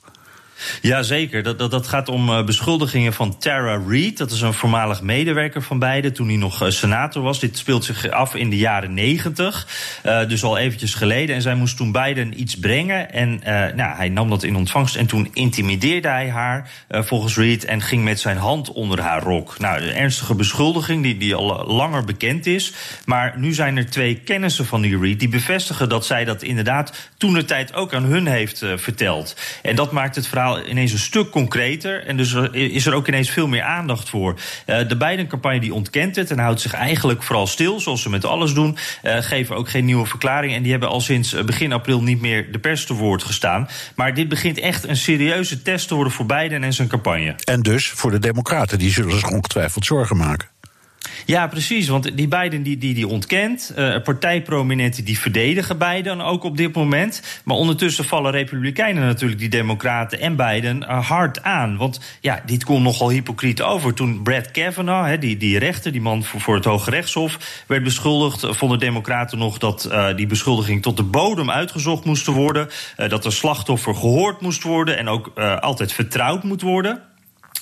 Jazeker, 0.81 1.43
dat, 1.43 1.59
dat, 1.59 1.71
dat 1.71 1.87
gaat 1.87 2.09
om 2.09 2.29
uh, 2.29 2.43
beschuldigingen 2.43 3.13
van 3.13 3.37
Tara 3.37 3.81
Reid. 3.87 4.17
Dat 4.17 4.31
is 4.31 4.41
een 4.41 4.53
voormalig 4.53 5.01
medewerker 5.01 5.61
van 5.61 5.79
beide 5.79 6.11
toen 6.11 6.27
hij 6.27 6.37
nog 6.37 6.63
uh, 6.63 6.69
senator 6.69 7.23
was. 7.23 7.39
Dit 7.39 7.57
speelt 7.57 7.85
zich 7.85 8.09
af 8.09 8.35
in 8.35 8.49
de 8.49 8.57
jaren 8.57 8.93
negentig, 8.93 9.67
uh, 10.05 10.27
dus 10.27 10.43
al 10.43 10.57
eventjes 10.57 10.93
geleden. 10.93 11.35
En 11.35 11.41
zij 11.41 11.55
moest 11.55 11.77
toen 11.77 11.91
Biden 11.91 12.39
iets 12.39 12.59
brengen 12.59 13.11
en 13.13 13.41
nou, 13.75 13.95
hij 13.95 14.09
nam 14.09 14.29
dat 14.29 14.43
in 14.43 14.55
ontvangst. 14.55 14.95
En 14.95 15.05
toen 15.05 15.29
intimideerde 15.33 16.07
hij 16.07 16.29
haar 16.29 16.69
volgens 16.89 17.37
Reid 17.37 17.65
en 17.65 17.81
ging 17.81 18.03
met 18.03 18.19
zijn 18.19 18.37
hand 18.37 18.71
onder 18.71 19.01
haar 19.01 19.21
rok. 19.21 19.59
Nou, 19.59 19.81
een 19.81 19.93
ernstige 19.93 20.35
beschuldiging 20.35 21.03
die, 21.03 21.17
die 21.17 21.35
al 21.35 21.65
langer 21.65 22.03
bekend 22.03 22.45
is. 22.45 22.73
Maar 23.05 23.33
nu 23.37 23.53
zijn 23.53 23.77
er 23.77 23.89
twee 23.89 24.15
kennissen 24.15 24.65
van 24.65 24.81
die 24.81 24.99
Reid 24.99 25.19
die 25.19 25.29
bevestigen 25.29 25.89
dat 25.89 26.05
zij 26.05 26.25
dat 26.25 26.43
inderdaad 26.43 27.09
toen 27.17 27.33
de 27.33 27.45
tijd 27.45 27.73
ook 27.73 27.93
aan 27.93 28.03
hun 28.03 28.27
heeft 28.27 28.65
verteld. 28.75 29.35
En 29.61 29.75
dat 29.75 29.91
maakt 29.91 30.15
het 30.15 30.27
verhaal 30.27 30.52
ineens 30.61 30.91
een 30.91 30.99
stuk 30.99 31.29
concreter. 31.29 32.05
En 32.05 32.17
dus 32.17 32.33
is 32.51 32.85
er 32.85 32.93
ook 32.93 33.07
ineens 33.07 33.29
veel 33.29 33.47
meer 33.47 33.61
aandacht 33.61 34.09
voor. 34.09 34.35
Uh, 34.65 34.87
de 34.87 34.97
Biden-campagne 34.97 35.59
die 35.59 35.73
ontkent 35.73 36.15
het 36.15 36.31
en 36.31 36.39
houdt 36.39 36.61
zich 36.61 36.73
eigenlijk 36.73 37.23
vooral 37.23 37.47
stil, 37.47 37.79
zoals 37.79 38.01
ze 38.01 38.09
met 38.09 38.25
alles 38.25 38.53
doen. 38.53 38.77
Uh, 39.03 39.17
geven 39.17 39.55
ook 39.55 39.69
geen 39.69 39.85
nieuwe 39.85 40.05
verklaring. 40.05 40.53
En 40.53 40.61
die 40.61 40.71
hebben 40.71 40.89
al 40.89 41.01
sinds 41.01 41.33
eh, 41.33 41.43
begin 41.43 41.71
april 41.71 42.03
niet 42.03 42.21
meer 42.21 42.51
de 42.51 42.59
pers 42.59 42.85
te 42.85 42.93
woord 42.93 43.23
gestaan. 43.23 43.67
Maar 43.95 44.13
dit 44.13 44.29
begint 44.29 44.59
echt 44.59 44.87
een 44.87 44.97
serieuze 44.97 45.61
test 45.61 45.87
te 45.87 45.95
worden 45.95 46.13
voor 46.13 46.25
Biden 46.25 46.63
en 46.63 46.73
zijn 46.73 46.87
campagne. 46.87 47.35
En 47.43 47.61
dus 47.61 47.89
voor 47.89 48.11
de 48.11 48.19
Democraten, 48.19 48.79
die 48.79 48.91
zullen 48.91 49.19
zich 49.19 49.29
ongetwijfeld 49.29 49.85
zorgen 49.85 50.17
maken. 50.17 50.52
Ja, 51.25 51.47
precies. 51.47 51.87
Want 51.87 52.17
die 52.17 52.27
beiden 52.27 52.63
die, 52.63 52.77
die, 52.77 52.93
die 52.93 53.07
ontkent. 53.07 53.73
Uh, 53.77 53.95
partijprominenten 54.03 55.05
die 55.05 55.19
verdedigen 55.19 55.77
Biden 55.77 56.21
ook 56.21 56.43
op 56.43 56.57
dit 56.57 56.75
moment. 56.75 57.21
Maar 57.43 57.55
ondertussen 57.55 58.05
vallen 58.05 58.31
Republikeinen 58.31 59.03
natuurlijk 59.03 59.39
die 59.39 59.49
Democraten 59.49 60.19
en 60.19 60.35
Biden 60.35 60.81
uh, 60.81 61.09
hard 61.09 61.43
aan. 61.43 61.77
Want 61.77 61.99
ja, 62.21 62.41
dit 62.45 62.63
komt 62.63 62.83
nogal 62.83 63.09
hypocriet 63.09 63.61
over. 63.61 63.93
Toen 63.93 64.23
Brad 64.23 64.51
Kavanaugh, 64.51 65.19
die, 65.19 65.37
die 65.37 65.59
rechter, 65.59 65.91
die 65.91 66.01
man 66.01 66.23
voor, 66.23 66.41
voor 66.41 66.55
het 66.55 66.65
Hoge 66.65 66.89
Rechtshof, 66.89 67.63
werd 67.67 67.83
beschuldigd, 67.83 68.45
vonden 68.49 68.79
Democraten 68.79 69.37
nog 69.37 69.57
dat 69.57 69.89
die 70.15 70.27
beschuldiging 70.27 70.81
tot 70.81 70.97
de 70.97 71.03
bodem 71.03 71.51
uitgezocht 71.51 72.05
moest 72.05 72.25
worden. 72.25 72.69
dat 72.95 73.23
de 73.23 73.31
slachtoffer 73.31 73.95
gehoord 73.95 74.41
moest 74.41 74.63
worden 74.63 74.97
en 74.97 75.07
ook 75.07 75.27
altijd 75.59 75.93
vertrouwd 75.93 76.43
moet 76.43 76.61
worden. 76.61 77.01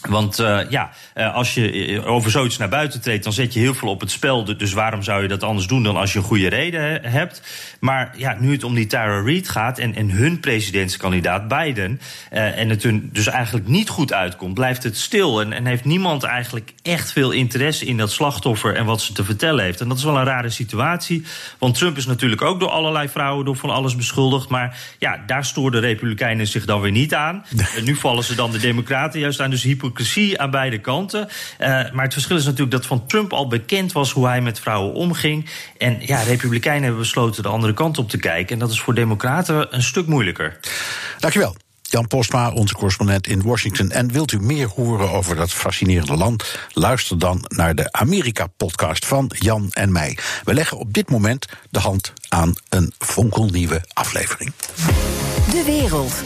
Want 0.09 0.39
uh, 0.39 0.59
ja, 0.69 0.89
uh, 1.15 1.35
als 1.35 1.53
je 1.53 1.71
eh, 1.71 2.07
over 2.07 2.31
zoiets 2.31 2.57
naar 2.57 2.69
buiten 2.69 3.01
treedt, 3.01 3.23
dan 3.23 3.33
zet 3.33 3.53
je 3.53 3.59
heel 3.59 3.73
veel 3.73 3.89
op 3.89 3.99
het 3.99 4.11
spel. 4.11 4.57
Dus 4.57 4.73
waarom 4.73 5.03
zou 5.03 5.21
je 5.21 5.27
dat 5.27 5.43
anders 5.43 5.67
doen 5.67 5.83
dan 5.83 5.95
als 5.95 6.13
je 6.13 6.19
een 6.19 6.25
goede 6.25 6.49
reden 6.49 7.03
hebt? 7.03 7.41
Maar 7.79 8.13
ja, 8.17 8.37
nu 8.39 8.51
het 8.51 8.63
om 8.63 8.75
die 8.75 8.87
Tara 8.87 9.21
Reid 9.21 9.49
gaat 9.49 9.79
en, 9.79 9.95
en 9.95 10.09
hun 10.09 10.39
presidentskandidaat 10.39 11.47
Biden. 11.47 12.01
Uh, 12.33 12.57
en 12.57 12.69
het 12.69 12.83
hun 12.83 13.09
dus 13.13 13.27
eigenlijk 13.27 13.67
niet 13.67 13.89
goed 13.89 14.13
uitkomt, 14.13 14.53
blijft 14.53 14.83
het 14.83 14.97
stil. 14.97 15.41
En, 15.41 15.53
en 15.53 15.65
heeft 15.65 15.85
niemand 15.85 16.23
eigenlijk 16.23 16.73
echt 16.81 17.11
veel 17.11 17.31
interesse 17.31 17.85
in 17.85 17.97
dat 17.97 18.11
slachtoffer 18.11 18.75
en 18.75 18.85
wat 18.85 19.01
ze 19.01 19.13
te 19.13 19.23
vertellen 19.23 19.63
heeft. 19.63 19.81
En 19.81 19.87
dat 19.87 19.97
is 19.97 20.03
wel 20.03 20.17
een 20.17 20.23
rare 20.23 20.49
situatie. 20.49 21.23
Want 21.57 21.75
Trump 21.75 21.97
is 21.97 22.05
natuurlijk 22.05 22.41
ook 22.41 22.59
door 22.59 22.69
allerlei 22.69 23.09
vrouwen 23.09 23.45
door 23.45 23.55
van 23.55 23.69
alles 23.69 23.95
beschuldigd. 23.95 24.49
Maar 24.49 24.79
ja, 24.99 25.23
daar 25.25 25.45
stoorden 25.45 25.81
de 25.81 25.87
Republikeinen 25.87 26.47
zich 26.47 26.65
dan 26.65 26.81
weer 26.81 26.91
niet 26.91 27.13
aan. 27.13 27.45
En 27.75 27.83
nu 27.83 27.95
vallen 27.95 28.23
ze 28.23 28.35
dan 28.35 28.51
de 28.51 28.59
Democraten 28.59 29.19
juist 29.19 29.41
aan. 29.41 29.49
Dus 29.49 29.63
hypo 29.63 29.90
hypocrisie 29.91 30.39
aan 30.39 30.51
beide 30.51 30.79
kanten. 30.79 31.27
Uh, 31.59 31.67
maar 31.67 32.03
het 32.03 32.13
verschil 32.13 32.37
is 32.37 32.45
natuurlijk 32.45 32.71
dat 32.71 32.85
van 32.85 33.05
Trump 33.07 33.33
al 33.33 33.47
bekend 33.47 33.91
was 33.91 34.11
hoe 34.11 34.27
hij 34.27 34.41
met 34.41 34.59
vrouwen 34.59 34.93
omging. 34.93 35.49
En 35.77 35.97
ja, 35.99 36.21
Republikeinen 36.21 36.83
hebben 36.83 37.01
besloten 37.01 37.43
de 37.43 37.49
andere 37.49 37.73
kant 37.73 37.97
op 37.97 38.09
te 38.09 38.17
kijken. 38.17 38.53
En 38.53 38.59
dat 38.59 38.71
is 38.71 38.81
voor 38.81 38.93
Democraten 38.93 39.75
een 39.75 39.83
stuk 39.83 40.07
moeilijker. 40.07 40.59
Dankjewel. 41.19 41.55
Jan 41.81 42.07
Postma, 42.07 42.51
onze 42.51 42.73
correspondent 42.73 43.27
in 43.27 43.41
Washington. 43.41 43.91
En 43.91 44.11
wilt 44.11 44.31
u 44.31 44.39
meer 44.39 44.67
horen 44.67 45.09
over 45.09 45.35
dat 45.35 45.51
fascinerende 45.51 46.17
land? 46.17 46.59
Luister 46.73 47.19
dan 47.19 47.45
naar 47.47 47.75
de 47.75 47.91
Amerika-podcast 47.91 49.05
van 49.05 49.31
Jan 49.39 49.67
en 49.71 49.91
mij. 49.91 50.17
We 50.43 50.53
leggen 50.53 50.77
op 50.77 50.93
dit 50.93 51.09
moment 51.09 51.45
de 51.69 51.79
hand 51.79 52.13
aan 52.29 52.53
een 52.69 52.93
fonkelnieuwe 52.97 53.81
aflevering. 53.93 54.53
De 55.51 55.63
wereld. 55.65 56.23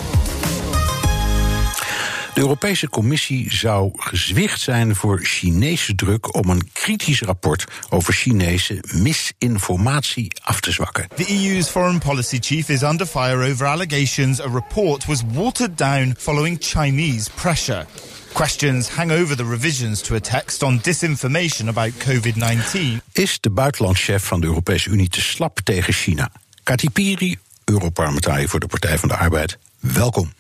De 2.36 2.42
Europese 2.42 2.90
Commissie 2.90 3.54
zou 3.54 3.92
gezwicht 3.96 4.62
zijn 4.62 4.96
voor 4.96 5.20
Chinese 5.24 5.96
druk 5.96 6.36
om 6.36 6.50
een 6.50 6.70
kritisch 6.74 7.22
rapport 7.22 7.66
over 7.90 8.14
Chinese 8.14 8.84
misinformatie 8.92 10.36
af 10.44 10.60
te 10.60 10.72
zwakken. 10.72 11.08
The 11.16 11.28
EU's 11.28 11.68
foreign 11.68 12.00
policy 12.00 12.38
chief 12.40 12.70
is 12.70 12.82
under 12.82 13.06
fire 13.06 13.52
over 13.52 13.68
allegations 13.68 14.42
a 14.42 14.48
report 14.54 15.06
was 15.06 15.22
watered 15.34 15.78
down 15.78 16.16
following 16.18 16.58
Chinese 16.60 17.30
pressure. 17.36 17.86
Questions 18.34 18.90
hang 18.90 19.12
over 19.12 19.36
the 19.36 19.50
revisions 19.50 20.02
to 20.02 20.16
a 20.16 20.20
text 20.20 20.64
on 20.64 20.80
disinformation 20.82 21.68
about 21.68 21.92
COVID 21.98 22.36
19. 22.36 23.02
Is 23.12 23.40
de 23.40 23.50
buitenlandchef 23.50 24.24
van 24.24 24.42
de 24.42 24.48
Europese 24.48 24.90
Unie 24.90 25.10
te 25.10 25.22
slap 25.22 25.60
tegen 25.64 25.94
China? 25.94 26.32
Kati 26.64 26.90
Piri, 26.90 27.38
Europarlementariër 27.64 28.50
voor 28.50 28.60
de 28.60 28.68
Partij 28.68 28.98
van 28.98 29.10
de 29.10 29.16
Arbeid. 29.16 29.58
Welkom. 29.80 30.32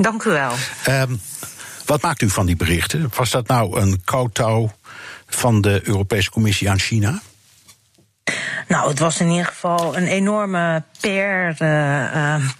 Dank 0.00 0.24
u 0.24 0.30
wel. 0.30 0.52
Um, 0.88 1.20
wat 1.84 2.02
maakt 2.02 2.22
u 2.22 2.30
van 2.30 2.46
die 2.46 2.56
berichten? 2.56 3.10
Was 3.14 3.30
dat 3.30 3.46
nou 3.46 3.80
een 3.80 4.00
koutou 4.04 4.68
van 5.26 5.60
de 5.60 5.80
Europese 5.84 6.30
Commissie 6.30 6.70
aan 6.70 6.78
China? 6.78 7.22
Nou, 8.70 8.88
het 8.88 8.98
was 8.98 9.20
in 9.20 9.28
ieder 9.28 9.46
geval 9.46 9.96
een 9.96 10.06
enorme 10.06 10.82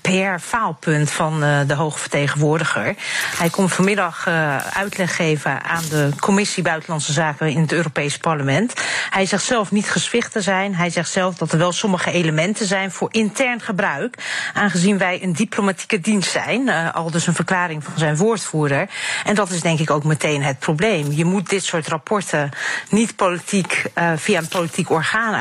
PR-faalpunt 0.00 1.08
uh, 1.08 1.10
uh, 1.10 1.16
van 1.16 1.44
uh, 1.44 1.58
de 1.66 1.74
hoge 1.74 1.98
vertegenwoordiger. 1.98 2.94
Hij 3.36 3.50
komt 3.50 3.72
vanmiddag 3.72 4.26
uitleg 4.72 5.16
geven 5.16 5.62
aan 5.62 5.82
de 5.90 6.10
Commissie 6.20 6.62
Buitenlandse 6.62 7.12
Zaken 7.12 7.48
in 7.48 7.60
het 7.60 7.72
Europees 7.72 8.16
Parlement. 8.18 8.74
Hij 9.10 9.26
zegt 9.26 9.44
zelf 9.44 9.70
niet 9.70 9.90
geswicht 9.90 10.32
te 10.32 10.40
zijn. 10.40 10.74
Hij 10.74 10.90
zegt 10.90 11.10
zelf 11.10 11.34
dat 11.34 11.52
er 11.52 11.58
wel 11.58 11.72
sommige 11.72 12.10
elementen 12.10 12.66
zijn 12.66 12.90
voor 12.90 13.08
intern 13.12 13.60
gebruik. 13.60 14.14
Aangezien 14.54 14.98
wij 14.98 15.22
een 15.22 15.32
diplomatieke 15.32 16.00
dienst 16.00 16.30
zijn. 16.30 16.68
al 16.92 17.10
dus 17.10 17.26
een 17.26 17.34
verklaring 17.34 17.84
van 17.84 17.92
zijn 17.96 18.16
woordvoerder. 18.16 18.88
En 19.24 19.34
dat 19.34 19.50
is 19.50 19.60
denk 19.60 19.78
ik 19.78 19.90
ook 19.90 20.04
meteen 20.04 20.42
het 20.42 20.58
probleem. 20.58 21.12
Je 21.12 21.24
moet 21.24 21.48
dit 21.48 21.64
soort 21.64 21.88
rapporten 21.88 22.50
niet 22.88 23.16
politiek 23.16 23.84
via 24.16 24.38
een 24.38 24.48
politiek 24.48 24.90
orgaan 24.90 25.34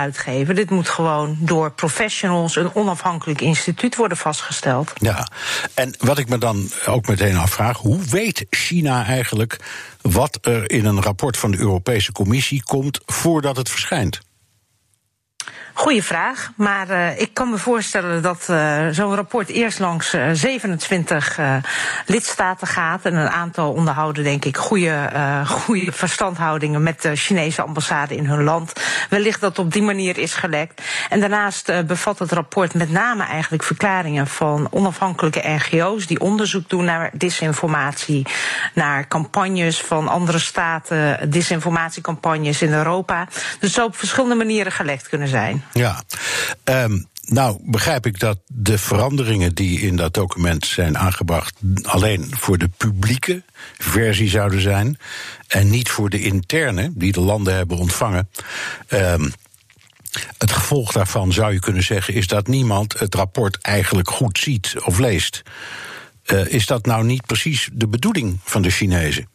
Dit 0.55 0.69
moet 0.69 0.89
gewoon 0.89 1.37
door 1.39 1.71
professionals, 1.71 2.55
een 2.55 2.75
onafhankelijk 2.75 3.41
instituut 3.41 3.95
worden 3.95 4.17
vastgesteld. 4.17 4.93
Ja, 4.95 5.27
en 5.73 5.95
wat 5.97 6.17
ik 6.17 6.29
me 6.29 6.37
dan 6.37 6.69
ook 6.85 7.07
meteen 7.07 7.37
afvraag, 7.37 7.77
hoe 7.77 7.99
weet 8.03 8.45
China 8.49 9.05
eigenlijk 9.05 9.59
wat 10.01 10.37
er 10.41 10.71
in 10.71 10.85
een 10.85 11.01
rapport 11.01 11.37
van 11.37 11.51
de 11.51 11.57
Europese 11.57 12.11
Commissie 12.11 12.63
komt 12.63 12.99
voordat 13.05 13.57
het 13.57 13.69
verschijnt? 13.69 14.19
Goeie 15.79 16.03
vraag, 16.03 16.51
maar 16.55 16.89
uh, 16.89 17.19
ik 17.19 17.33
kan 17.33 17.49
me 17.49 17.57
voorstellen 17.57 18.21
dat 18.21 18.47
uh, 18.49 18.87
zo'n 18.91 19.15
rapport 19.15 19.49
eerst 19.49 19.79
langs 19.79 20.13
uh, 20.13 20.29
27 20.33 21.39
lidstaten 22.05 22.67
gaat. 22.67 23.05
En 23.05 23.15
een 23.15 23.29
aantal 23.29 23.71
onderhouden, 23.71 24.23
denk 24.23 24.45
ik, 24.45 24.57
goede, 24.57 25.09
goede 25.45 25.91
verstandhoudingen 25.91 26.83
met 26.83 27.01
de 27.01 27.15
Chinese 27.15 27.61
ambassade 27.61 28.15
in 28.15 28.25
hun 28.25 28.43
land. 28.43 28.73
Wellicht 29.09 29.41
dat 29.41 29.59
op 29.59 29.73
die 29.73 29.81
manier 29.81 30.17
is 30.17 30.33
gelekt. 30.33 30.81
En 31.09 31.19
daarnaast 31.19 31.71
bevat 31.87 32.19
het 32.19 32.31
rapport 32.31 32.73
met 32.73 32.91
name 32.91 33.23
eigenlijk 33.23 33.63
verklaringen 33.63 34.27
van 34.27 34.67
onafhankelijke 34.71 35.41
NGO's 35.45 36.07
die 36.07 36.19
onderzoek 36.19 36.69
doen 36.69 36.85
naar 36.85 37.09
disinformatie, 37.13 38.25
naar 38.73 39.07
campagnes 39.07 39.81
van 39.81 40.07
andere 40.07 40.39
staten, 40.39 41.29
disinformatiecampagnes 41.29 42.61
in 42.61 42.73
Europa. 42.73 43.25
Dus 43.25 43.57
het 43.59 43.71
zou 43.71 43.87
op 43.87 43.97
verschillende 43.97 44.35
manieren 44.35 44.71
gelekt 44.71 45.09
kunnen 45.09 45.27
zijn. 45.27 45.63
Ja, 45.73 46.03
um, 46.63 47.07
nou 47.21 47.57
begrijp 47.63 48.05
ik 48.05 48.19
dat 48.19 48.39
de 48.47 48.77
veranderingen 48.77 49.55
die 49.55 49.79
in 49.79 49.95
dat 49.95 50.13
document 50.13 50.65
zijn 50.65 50.97
aangebracht 50.97 51.55
alleen 51.81 52.27
voor 52.37 52.57
de 52.57 52.69
publieke 52.77 53.43
versie 53.77 54.29
zouden 54.29 54.61
zijn 54.61 54.97
en 55.47 55.69
niet 55.69 55.89
voor 55.89 56.09
de 56.09 56.21
interne 56.21 56.91
die 56.93 57.11
de 57.11 57.19
landen 57.21 57.55
hebben 57.55 57.77
ontvangen. 57.77 58.29
Um, 58.89 59.31
het 60.37 60.51
gevolg 60.51 60.91
daarvan 60.91 61.33
zou 61.33 61.53
je 61.53 61.59
kunnen 61.59 61.83
zeggen 61.83 62.13
is 62.13 62.27
dat 62.27 62.47
niemand 62.47 62.99
het 62.99 63.15
rapport 63.15 63.57
eigenlijk 63.61 64.09
goed 64.09 64.37
ziet 64.37 64.73
of 64.83 64.99
leest. 64.99 65.41
Uh, 66.25 66.45
is 66.45 66.65
dat 66.65 66.85
nou 66.85 67.05
niet 67.05 67.25
precies 67.25 67.69
de 67.73 67.87
bedoeling 67.87 68.39
van 68.43 68.61
de 68.61 68.69
Chinezen? 68.69 69.27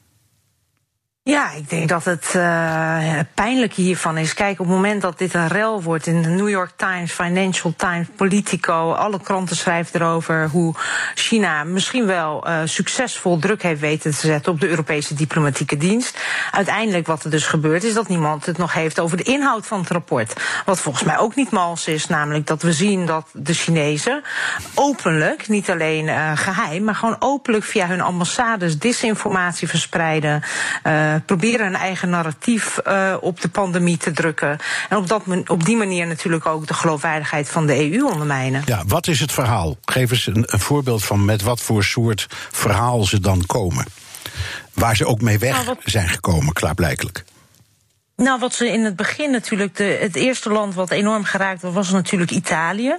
Ja, 1.30 1.52
ik 1.52 1.70
denk 1.70 1.88
dat 1.88 2.04
het 2.04 2.32
uh, 2.36 3.18
pijnlijk 3.34 3.72
hiervan 3.72 4.18
is. 4.18 4.34
Kijk, 4.34 4.60
op 4.60 4.66
het 4.66 4.74
moment 4.74 5.02
dat 5.02 5.18
dit 5.18 5.34
een 5.34 5.48
rel 5.48 5.82
wordt 5.82 6.06
in 6.06 6.22
de 6.22 6.28
New 6.28 6.48
York 6.48 6.70
Times, 6.76 7.12
Financial 7.12 7.74
Times, 7.76 8.06
Politico, 8.16 8.92
alle 8.92 9.20
kranten 9.20 9.56
schrijven 9.56 10.00
erover 10.00 10.48
hoe 10.48 10.74
China 11.14 11.64
misschien 11.64 12.06
wel 12.06 12.48
uh, 12.48 12.58
succesvol 12.64 13.38
druk 13.38 13.62
heeft 13.62 13.80
weten 13.80 14.10
te 14.10 14.26
zetten 14.26 14.52
op 14.52 14.60
de 14.60 14.68
Europese 14.68 15.14
diplomatieke 15.14 15.76
dienst. 15.76 16.18
Uiteindelijk 16.50 17.06
wat 17.06 17.24
er 17.24 17.30
dus 17.30 17.46
gebeurt 17.46 17.84
is 17.84 17.94
dat 17.94 18.08
niemand 18.08 18.46
het 18.46 18.58
nog 18.58 18.72
heeft 18.72 19.00
over 19.00 19.16
de 19.16 19.22
inhoud 19.22 19.66
van 19.66 19.80
het 19.80 19.90
rapport. 19.90 20.32
Wat 20.64 20.80
volgens 20.80 21.04
mij 21.04 21.18
ook 21.18 21.34
niet 21.34 21.50
mals 21.50 21.86
is, 21.86 22.06
namelijk 22.06 22.46
dat 22.46 22.62
we 22.62 22.72
zien 22.72 23.06
dat 23.06 23.28
de 23.32 23.54
Chinezen 23.54 24.22
openlijk, 24.74 25.48
niet 25.48 25.70
alleen 25.70 26.06
uh, 26.06 26.30
geheim, 26.34 26.84
maar 26.84 26.94
gewoon 26.94 27.16
openlijk 27.18 27.64
via 27.64 27.86
hun 27.86 28.00
ambassades 28.00 28.78
disinformatie 28.78 29.68
verspreiden. 29.68 30.42
Uh, 31.14 31.20
proberen 31.26 31.66
een 31.66 31.74
eigen 31.74 32.10
narratief 32.10 32.78
uh, 32.88 33.14
op 33.20 33.40
de 33.40 33.48
pandemie 33.48 33.96
te 33.96 34.12
drukken. 34.12 34.58
En 34.88 34.96
op, 34.96 35.08
dat, 35.08 35.22
op 35.46 35.64
die 35.64 35.76
manier 35.76 36.06
natuurlijk 36.06 36.46
ook 36.46 36.66
de 36.66 36.74
geloofwaardigheid 36.74 37.48
van 37.48 37.66
de 37.66 37.92
EU 37.92 38.04
ondermijnen. 38.04 38.62
Ja, 38.66 38.82
wat 38.86 39.06
is 39.06 39.20
het 39.20 39.32
verhaal? 39.32 39.76
Geef 39.84 40.10
eens 40.10 40.26
een, 40.26 40.44
een 40.46 40.60
voorbeeld 40.60 41.04
van 41.04 41.24
met 41.24 41.42
wat 41.42 41.60
voor 41.60 41.84
soort 41.84 42.26
verhaal 42.50 43.04
ze 43.04 43.20
dan 43.20 43.46
komen. 43.46 43.84
Waar 44.72 44.96
ze 44.96 45.06
ook 45.06 45.20
mee 45.20 45.38
weg 45.38 45.52
nou, 45.52 45.64
wat... 45.64 45.78
zijn 45.84 46.08
gekomen, 46.08 46.52
klaarblijkelijk. 46.52 47.24
Nou, 48.16 48.38
wat 48.38 48.54
ze 48.54 48.68
in 48.68 48.84
het 48.84 48.96
begin 48.96 49.30
natuurlijk, 49.30 49.76
de, 49.76 49.98
het 50.00 50.16
eerste 50.16 50.50
land 50.50 50.74
wat 50.74 50.90
enorm 50.90 51.24
geraakt 51.24 51.62
was, 51.62 51.74
was 51.74 51.90
natuurlijk 51.90 52.30
Italië. 52.30 52.96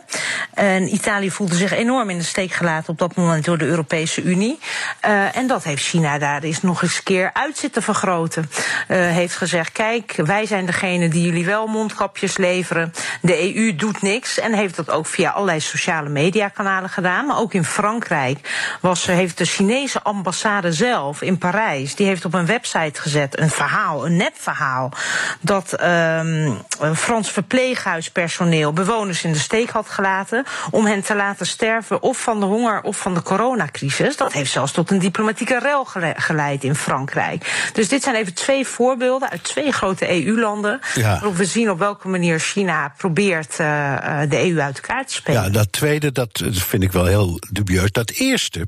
En 0.53 0.93
Italië 0.93 1.31
voelde 1.31 1.55
zich 1.55 1.71
enorm 1.71 2.09
in 2.09 2.17
de 2.17 2.23
steek 2.23 2.51
gelaten 2.51 2.89
op 2.89 2.97
dat 2.97 3.15
moment 3.15 3.45
door 3.45 3.57
de 3.57 3.65
Europese 3.65 4.21
Unie. 4.21 4.59
Uh, 5.07 5.37
en 5.37 5.47
dat 5.47 5.63
heeft 5.63 5.83
China 5.83 6.17
daar 6.17 6.43
eens 6.43 6.61
nog 6.61 6.81
eens 6.81 7.03
keer 7.03 7.29
uit 7.33 7.57
zitten 7.57 7.83
vergroten. 7.83 8.49
Uh, 8.87 8.97
heeft 8.97 9.35
gezegd, 9.35 9.71
kijk, 9.71 10.13
wij 10.15 10.45
zijn 10.45 10.65
degene 10.65 11.07
die 11.07 11.25
jullie 11.25 11.45
wel 11.45 11.67
mondkapjes 11.67 12.37
leveren. 12.37 12.93
De 13.21 13.55
EU 13.55 13.75
doet 13.75 14.01
niks 14.01 14.39
en 14.39 14.53
heeft 14.53 14.75
dat 14.75 14.89
ook 14.89 15.05
via 15.05 15.29
allerlei 15.29 15.59
sociale 15.59 16.09
mediakanalen 16.09 16.89
gedaan. 16.89 17.25
Maar 17.25 17.39
ook 17.39 17.53
in 17.53 17.65
Frankrijk 17.65 18.39
was, 18.81 19.05
heeft 19.05 19.37
de 19.37 19.45
Chinese 19.45 20.01
ambassade 20.01 20.71
zelf 20.71 21.21
in 21.21 21.37
Parijs, 21.37 21.95
die 21.95 22.07
heeft 22.07 22.25
op 22.25 22.33
een 22.33 22.45
website 22.45 23.01
gezet 23.01 23.39
een 23.39 23.49
verhaal, 23.49 24.05
een 24.05 24.17
nepverhaal 24.17 24.91
dat 25.39 25.81
um, 25.83 26.57
Frans 26.95 27.31
verpleeghuispersoneel 27.31 28.73
bewoners 28.73 29.23
in 29.23 29.31
de 29.31 29.39
steek 29.39 29.69
had 29.69 29.89
gelaten 29.89 30.45
om 30.71 30.85
hen 30.85 31.01
te 31.01 31.15
laten 31.15 31.45
sterven 31.45 32.01
of 32.01 32.21
van 32.21 32.39
de 32.39 32.45
honger 32.45 32.81
of 32.81 32.97
van 32.97 33.13
de 33.13 33.21
coronacrisis. 33.21 34.17
Dat 34.17 34.33
heeft 34.33 34.51
zelfs 34.51 34.71
tot 34.71 34.91
een 34.91 34.99
diplomatieke 34.99 35.59
rel 35.59 35.85
geleid 36.15 36.63
in 36.63 36.75
Frankrijk. 36.75 37.69
Dus 37.73 37.87
dit 37.87 38.03
zijn 38.03 38.15
even 38.15 38.33
twee 38.33 38.67
voorbeelden 38.67 39.29
uit 39.29 39.43
twee 39.43 39.71
grote 39.71 40.25
EU-landen. 40.25 40.79
Ja. 40.95 41.09
Waarop 41.09 41.35
we 41.35 41.45
zien 41.45 41.71
op 41.71 41.79
welke 41.79 42.07
manier 42.07 42.39
China 42.39 42.93
probeert 42.97 43.51
uh, 43.51 44.19
de 44.29 44.49
EU 44.49 44.59
uit 44.59 44.75
elkaar 44.75 45.05
te 45.05 45.13
spelen. 45.13 45.43
Ja, 45.43 45.49
dat 45.49 45.71
tweede, 45.71 46.11
dat 46.11 46.43
vind 46.51 46.83
ik 46.83 46.91
wel 46.91 47.05
heel 47.05 47.39
dubieus. 47.51 47.91
Dat 47.91 48.09
eerste, 48.09 48.67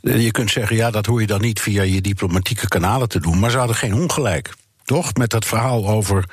je 0.00 0.30
kunt 0.30 0.50
zeggen, 0.50 0.76
ja, 0.76 0.90
dat 0.90 1.06
hoor 1.06 1.20
je 1.20 1.26
dan 1.26 1.40
niet 1.40 1.60
via 1.60 1.82
je 1.82 2.00
diplomatieke 2.00 2.68
kanalen 2.68 3.08
te 3.08 3.20
doen, 3.20 3.38
maar 3.38 3.50
ze 3.50 3.58
hadden 3.58 3.76
geen 3.76 3.94
ongelijk. 3.94 4.50
Toch? 4.90 5.14
Met 5.14 5.30
dat 5.30 5.44
verhaal 5.44 5.88
over 5.88 6.24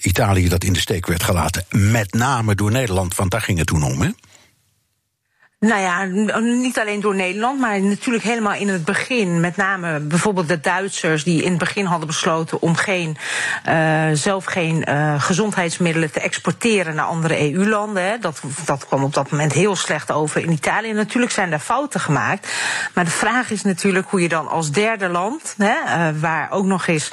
Italië 0.00 0.48
dat 0.48 0.64
in 0.64 0.72
de 0.72 0.78
steek 0.78 1.06
werd 1.06 1.22
gelaten. 1.22 1.64
Met 1.70 2.12
name 2.12 2.54
door 2.54 2.70
Nederland, 2.70 3.14
want 3.14 3.30
daar 3.30 3.40
ging 3.40 3.58
het 3.58 3.66
toen 3.66 3.82
om, 3.82 4.00
hè? 4.00 4.08
Nou 5.66 5.80
ja, 5.80 6.04
niet 6.40 6.78
alleen 6.78 7.00
door 7.00 7.14
Nederland, 7.14 7.60
maar 7.60 7.80
natuurlijk 7.80 8.24
helemaal 8.24 8.54
in 8.54 8.68
het 8.68 8.84
begin. 8.84 9.40
Met 9.40 9.56
name 9.56 10.00
bijvoorbeeld 10.00 10.48
de 10.48 10.60
Duitsers 10.60 11.24
die 11.24 11.42
in 11.42 11.50
het 11.50 11.58
begin 11.58 11.84
hadden 11.84 12.06
besloten 12.06 12.60
om 12.60 12.76
geen, 12.76 13.16
uh, 13.68 14.04
zelf 14.12 14.44
geen 14.44 14.84
uh, 14.88 15.22
gezondheidsmiddelen 15.22 16.12
te 16.12 16.20
exporteren 16.20 16.94
naar 16.94 17.04
andere 17.04 17.52
EU-landen. 17.52 18.20
Dat, 18.20 18.42
dat 18.64 18.86
kwam 18.86 19.04
op 19.04 19.14
dat 19.14 19.30
moment 19.30 19.52
heel 19.52 19.76
slecht 19.76 20.12
over 20.12 20.42
in 20.42 20.50
Italië. 20.50 20.92
Natuurlijk 20.92 21.32
zijn 21.32 21.50
daar 21.50 21.58
fouten 21.58 22.00
gemaakt. 22.00 22.52
Maar 22.94 23.04
de 23.04 23.10
vraag 23.10 23.50
is 23.50 23.62
natuurlijk 23.62 24.08
hoe 24.08 24.20
je 24.20 24.28
dan 24.28 24.48
als 24.48 24.70
derde 24.70 25.08
land, 25.08 25.54
hè, 25.58 25.74
uh, 25.84 26.20
waar 26.20 26.50
ook 26.50 26.64
nog 26.64 26.86
eens 26.86 27.10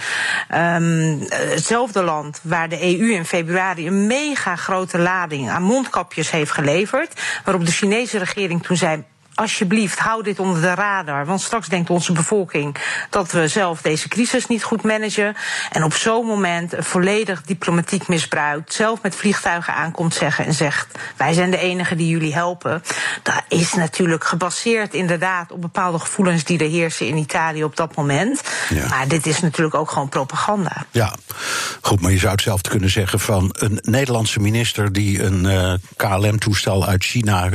um, 0.55 1.25
hetzelfde 1.29 2.03
land, 2.03 2.39
waar 2.43 2.69
de 2.69 2.97
EU 2.99 3.11
in 3.11 3.25
februari 3.25 3.87
een 3.87 4.07
mega 4.07 4.55
grote 4.55 4.97
lading 4.97 5.49
aan 5.49 5.63
mondkapjes 5.63 6.31
heeft 6.31 6.51
geleverd, 6.51 7.21
waarop 7.43 7.65
de 7.65 7.71
Chinese 7.71 8.17
regering 8.17 8.41
regering 8.43 8.63
toen 8.63 8.77
zei 8.77 9.03
alsjeblieft, 9.35 9.99
hou 9.99 10.23
dit 10.23 10.39
onder 10.39 10.61
de 10.61 10.73
radar. 10.73 11.25
Want 11.25 11.41
straks 11.41 11.67
denkt 11.67 11.89
onze 11.89 12.11
bevolking 12.11 12.75
dat 13.09 13.31
we 13.31 13.47
zelf 13.47 13.81
deze 13.81 14.07
crisis 14.07 14.47
niet 14.47 14.63
goed 14.63 14.83
managen. 14.83 15.35
En 15.71 15.83
op 15.83 15.93
zo'n 15.93 16.25
moment 16.25 16.73
volledig 16.77 17.41
diplomatiek 17.41 18.07
misbruikt. 18.07 18.73
Zelf 18.73 19.01
met 19.01 19.15
vliegtuigen 19.15 19.73
aankomt 19.73 20.13
zeggen 20.13 20.45
en 20.45 20.53
zegt: 20.53 20.87
Wij 21.17 21.33
zijn 21.33 21.51
de 21.51 21.57
enigen 21.57 21.97
die 21.97 22.07
jullie 22.07 22.33
helpen. 22.33 22.83
Dat 23.23 23.43
is 23.47 23.73
natuurlijk 23.73 24.23
gebaseerd 24.23 24.93
inderdaad 24.93 25.51
op 25.51 25.61
bepaalde 25.61 25.99
gevoelens 25.99 26.43
die 26.43 26.59
er 26.59 26.69
heersen 26.69 27.07
in 27.07 27.17
Italië 27.17 27.63
op 27.63 27.75
dat 27.75 27.95
moment. 27.95 28.41
Ja. 28.69 28.87
Maar 28.87 29.07
dit 29.07 29.25
is 29.25 29.39
natuurlijk 29.39 29.75
ook 29.75 29.91
gewoon 29.91 30.09
propaganda. 30.09 30.85
Ja, 30.91 31.13
goed, 31.81 32.01
maar 32.01 32.11
je 32.11 32.17
zou 32.17 32.31
hetzelfde 32.31 32.69
kunnen 32.69 32.89
zeggen 32.89 33.19
van 33.19 33.49
een 33.59 33.79
Nederlandse 33.81 34.39
minister 34.39 34.93
die 34.93 35.23
een 35.23 35.45
uh, 35.45 35.73
KLM-toestel 35.95 36.85
uit 36.85 37.03
China 37.03 37.49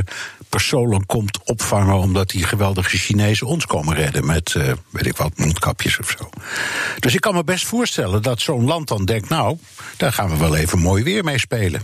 persoonlijk 0.49 1.07
komt 1.07 1.39
opvangen 1.45 1.95
omdat 1.95 2.31
die 2.31 2.45
geweldige 2.45 2.97
Chinezen 2.97 3.47
ons 3.47 3.67
komen 3.67 3.95
redden 3.95 4.27
met, 4.27 4.55
uh, 4.57 4.73
weet 4.91 5.07
ik 5.07 5.17
wat, 5.17 5.39
mondkapjes 5.39 5.99
of 5.99 6.15
zo. 6.19 6.31
Dus 6.99 7.15
ik 7.15 7.21
kan 7.21 7.35
me 7.35 7.45
best 7.45 7.67
voorstellen 7.67 8.23
dat 8.23 8.41
zo'n 8.41 8.65
land 8.65 8.89
dan 8.89 9.05
denkt, 9.05 9.29
nou, 9.29 9.59
daar 9.97 10.13
gaan 10.13 10.31
we 10.31 10.37
wel 10.37 10.57
even 10.57 10.79
mooi 10.79 11.03
weer 11.03 11.25
mee 11.25 11.39
spelen. 11.39 11.83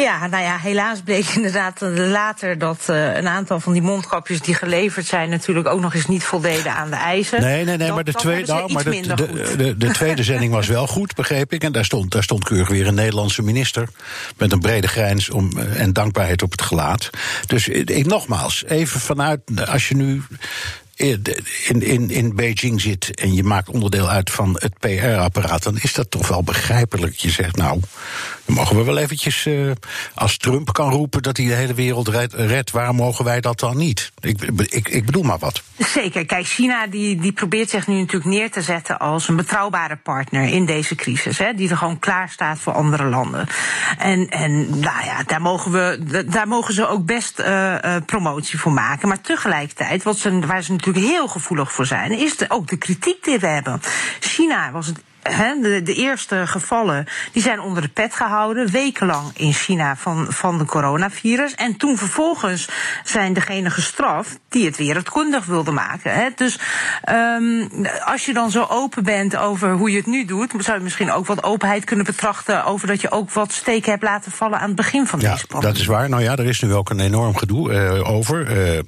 Ja, 0.00 0.26
nou 0.26 0.42
ja, 0.42 0.58
helaas 0.58 1.00
bleek 1.00 1.26
inderdaad 1.26 1.80
later 1.96 2.58
dat 2.58 2.86
uh, 2.90 3.16
een 3.16 3.28
aantal 3.28 3.60
van 3.60 3.72
die 3.72 3.82
mondkapjes 3.82 4.40
die 4.40 4.54
geleverd 4.54 5.06
zijn 5.06 5.30
natuurlijk 5.30 5.68
ook 5.68 5.80
nog 5.80 5.94
eens 5.94 6.06
niet 6.06 6.24
voldeden 6.24 6.74
aan 6.74 6.90
de 6.90 6.96
eisen. 6.96 7.40
Nee, 7.40 7.64
nee, 7.64 7.76
nee, 7.76 7.86
dat, 7.86 7.94
maar, 7.94 8.04
de, 8.04 8.12
tweede, 8.12 8.52
nou, 8.52 8.72
maar 8.72 8.84
de, 8.84 9.00
de, 9.00 9.56
de, 9.56 9.76
de, 9.76 9.90
tweede 9.90 10.22
zending 10.22 10.52
was 10.52 10.66
wel 10.66 10.86
goed, 10.86 11.14
begreep 11.14 11.52
ik. 11.52 11.64
En 11.64 11.72
daar 11.72 11.84
stond, 11.84 12.12
daar 12.12 12.22
stond 12.22 12.44
keurig 12.44 12.68
weer 12.68 12.86
een 12.86 12.94
Nederlandse 12.94 13.42
minister 13.42 13.88
met 14.36 14.52
een 14.52 14.60
brede 14.60 14.88
grijns 14.88 15.30
om, 15.30 15.58
en 15.58 15.92
dankbaarheid 15.92 16.42
op 16.42 16.50
het 16.50 16.62
gelaat. 16.62 17.10
Dus 17.46 17.68
ik, 17.68 18.06
nogmaals, 18.06 18.64
even 18.64 19.00
vanuit, 19.00 19.40
als 19.66 19.88
je 19.88 19.94
nu 19.94 20.22
in, 20.96 21.82
in, 21.82 22.10
in 22.10 22.34
Beijing 22.34 22.80
zit 22.80 23.14
en 23.14 23.34
je 23.34 23.42
maakt 23.42 23.68
onderdeel 23.68 24.08
uit 24.08 24.30
van 24.30 24.58
het 24.60 24.78
PR-apparaat, 24.78 25.62
dan 25.62 25.78
is 25.78 25.92
dat 25.94 26.10
toch 26.10 26.28
wel 26.28 26.42
begrijpelijk. 26.42 27.14
Je 27.14 27.30
zegt, 27.30 27.56
nou, 27.56 27.80
mogen 28.46 28.76
we 28.76 28.84
wel 28.84 28.96
eventjes, 28.96 29.46
uh, 29.46 29.70
als 30.14 30.36
Trump 30.36 30.72
kan 30.72 30.90
roepen 30.90 31.22
dat 31.22 31.36
hij 31.36 31.46
de 31.46 31.52
hele 31.52 31.74
wereld 31.74 32.08
redt, 32.08 32.34
red, 32.34 32.70
waarom 32.70 32.96
mogen 32.96 33.24
wij 33.24 33.40
dat 33.40 33.60
dan 33.60 33.76
niet? 33.76 34.12
Ik, 34.20 34.42
ik, 34.68 34.88
ik 34.88 35.06
bedoel 35.06 35.22
maar 35.22 35.38
wat. 35.38 35.62
Zeker. 35.78 36.26
Kijk, 36.26 36.46
China 36.46 36.86
die, 36.86 37.16
die 37.20 37.32
probeert 37.32 37.70
zich 37.70 37.86
nu 37.86 37.98
natuurlijk 37.98 38.30
neer 38.30 38.50
te 38.50 38.62
zetten 38.62 38.98
als 38.98 39.28
een 39.28 39.36
betrouwbare 39.36 39.96
partner 39.96 40.44
in 40.48 40.66
deze 40.66 40.94
crisis. 40.94 41.38
Hè, 41.38 41.54
die 41.54 41.70
er 41.70 41.76
gewoon 41.76 41.98
klaar 41.98 42.28
staat 42.28 42.58
voor 42.58 42.72
andere 42.72 43.04
landen. 43.04 43.46
En, 43.98 44.28
en 44.28 44.68
nou 44.68 45.04
ja, 45.04 45.22
daar 45.26 45.40
mogen, 45.40 45.72
we, 45.72 46.24
daar 46.30 46.48
mogen 46.48 46.74
ze 46.74 46.88
ook 46.88 47.04
best 47.06 47.40
uh, 47.40 47.46
uh, 47.46 47.96
promotie 48.06 48.58
voor 48.58 48.72
maken. 48.72 49.08
Maar 49.08 49.20
tegelijkertijd, 49.20 50.02
wat 50.02 50.18
ze, 50.18 50.46
waar 50.46 50.62
ze 50.62 50.72
natuurlijk 50.72 51.06
heel 51.06 51.28
gevoelig 51.28 51.72
voor 51.72 51.86
zijn, 51.86 52.12
is 52.12 52.50
ook 52.50 52.68
de 52.68 52.76
kritiek 52.76 53.24
die 53.24 53.38
we 53.38 53.46
hebben. 53.46 53.80
China 54.20 54.70
was 54.70 54.86
het 54.86 55.02
de, 55.62 55.80
de, 55.84 55.94
eerste 55.94 56.46
gevallen 56.46 57.06
die 57.32 57.42
zijn 57.42 57.60
onder 57.60 57.82
de 57.82 57.88
pet 57.88 58.14
gehouden, 58.14 58.70
wekenlang 58.70 59.30
in 59.34 59.52
China 59.52 59.96
van, 59.96 60.26
van 60.28 60.58
de 60.58 60.64
coronavirus. 60.64 61.54
En 61.54 61.76
toen 61.76 61.98
vervolgens 61.98 62.68
zijn 63.04 63.32
degenen 63.32 63.70
gestraft 63.70 64.38
die 64.48 64.64
het 64.64 64.76
wereldkundig 64.76 65.44
wilden 65.44 65.74
maken. 65.74 66.32
Dus 66.36 66.58
um, 67.10 67.68
als 68.04 68.26
je 68.26 68.32
dan 68.32 68.50
zo 68.50 68.66
open 68.68 69.04
bent 69.04 69.36
over 69.36 69.72
hoe 69.72 69.90
je 69.90 69.96
het 69.96 70.06
nu 70.06 70.24
doet, 70.24 70.52
zou 70.58 70.78
je 70.78 70.82
misschien 70.84 71.12
ook 71.12 71.26
wat 71.26 71.42
openheid 71.42 71.84
kunnen 71.84 72.04
betrachten 72.04 72.64
over 72.64 72.86
dat 72.86 73.00
je 73.00 73.10
ook 73.10 73.30
wat 73.30 73.52
steken 73.52 73.90
hebt 73.90 74.02
laten 74.02 74.32
vallen 74.32 74.58
aan 74.58 74.66
het 74.66 74.76
begin 74.76 75.06
van 75.06 75.20
ja, 75.20 75.32
deze 75.32 75.46
pandemie. 75.46 75.74
Dat 75.74 75.82
is 75.82 75.88
waar. 75.88 76.08
Nou 76.08 76.22
ja, 76.22 76.36
er 76.36 76.46
is 76.46 76.60
nu 76.60 76.74
ook 76.74 76.90
een 76.90 77.00
enorm 77.00 77.36
gedoe 77.36 77.72
uh, 77.72 78.10
over. 78.10 78.74
Uh, 78.74 78.80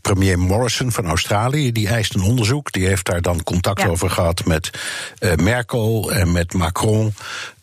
premier 0.00 0.38
Morrison 0.38 0.92
van 0.92 1.06
Australië, 1.06 1.72
die 1.72 1.88
eist 1.88 2.14
een 2.14 2.22
onderzoek. 2.22 2.72
Die 2.72 2.86
heeft 2.86 3.06
daar 3.06 3.22
dan 3.22 3.42
contact 3.42 3.80
ja. 3.80 3.88
over 3.88 4.10
gehad 4.10 4.44
met 4.44 4.70
uh, 5.20 5.34
Merkel 5.34 5.71
en 5.72 6.32
met 6.32 6.54
Macron 6.54 7.14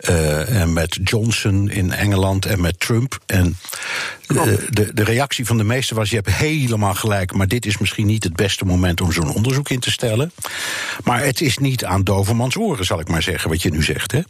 uh, 0.09 0.61
en 0.61 0.73
met 0.73 0.99
Johnson 1.03 1.69
in 1.69 1.91
Engeland 1.91 2.45
en 2.45 2.61
met 2.61 2.79
Trump. 2.79 3.19
En 3.25 3.57
uh, 4.27 4.43
de, 4.69 4.93
de 4.93 5.03
reactie 5.03 5.45
van 5.45 5.57
de 5.57 5.63
meesten 5.63 5.95
was: 5.95 6.09
je 6.09 6.15
hebt 6.15 6.31
helemaal 6.31 6.93
gelijk, 6.93 7.33
maar 7.33 7.47
dit 7.47 7.65
is 7.65 7.77
misschien 7.77 8.07
niet 8.07 8.23
het 8.23 8.35
beste 8.35 8.65
moment 8.65 9.01
om 9.01 9.11
zo'n 9.11 9.33
onderzoek 9.33 9.69
in 9.69 9.79
te 9.79 9.91
stellen. 9.91 10.31
Maar 11.03 11.23
het 11.23 11.41
is 11.41 11.57
niet 11.57 11.85
aan 11.85 12.03
dovermans 12.03 12.55
oren, 12.55 12.85
zal 12.85 12.99
ik 12.99 13.07
maar 13.07 13.23
zeggen, 13.23 13.49
wat 13.49 13.61
je 13.61 13.71
nu 13.71 13.83
zegt, 13.83 14.11
hè? 14.11 14.21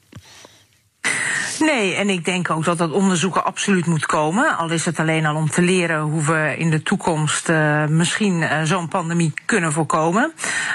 Nee, 1.59 1.95
en 1.95 2.09
ik 2.09 2.25
denk 2.25 2.49
ook 2.49 2.63
dat 2.63 2.77
dat 2.77 2.91
onderzoek 2.91 3.35
er 3.35 3.41
absoluut 3.41 3.85
moet 3.85 4.05
komen. 4.05 4.57
Al 4.57 4.69
is 4.69 4.85
het 4.85 4.99
alleen 4.99 5.25
al 5.25 5.35
om 5.35 5.49
te 5.49 5.61
leren 5.61 5.99
hoe 5.99 6.23
we 6.23 6.55
in 6.57 6.69
de 6.69 6.83
toekomst 6.83 7.49
uh, 7.49 7.85
misschien 7.85 8.41
uh, 8.41 8.61
zo'n 8.63 8.87
pandemie 8.87 9.33
kunnen 9.45 9.71
voorkomen. 9.71 10.33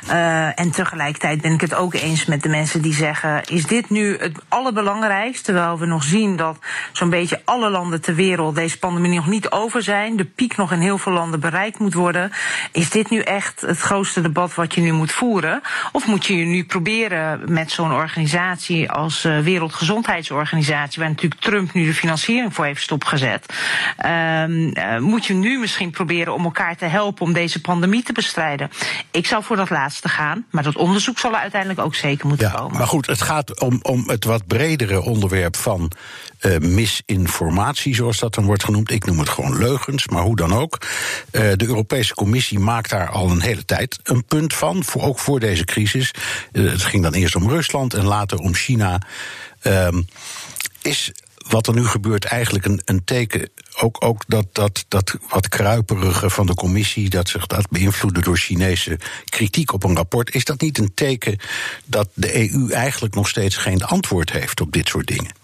Uh, 0.08 0.60
en 0.60 0.70
tegelijkertijd 0.70 1.40
ben 1.40 1.52
ik 1.52 1.60
het 1.60 1.74
ook 1.74 1.94
eens 1.94 2.24
met 2.24 2.42
de 2.42 2.48
mensen 2.48 2.82
die 2.82 2.94
zeggen: 2.94 3.44
is 3.44 3.66
dit 3.66 3.90
nu 3.90 4.16
het 4.18 4.38
allerbelangrijkste? 4.48 5.42
Terwijl 5.44 5.78
we 5.78 5.86
nog 5.86 6.02
zien 6.02 6.36
dat 6.36 6.58
zo'n 6.92 7.10
beetje 7.10 7.40
alle 7.44 7.70
landen 7.70 8.00
ter 8.00 8.14
wereld 8.14 8.54
deze 8.54 8.78
pandemie 8.78 9.14
nog 9.14 9.26
niet 9.26 9.50
over 9.50 9.82
zijn. 9.82 10.16
De 10.16 10.24
piek 10.24 10.56
nog 10.56 10.72
in 10.72 10.80
heel 10.80 10.98
veel 10.98 11.12
landen 11.12 11.40
bereikt 11.40 11.78
moet 11.78 11.94
worden. 11.94 12.32
Is 12.72 12.90
dit 12.90 13.10
nu 13.10 13.18
echt 13.18 13.60
het 13.60 13.78
grootste 13.78 14.20
debat 14.20 14.54
wat 14.54 14.74
je 14.74 14.80
nu 14.80 14.92
moet 14.92 15.12
voeren? 15.12 15.60
Of 15.92 16.06
moet 16.06 16.26
je 16.26 16.36
je 16.36 16.44
nu 16.44 16.64
proberen 16.64 17.52
met 17.52 17.70
zo'n 17.70 17.92
organisatie 17.92 18.90
als 18.90 19.22
Wereldgezondheidsorganisatie 19.22 20.72
waar 20.74 21.08
natuurlijk 21.08 21.40
Trump 21.40 21.72
nu 21.72 21.84
de 21.84 21.94
financiering 21.94 22.54
voor 22.54 22.64
heeft 22.64 22.82
stopgezet. 22.82 23.54
Um, 24.06 24.76
uh, 24.76 24.98
moet 24.98 25.26
je 25.26 25.34
nu 25.34 25.58
misschien 25.58 25.90
proberen 25.90 26.34
om 26.34 26.44
elkaar 26.44 26.76
te 26.76 26.84
helpen 26.84 27.26
om 27.26 27.32
deze 27.32 27.60
pandemie 27.60 28.02
te 28.02 28.12
bestrijden? 28.12 28.70
Ik 29.10 29.26
zou 29.26 29.44
voor 29.44 29.56
dat 29.56 29.70
laatste 29.70 30.08
gaan, 30.08 30.46
maar 30.50 30.62
dat 30.62 30.76
onderzoek 30.76 31.18
zal 31.18 31.32
er 31.32 31.38
uiteindelijk 31.38 31.80
ook 31.80 31.94
zeker 31.94 32.26
moeten 32.26 32.46
ja, 32.46 32.52
komen. 32.52 32.78
Maar 32.78 32.86
goed, 32.86 33.06
het 33.06 33.22
gaat 33.22 33.60
om, 33.60 33.78
om 33.82 34.08
het 34.08 34.24
wat 34.24 34.46
bredere 34.46 35.00
onderwerp 35.02 35.56
van 35.56 35.92
uh, 36.40 36.58
misinformatie, 36.58 37.94
zoals 37.94 38.18
dat 38.18 38.34
dan 38.34 38.44
wordt 38.44 38.64
genoemd. 38.64 38.90
Ik 38.90 39.04
noem 39.04 39.18
het 39.18 39.28
gewoon 39.28 39.58
leugens, 39.58 40.08
maar 40.08 40.22
hoe 40.22 40.36
dan 40.36 40.52
ook. 40.52 40.78
Uh, 40.80 41.40
de 41.56 41.66
Europese 41.66 42.14
Commissie 42.14 42.58
maakt 42.58 42.90
daar 42.90 43.08
al 43.08 43.30
een 43.30 43.42
hele 43.42 43.64
tijd 43.64 43.98
een 44.02 44.24
punt 44.24 44.54
van, 44.54 44.84
voor, 44.84 45.02
ook 45.02 45.18
voor 45.18 45.40
deze 45.40 45.64
crisis. 45.64 46.10
Uh, 46.52 46.70
het 46.70 46.82
ging 46.82 47.02
dan 47.02 47.12
eerst 47.12 47.36
om 47.36 47.48
Rusland 47.48 47.94
en 47.94 48.04
later 48.04 48.38
om 48.38 48.54
China. 48.54 49.00
Um, 49.62 50.06
is 50.86 51.12
wat 51.48 51.66
er 51.66 51.74
nu 51.74 51.86
gebeurt 51.86 52.24
eigenlijk 52.24 52.64
een, 52.64 52.80
een 52.84 53.04
teken. 53.04 53.50
Ook, 53.80 54.04
ook 54.04 54.24
dat, 54.26 54.46
dat, 54.52 54.84
dat 54.88 55.16
wat 55.28 55.48
kruiperige 55.48 56.30
van 56.30 56.46
de 56.46 56.54
commissie, 56.54 57.10
dat 57.10 57.28
zich 57.28 57.46
dat 57.46 57.70
beïnvloeden 57.70 58.22
door 58.22 58.36
Chinese 58.36 58.98
kritiek 59.24 59.72
op 59.72 59.84
een 59.84 59.96
rapport. 59.96 60.34
Is 60.34 60.44
dat 60.44 60.60
niet 60.60 60.78
een 60.78 60.94
teken 60.94 61.38
dat 61.84 62.08
de 62.14 62.52
EU 62.52 62.70
eigenlijk 62.70 63.14
nog 63.14 63.28
steeds 63.28 63.56
geen 63.56 63.84
antwoord 63.84 64.32
heeft 64.32 64.60
op 64.60 64.72
dit 64.72 64.88
soort 64.88 65.06
dingen? 65.06 65.43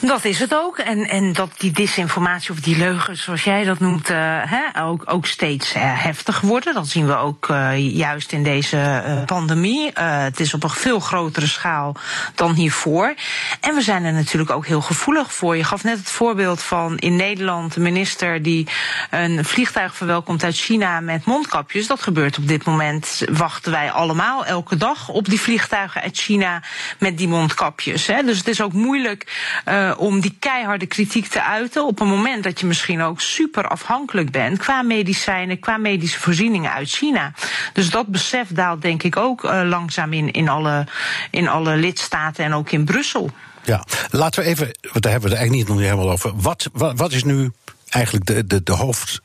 Dat 0.00 0.24
is 0.24 0.38
het 0.38 0.54
ook. 0.54 0.78
En, 0.78 1.08
en 1.08 1.32
dat 1.32 1.50
die 1.56 1.72
disinformatie 1.72 2.50
of 2.50 2.60
die 2.60 2.76
leugens, 2.76 3.22
zoals 3.22 3.44
jij 3.44 3.64
dat 3.64 3.78
noemt, 3.78 4.08
hè, 4.08 4.82
ook, 4.82 5.02
ook 5.06 5.26
steeds 5.26 5.74
uh, 5.76 5.82
heftiger 6.02 6.48
worden. 6.48 6.74
Dat 6.74 6.88
zien 6.88 7.06
we 7.06 7.16
ook 7.16 7.48
uh, 7.48 7.96
juist 7.96 8.32
in 8.32 8.42
deze 8.42 9.02
pandemie. 9.26 9.90
het 9.94 10.40
is 10.40 10.54
op 10.54 10.62
een 10.62 10.70
veel 10.70 11.00
grotere 11.00 11.46
schaal 11.46 11.96
dan 12.34 12.52
hiervoor. 12.52 13.14
En 13.60 13.74
we 13.74 13.82
zijn 13.82 14.04
er 14.04 14.12
natuurlijk 14.12 14.50
ook 14.50 14.66
heel 14.66 14.80
gevoelig 14.80 15.34
voor. 15.34 15.56
Je 15.56 15.64
gaf 15.64 15.84
net 15.84 15.98
het 15.98 16.10
voorbeeld 16.10 16.62
van 16.62 16.96
in 16.96 17.16
Nederland 17.16 17.74
de 17.74 17.80
minister 17.80 18.42
die 18.42 18.68
een 19.10 19.44
vliegtuig 19.44 19.96
verwelkomt 19.96 20.44
uit 20.44 20.56
China 20.56 21.00
met 21.00 21.24
mondkapjes. 21.24 21.86
Dat 21.86 22.02
gebeurt 22.02 22.38
op 22.38 22.48
dit 22.48 22.64
moment. 22.64 23.22
Wachten 23.30 23.72
wij 23.72 23.90
allemaal 23.90 24.44
elke 24.44 24.76
dag 24.76 25.08
op 25.08 25.28
die 25.28 25.40
vliegtuigen 25.40 26.00
uit 26.00 26.16
China 26.16 26.62
met 26.98 27.18
die 27.18 27.28
mondkapjes. 27.28 28.06
Dus 28.06 28.38
het 28.38 28.48
is 28.48 28.60
ook 28.60 28.72
moeilijk 28.72 29.26
uh, 29.68 29.92
om 29.96 30.20
die 30.20 30.36
keiharde 30.38 30.86
kritiek 30.86 31.26
te 31.26 31.42
uiten 31.42 31.86
op 31.86 32.00
een 32.00 32.06
moment 32.06 32.44
dat 32.44 32.60
je 32.60 32.66
misschien 32.66 33.02
ook 33.02 33.20
super 33.20 33.68
afhankelijk 33.68 34.30
bent 34.30 34.58
qua 34.58 34.82
medicijnen, 34.82 35.58
qua 35.58 35.76
medische 35.76 36.20
voorzieningen 36.20 36.72
uit 36.72 36.88
China. 36.88 37.32
Dus 37.72 37.90
dat 37.90 38.06
besef 38.06 38.48
daalt 38.48 38.82
denk 38.82 39.02
ik 39.02 39.16
ook 39.16 39.44
uh, 39.44 39.60
langzaam 39.64 40.12
in, 40.12 40.30
in, 40.30 40.48
alle, 40.48 40.86
in 41.30 41.48
alle 41.48 41.76
lidstaten 41.76 42.44
en 42.44 42.54
ook 42.54 42.70
in 42.70 42.84
Brussel. 42.84 43.30
Ja, 43.64 43.84
laten 44.10 44.42
we 44.42 44.48
even, 44.48 44.76
want 44.82 45.02
daar 45.02 45.12
hebben 45.12 45.30
we 45.30 45.36
het 45.36 45.38
eigenlijk 45.38 45.68
niet 45.68 45.68
nog 45.68 45.78
helemaal 45.78 46.10
over. 46.10 46.32
Wat, 46.34 46.68
wat, 46.72 46.96
wat 46.96 47.12
is 47.12 47.24
nu 47.24 47.50
eigenlijk 47.88 48.26
de, 48.26 48.46
de, 48.46 48.62
de 48.62 48.72
hoofd 48.72 49.22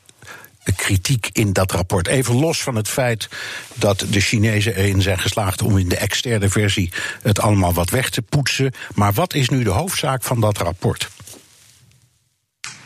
kritiek 0.75 1.29
in 1.31 1.53
dat 1.53 1.71
rapport. 1.71 2.07
Even 2.07 2.35
los 2.35 2.63
van 2.63 2.75
het 2.75 2.87
feit 2.87 3.29
dat 3.73 4.05
de 4.09 4.19
Chinezen 4.19 4.75
erin 4.75 5.01
zijn 5.01 5.19
geslaagd 5.19 5.61
om 5.61 5.77
in 5.77 5.89
de 5.89 5.97
externe 5.97 6.49
versie 6.49 6.91
het 7.21 7.39
allemaal 7.39 7.73
wat 7.73 7.89
weg 7.89 8.09
te 8.09 8.21
poetsen. 8.21 8.73
Maar 8.95 9.13
wat 9.13 9.33
is 9.33 9.49
nu 9.49 9.63
de 9.63 9.69
hoofdzaak 9.69 10.23
van 10.23 10.39
dat 10.39 10.57
rapport? 10.57 11.09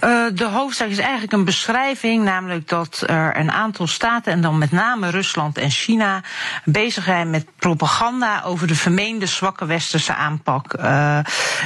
Uh, 0.03 0.25
de 0.33 0.45
hoofdzaak 0.45 0.87
is 0.87 0.97
eigenlijk 0.97 1.33
een 1.33 1.45
beschrijving, 1.45 2.23
namelijk 2.23 2.67
dat 2.67 3.03
er 3.07 3.37
een 3.37 3.51
aantal 3.51 3.87
staten, 3.87 4.31
en 4.31 4.41
dan 4.41 4.57
met 4.57 4.71
name 4.71 5.09
Rusland 5.09 5.57
en 5.57 5.69
China, 5.69 6.23
bezig 6.65 7.03
zijn 7.03 7.29
met 7.29 7.45
propaganda 7.59 8.41
over 8.45 8.67
de 8.67 8.75
vermeende 8.75 9.25
zwakke 9.25 9.65
westerse 9.65 10.13
aanpak. 10.13 10.77
Uh, 10.79 11.17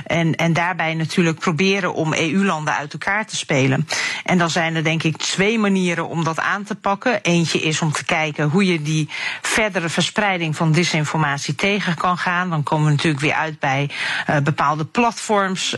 en, 0.05 0.35
en 0.35 0.53
daarbij 0.53 0.93
natuurlijk 0.93 1.39
proberen 1.39 1.93
om 1.93 2.13
EU-landen 2.13 2.73
uit 2.73 2.93
elkaar 2.93 3.25
te 3.25 3.35
spelen. 3.35 3.87
En 4.23 4.37
dan 4.37 4.49
zijn 4.49 4.75
er 4.75 4.83
denk 4.83 5.03
ik 5.03 5.17
twee 5.17 5.59
manieren 5.59 6.07
om 6.07 6.23
dat 6.23 6.39
aan 6.39 6.63
te 6.63 6.75
pakken. 6.75 7.21
Eentje 7.21 7.59
is 7.59 7.81
om 7.81 7.91
te 7.91 8.05
kijken 8.05 8.49
hoe 8.49 8.65
je 8.65 8.81
die 8.81 9.09
verdere 9.41 9.89
verspreiding 9.89 10.55
van 10.55 10.71
disinformatie 10.71 11.55
tegen 11.55 11.95
kan 11.95 12.17
gaan. 12.17 12.49
Dan 12.49 12.63
komen 12.63 12.85
we 12.85 12.91
natuurlijk 12.91 13.21
weer 13.21 13.33
uit 13.33 13.59
bij 13.59 13.89
uh, 14.29 14.37
bepaalde 14.37 14.85
platforms, 14.85 15.75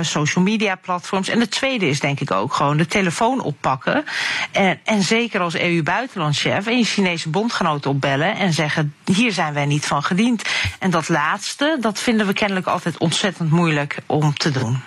social 0.00 0.44
media 0.44 0.74
platforms. 0.74 1.28
En 1.28 1.38
de 1.38 1.48
tweede 1.48 1.88
is 1.88 2.00
denk 2.02 2.20
ik 2.20 2.30
ook 2.30 2.54
gewoon 2.54 2.76
de 2.76 2.86
telefoon 2.86 3.40
oppakken. 3.40 4.04
En, 4.52 4.78
en 4.84 5.02
zeker 5.02 5.40
als 5.40 5.54
EU-buitenlandchef 5.54 6.66
en 6.66 6.78
je 6.78 6.84
Chinese 6.84 7.28
bondgenoten 7.28 7.90
opbellen 7.90 8.36
en 8.36 8.52
zeggen: 8.52 8.94
hier 9.04 9.32
zijn 9.32 9.54
wij 9.54 9.66
niet 9.66 9.86
van 9.86 10.02
gediend. 10.02 10.42
En 10.78 10.90
dat 10.90 11.08
laatste, 11.08 11.76
dat 11.80 11.98
vinden 11.98 12.26
we 12.26 12.32
kennelijk 12.32 12.66
altijd 12.66 12.98
ontzettend 12.98 13.50
moeilijk 13.50 13.96
om 14.06 14.34
te 14.34 14.50
doen. 14.50 14.80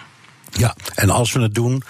Ja, 0.51 0.75
en 0.95 1.09
als 1.09 1.31
we 1.31 1.41
het 1.41 1.55
doen. 1.55 1.83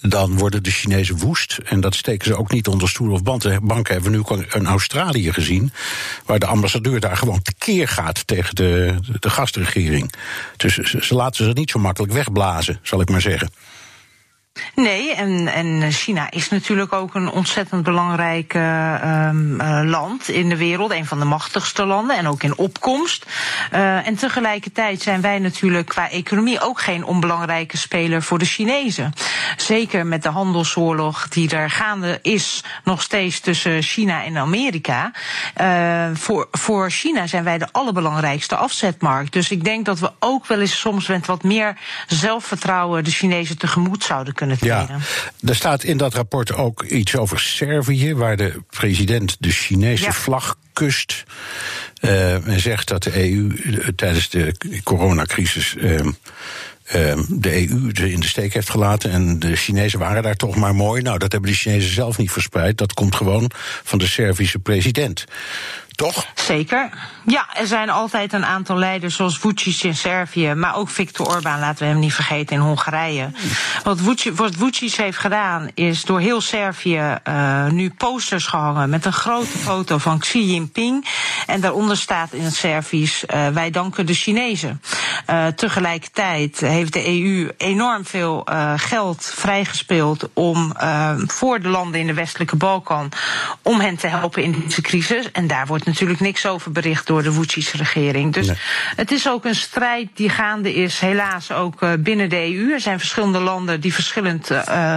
dan 0.00 0.38
worden 0.38 0.62
de 0.62 0.70
Chinezen 0.70 1.18
woest. 1.18 1.58
En 1.64 1.80
dat 1.80 1.94
steken 1.94 2.26
ze 2.26 2.36
ook 2.36 2.52
niet 2.52 2.68
onder 2.68 2.88
stoel 2.88 3.12
of 3.12 3.22
banken. 3.22 3.66
Banken 3.66 3.94
hebben 3.94 4.12
we 4.12 4.34
nu 4.36 4.46
in 4.52 4.66
Australië 4.66 5.32
gezien, 5.32 5.72
waar 6.24 6.38
de 6.38 6.46
ambassadeur 6.46 7.00
daar 7.00 7.16
gewoon 7.16 7.42
tekeer 7.42 7.88
gaat 7.88 8.26
tegen 8.26 8.54
de, 8.54 8.94
de 9.20 9.30
gastregering. 9.30 10.12
Dus 10.56 10.74
ze 10.76 11.14
laten 11.14 11.44
ze 11.44 11.50
niet 11.50 11.70
zo 11.70 11.78
makkelijk 11.78 12.12
wegblazen, 12.12 12.78
zal 12.82 13.00
ik 13.00 13.08
maar 13.08 13.20
zeggen. 13.20 13.50
Nee, 14.74 15.14
en, 15.14 15.48
en 15.48 15.92
China 15.92 16.30
is 16.30 16.48
natuurlijk 16.48 16.92
ook 16.92 17.14
een 17.14 17.30
ontzettend 17.30 17.82
belangrijk 17.82 18.54
uh, 18.54 18.62
uh, 18.62 19.80
land 19.84 20.28
in 20.28 20.48
de 20.48 20.56
wereld. 20.56 20.92
Een 20.92 21.06
van 21.06 21.18
de 21.18 21.24
machtigste 21.24 21.84
landen 21.84 22.16
en 22.16 22.28
ook 22.28 22.42
in 22.42 22.56
opkomst. 22.56 23.26
Uh, 23.72 24.06
en 24.06 24.16
tegelijkertijd 24.16 25.02
zijn 25.02 25.20
wij 25.20 25.38
natuurlijk 25.38 25.88
qua 25.88 26.10
economie 26.10 26.60
ook 26.60 26.80
geen 26.80 27.04
onbelangrijke 27.04 27.76
speler 27.76 28.22
voor 28.22 28.38
de 28.38 28.44
Chinezen. 28.44 29.12
Zeker 29.56 30.06
met 30.06 30.22
de 30.22 30.28
handelsoorlog 30.28 31.28
die 31.28 31.50
er 31.50 31.70
gaande 31.70 32.18
is 32.22 32.64
nog 32.84 33.02
steeds 33.02 33.40
tussen 33.40 33.82
China 33.82 34.24
en 34.24 34.36
Amerika. 34.36 35.12
voor, 36.14 36.48
voor 36.50 36.90
China 36.90 37.26
zijn 37.26 37.44
wij 37.44 37.58
de 37.58 37.68
allerbelangrijkste 37.72 38.56
afzetmarkt. 38.56 39.32
Dus 39.32 39.50
ik 39.50 39.64
denk 39.64 39.84
dat 39.84 39.98
we 39.98 40.12
ook 40.18 40.46
wel 40.46 40.60
eens 40.60 40.78
soms 40.78 41.06
met 41.06 41.26
wat 41.26 41.42
meer 41.42 41.78
zelfvertrouwen 42.06 43.04
de 43.04 43.10
Chinezen 43.10 43.58
tegemoet 43.58 44.04
zouden 44.04 44.34
kunnen 44.34 44.45
ja, 44.60 44.88
er 45.46 45.54
staat 45.54 45.82
in 45.82 45.96
dat 45.96 46.14
rapport 46.14 46.54
ook 46.54 46.82
iets 46.82 47.16
over 47.16 47.40
Servië, 47.40 48.14
waar 48.14 48.36
de 48.36 48.62
president 48.70 49.36
de 49.38 49.50
Chinese 49.50 50.12
vlag 50.12 50.56
kust. 50.72 51.24
Uh, 52.00 52.46
en 52.48 52.60
zegt 52.60 52.88
dat 52.88 53.02
de 53.02 53.30
EU 53.30 53.52
uh, 53.64 53.88
tijdens 53.96 54.28
de 54.28 54.54
coronacrisis. 54.84 55.74
Uh, 55.78 56.00
de 57.28 57.68
EU 57.68 57.90
in 57.92 58.20
de 58.20 58.26
steek 58.26 58.54
heeft 58.54 58.70
gelaten. 58.70 59.10
En 59.10 59.38
de 59.38 59.56
Chinezen 59.56 59.98
waren 59.98 60.22
daar 60.22 60.36
toch 60.36 60.56
maar 60.56 60.74
mooi. 60.74 61.02
Nou, 61.02 61.18
dat 61.18 61.32
hebben 61.32 61.50
de 61.50 61.56
Chinezen 61.56 61.92
zelf 61.92 62.18
niet 62.18 62.30
verspreid. 62.30 62.78
Dat 62.78 62.94
komt 62.94 63.14
gewoon 63.14 63.50
van 63.82 63.98
de 63.98 64.06
Servische 64.06 64.58
president. 64.58 65.24
Toch? 65.96 66.26
Zeker. 66.34 66.90
Ja, 67.26 67.46
er 67.54 67.66
zijn 67.66 67.90
altijd 67.90 68.32
een 68.32 68.44
aantal 68.44 68.76
leiders 68.76 69.16
zoals 69.16 69.38
Vucic 69.38 69.82
in 69.82 69.94
Servië, 69.94 70.54
maar 70.54 70.76
ook 70.76 70.88
Viktor 70.88 71.26
Orbán, 71.26 71.60
laten 71.60 71.78
we 71.78 71.90
hem 71.90 71.98
niet 71.98 72.14
vergeten, 72.14 72.56
in 72.56 72.62
Hongarije. 72.62 73.30
Wat 73.82 74.00
Vucic, 74.58 74.92
heeft 74.94 75.18
gedaan, 75.18 75.70
is 75.74 76.02
door 76.02 76.20
heel 76.20 76.40
Servië 76.40 77.18
uh, 77.28 77.66
nu 77.66 77.90
posters 77.90 78.46
gehangen 78.46 78.90
met 78.90 79.04
een 79.04 79.12
grote 79.12 79.58
foto 79.58 79.98
van 79.98 80.18
Xi 80.18 80.52
Jinping. 80.52 81.06
En 81.46 81.60
daaronder 81.60 81.96
staat 81.96 82.32
in 82.32 82.44
het 82.44 82.54
Servisch, 82.54 83.24
uh, 83.34 83.48
wij 83.48 83.70
danken 83.70 84.06
de 84.06 84.14
Chinezen. 84.14 84.82
Uh, 85.30 85.46
tegelijkertijd 85.46 86.60
heeft 86.60 86.92
de 86.92 87.06
EU 87.06 87.50
enorm 87.56 88.04
veel 88.06 88.46
geld 88.76 89.32
vrijgespeeld 89.34 90.28
om 90.32 90.72
voor 91.26 91.60
de 91.60 91.68
landen 91.68 92.00
in 92.00 92.06
de 92.06 92.14
westelijke 92.14 92.56
Balkan, 92.56 93.12
om 93.62 93.80
hen 93.80 93.96
te 93.96 94.06
helpen 94.06 94.42
in 94.42 94.62
deze 94.66 94.80
crisis. 94.80 95.32
En 95.32 95.46
daar 95.46 95.66
wordt 95.66 95.85
natuurlijk 95.86 96.20
niks 96.20 96.46
over 96.46 96.72
bericht 96.72 97.06
door 97.06 97.22
de 97.22 97.32
Vucic's 97.32 97.72
regering. 97.72 98.32
Dus 98.32 98.50
het 98.96 99.10
is 99.10 99.28
ook 99.28 99.44
een 99.44 99.54
strijd 99.54 100.08
die 100.14 100.28
gaande 100.28 100.74
is, 100.74 100.98
helaas 100.98 101.52
ook 101.52 101.82
uh, 101.82 101.92
binnen 101.98 102.28
de 102.28 102.36
EU. 102.36 102.72
Er 102.72 102.80
zijn 102.80 102.98
verschillende 102.98 103.38
landen 103.38 103.80
die 103.80 103.94
verschillend 103.94 104.50
uh, 104.50 104.96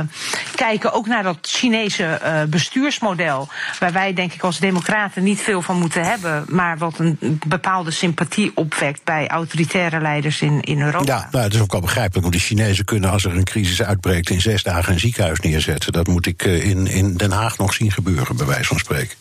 kijken, 0.55 0.93
ook 0.93 1.07
naar 1.07 1.23
dat 1.23 1.37
Chinese 1.41 2.19
uh, 2.23 2.43
bestuursmodel. 2.43 3.47
Waar 3.79 3.91
wij, 3.91 4.13
denk 4.13 4.33
ik, 4.33 4.41
als 4.41 4.59
democraten 4.59 5.23
niet 5.23 5.39
veel 5.39 5.61
van 5.61 5.79
moeten 5.79 6.03
hebben, 6.05 6.45
maar 6.47 6.77
wat 6.77 6.99
een 6.99 7.17
bepaalde 7.47 7.91
sympathie 7.91 8.51
opwekt 8.55 9.03
bij 9.03 9.27
autoritaire 9.27 10.01
leiders 10.01 10.41
in, 10.41 10.61
in 10.61 10.81
Europa. 10.81 11.13
Ja, 11.13 11.27
nou, 11.31 11.43
het 11.43 11.53
is 11.53 11.61
ook 11.61 11.71
wel 11.71 11.81
begrijpelijk, 11.81 12.21
want 12.21 12.33
die 12.33 12.43
Chinezen 12.43 12.85
kunnen, 12.85 13.09
als 13.09 13.25
er 13.25 13.35
een 13.35 13.43
crisis 13.43 13.81
uitbreekt, 13.83 14.29
in 14.29 14.41
zes 14.41 14.63
dagen 14.63 14.93
een 14.93 14.99
ziekenhuis 14.99 15.39
neerzetten. 15.39 15.91
Dat 15.91 16.07
moet 16.07 16.25
ik 16.25 16.43
in, 16.43 16.87
in 16.87 17.17
Den 17.17 17.31
Haag 17.31 17.57
nog 17.57 17.73
zien 17.73 17.91
gebeuren, 17.91 18.35
bij 18.35 18.45
wijze 18.45 18.67
van 18.67 18.79
spreken. 18.79 19.17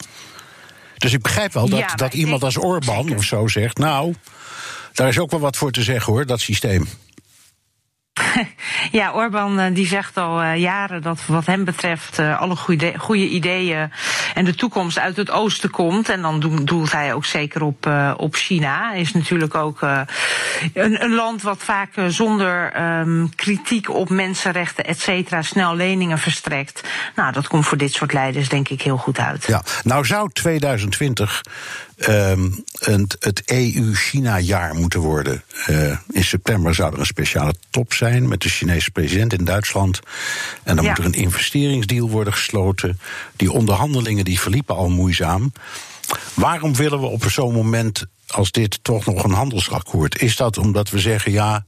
Dus 0.99 1.13
ik 1.13 1.23
begrijp 1.23 1.53
wel 1.53 1.69
dat, 1.69 1.93
dat 1.97 2.15
iemand 2.15 2.45
als 2.45 2.57
Orbán 2.57 3.15
of 3.17 3.25
zo 3.25 3.47
zegt. 3.47 3.79
Nou, 3.79 4.15
daar 4.93 5.09
is 5.09 5.19
ook 5.19 5.31
wel 5.31 5.41
wat 5.41 5.57
voor 5.57 5.71
te 5.71 5.83
zeggen 5.83 6.13
hoor, 6.13 6.27
dat 6.27 6.41
systeem. 6.41 6.89
Ja, 8.91 9.13
Orbán 9.13 9.59
eh, 9.59 9.75
die 9.75 9.87
zegt 9.87 10.17
al 10.17 10.43
uh, 10.43 10.57
jaren 10.57 11.03
dat 11.03 11.27
wat 11.27 11.47
hem 11.47 11.65
betreft 11.65 12.19
uh, 12.19 12.41
alle 12.41 12.57
goede, 12.57 12.93
goede 12.99 13.29
ideeën 13.29 13.91
en 14.35 14.45
de 14.45 14.55
toekomst 14.55 14.99
uit 14.99 15.17
het 15.17 15.31
oosten 15.31 15.71
komt. 15.71 16.09
En 16.09 16.23
dan 16.23 16.41
doelt 16.65 16.93
hij 16.93 17.15
ook 17.15 17.25
zeker 17.25 17.63
op, 17.63 17.91
op 18.17 18.35
China. 18.35 18.93
Is 18.93 19.13
natuurlijk 19.13 19.55
ook 19.55 19.83
een, 19.83 21.03
een, 21.05 21.15
land 21.15 21.43
wat 21.43 21.63
vaak 21.63 21.91
zonder 22.09 22.83
um, 23.01 23.35
kritiek 23.35 23.91
op 23.91 24.09
mensenrechten, 24.09 24.85
et 24.85 25.01
cetera, 25.01 25.43
snel 25.43 25.77
leningen 25.77 26.19
verstrekt. 26.19 26.89
Nou, 27.15 27.33
dat 27.33 27.49
komt 27.49 27.67
voor 27.67 27.79
dit 27.79 27.93
soort 27.93 28.13
leiders 28.13 28.49
denk 28.49 28.69
ik 28.69 28.83
heel 28.83 28.97
goed 28.97 29.19
uit. 29.19 29.45
Ja, 29.47 29.63
nou 29.83 30.07
zou 30.07 30.31
2020 30.33 31.43
um, 32.07 32.65
het 33.19 33.43
EU-China-jaar 33.45 34.75
moeten 34.75 35.01
worden. 35.01 35.43
Uh, 35.71 35.97
in 36.11 36.25
september 36.25 36.75
zou 36.75 36.93
er 36.93 36.99
een 36.99 37.07
speciale 37.07 37.55
top 37.71 37.93
zijn 37.93 38.29
met 38.29 38.41
de 38.41 38.49
Chinese 38.49 38.91
president 38.91 39.33
in 39.33 39.45
Duitsland. 39.45 40.01
En 40.63 40.77
dan 40.77 40.85
ja. 40.85 40.91
moet 40.91 40.99
er 40.99 41.05
een 41.05 41.13
investeringsdeal 41.13 42.11
worden 42.11 42.33
gesloten. 42.33 42.99
Die 43.37 43.53
onderhandelingen 43.53 44.25
die 44.25 44.41
verliepen 44.41 44.77
al 44.77 44.89
moeizaam. 44.89 45.53
Waarom 46.35 46.75
willen 46.75 47.01
we 47.01 47.07
op 47.07 47.31
zo'n 47.31 47.55
moment 47.55 48.05
als 48.27 48.51
dit 48.51 48.79
toch 48.83 49.05
nog 49.07 49.25
een 49.25 49.33
handelsakkoord? 49.33 50.23
Is 50.23 50.37
dat 50.37 50.59
omdat 50.59 50.91
we 50.91 50.99
zeggen, 50.99 51.33
ja, 51.33 51.65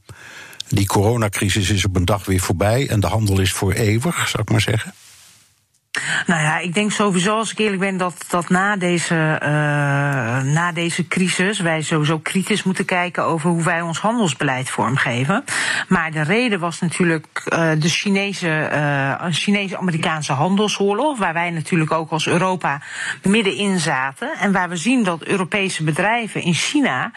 die 0.67 0.85
coronacrisis 0.85 1.69
is 1.69 1.85
op 1.85 1.95
een 1.95 2.05
dag 2.05 2.25
weer 2.25 2.39
voorbij 2.39 2.87
en 2.87 2.99
de 2.99 3.07
handel 3.07 3.39
is 3.39 3.51
voor 3.51 3.71
eeuwig, 3.71 4.27
zou 4.29 4.43
ik 4.43 4.49
maar 4.49 4.61
zeggen? 4.61 4.93
Nou 6.25 6.41
ja, 6.41 6.57
ik 6.57 6.73
denk 6.73 6.91
sowieso, 6.91 7.37
als 7.37 7.51
ik 7.51 7.57
eerlijk 7.57 7.79
ben, 7.79 7.97
dat, 7.97 8.25
dat 8.29 8.49
na, 8.49 8.75
deze, 8.75 9.39
uh, 9.43 9.49
na 10.53 10.71
deze 10.73 11.07
crisis 11.07 11.59
wij 11.59 11.81
sowieso 11.81 12.19
kritisch 12.19 12.63
moeten 12.63 12.85
kijken 12.85 13.23
over 13.23 13.49
hoe 13.49 13.63
wij 13.63 13.81
ons 13.81 13.99
handelsbeleid 13.99 14.69
vormgeven. 14.69 15.43
Maar 15.87 16.11
de 16.11 16.21
reden 16.21 16.59
was 16.59 16.79
natuurlijk 16.79 17.43
uh, 17.53 17.71
de 17.77 17.89
Chinese, 17.89 18.69
uh, 18.73 19.25
Chinese-Amerikaanse 19.29 20.33
handelsoorlog, 20.33 21.17
waar 21.17 21.33
wij 21.33 21.49
natuurlijk 21.49 21.91
ook 21.91 22.11
als 22.11 22.27
Europa 22.27 22.81
middenin 23.23 23.79
zaten. 23.79 24.29
En 24.39 24.51
waar 24.51 24.69
we 24.69 24.75
zien 24.75 25.03
dat 25.03 25.23
Europese 25.23 25.83
bedrijven 25.83 26.41
in 26.41 26.53
China 26.53 27.11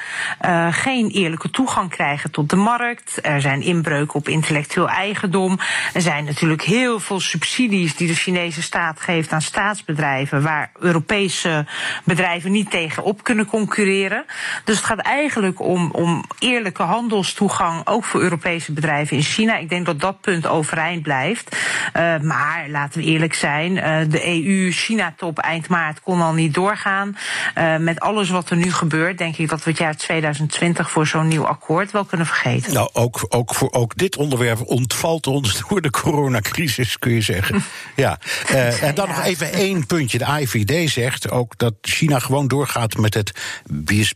geen 0.71 1.09
eerlijke 1.09 1.51
toegang 1.51 1.91
krijgen 1.91 2.31
tot 2.31 2.51
de 2.51 2.57
markt. 2.57 3.19
Er 3.23 3.41
zijn 3.41 3.63
inbreuken 3.63 4.15
op 4.15 4.29
intellectueel 4.29 4.89
eigendom. 4.89 5.59
Er 5.93 6.01
zijn 6.03 6.25
natuurlijk 6.25 6.63
heel 6.63 7.01
veel 7.01 7.21
subsidies 7.21 7.97
die 7.97 8.09
de 8.09 8.15
Chinese 8.15 8.63
staat 8.65 9.01
geeft 9.01 9.33
aan 9.33 9.43
staatsbedrijven 9.43 10.43
waar 10.43 10.71
Europese 10.79 11.67
bedrijven 12.05 12.53
niet 12.53 12.71
tegen 12.71 13.03
op 13.03 13.23
kunnen 13.25 13.47
concurreren. 13.47 14.25
Dus 14.65 14.77
het 14.77 14.85
gaat 14.85 14.99
eigenlijk 14.99 15.61
om, 15.61 15.91
om 15.91 16.25
eerlijke 16.39 16.83
handelstoegang, 16.83 17.87
ook 17.87 18.05
voor 18.05 18.21
Europese 18.21 18.73
bedrijven 18.73 19.17
in 19.17 19.23
China. 19.23 19.57
Ik 19.57 19.69
denk 19.69 19.87
dat 19.87 20.01
dat 20.01 20.21
punt 20.21 20.47
overeind 20.47 21.03
blijft. 21.03 21.57
Uh, 21.97 22.19
maar 22.21 22.65
laten 22.69 23.01
we 23.01 23.07
eerlijk 23.07 23.35
zijn, 23.35 23.73
uh, 23.77 24.11
de 24.11 24.27
EU-China-top 24.27 25.39
eind 25.39 25.69
maart 25.69 26.01
kon 26.01 26.21
al 26.21 26.33
niet 26.33 26.55
doorgaan. 26.55 27.17
Uh, 27.59 27.77
met 27.77 28.01
alles 28.01 28.31
wat 28.31 28.51
er 28.51 28.57
nu 28.57 28.73
gebeurt, 28.73 29.19
denk 29.19 29.37
ik 29.37 29.49
dat 29.49 29.65
we 29.65 29.71
het 29.71 29.79
jaar 29.79 29.97
2020 29.97 30.91
voor 30.91 31.07
zo'n 31.07 31.29
nieuw 31.29 31.47
akkoord 31.47 31.91
wel 31.91 32.05
kunnen 32.05 32.27
vergeten. 32.27 32.73
Nou, 32.75 32.89
ook, 32.93 33.27
ook, 33.29 33.55
voor, 33.55 33.73
ook 33.73 33.97
dit 33.97 34.17
onderwerp 34.17 34.61
ontvalt 34.95 35.27
ons 35.27 35.63
door 35.69 35.81
de 35.81 35.91
coronacrisis, 35.91 36.99
kun 36.99 37.13
je 37.13 37.21
zeggen. 37.21 37.63
ja. 37.97 38.19
Uh, 38.51 38.83
en 38.83 38.95
dan 38.95 39.09
nog 39.09 39.25
even 39.25 39.53
één 39.53 39.87
puntje. 39.87 40.19
De 40.19 40.25
AIVD 40.25 40.91
zegt 40.91 41.31
ook 41.31 41.59
dat 41.59 41.75
China 41.81 42.19
gewoon 42.19 42.49
doorgaat 42.49 42.97
met 42.97 43.15
het 43.15 43.33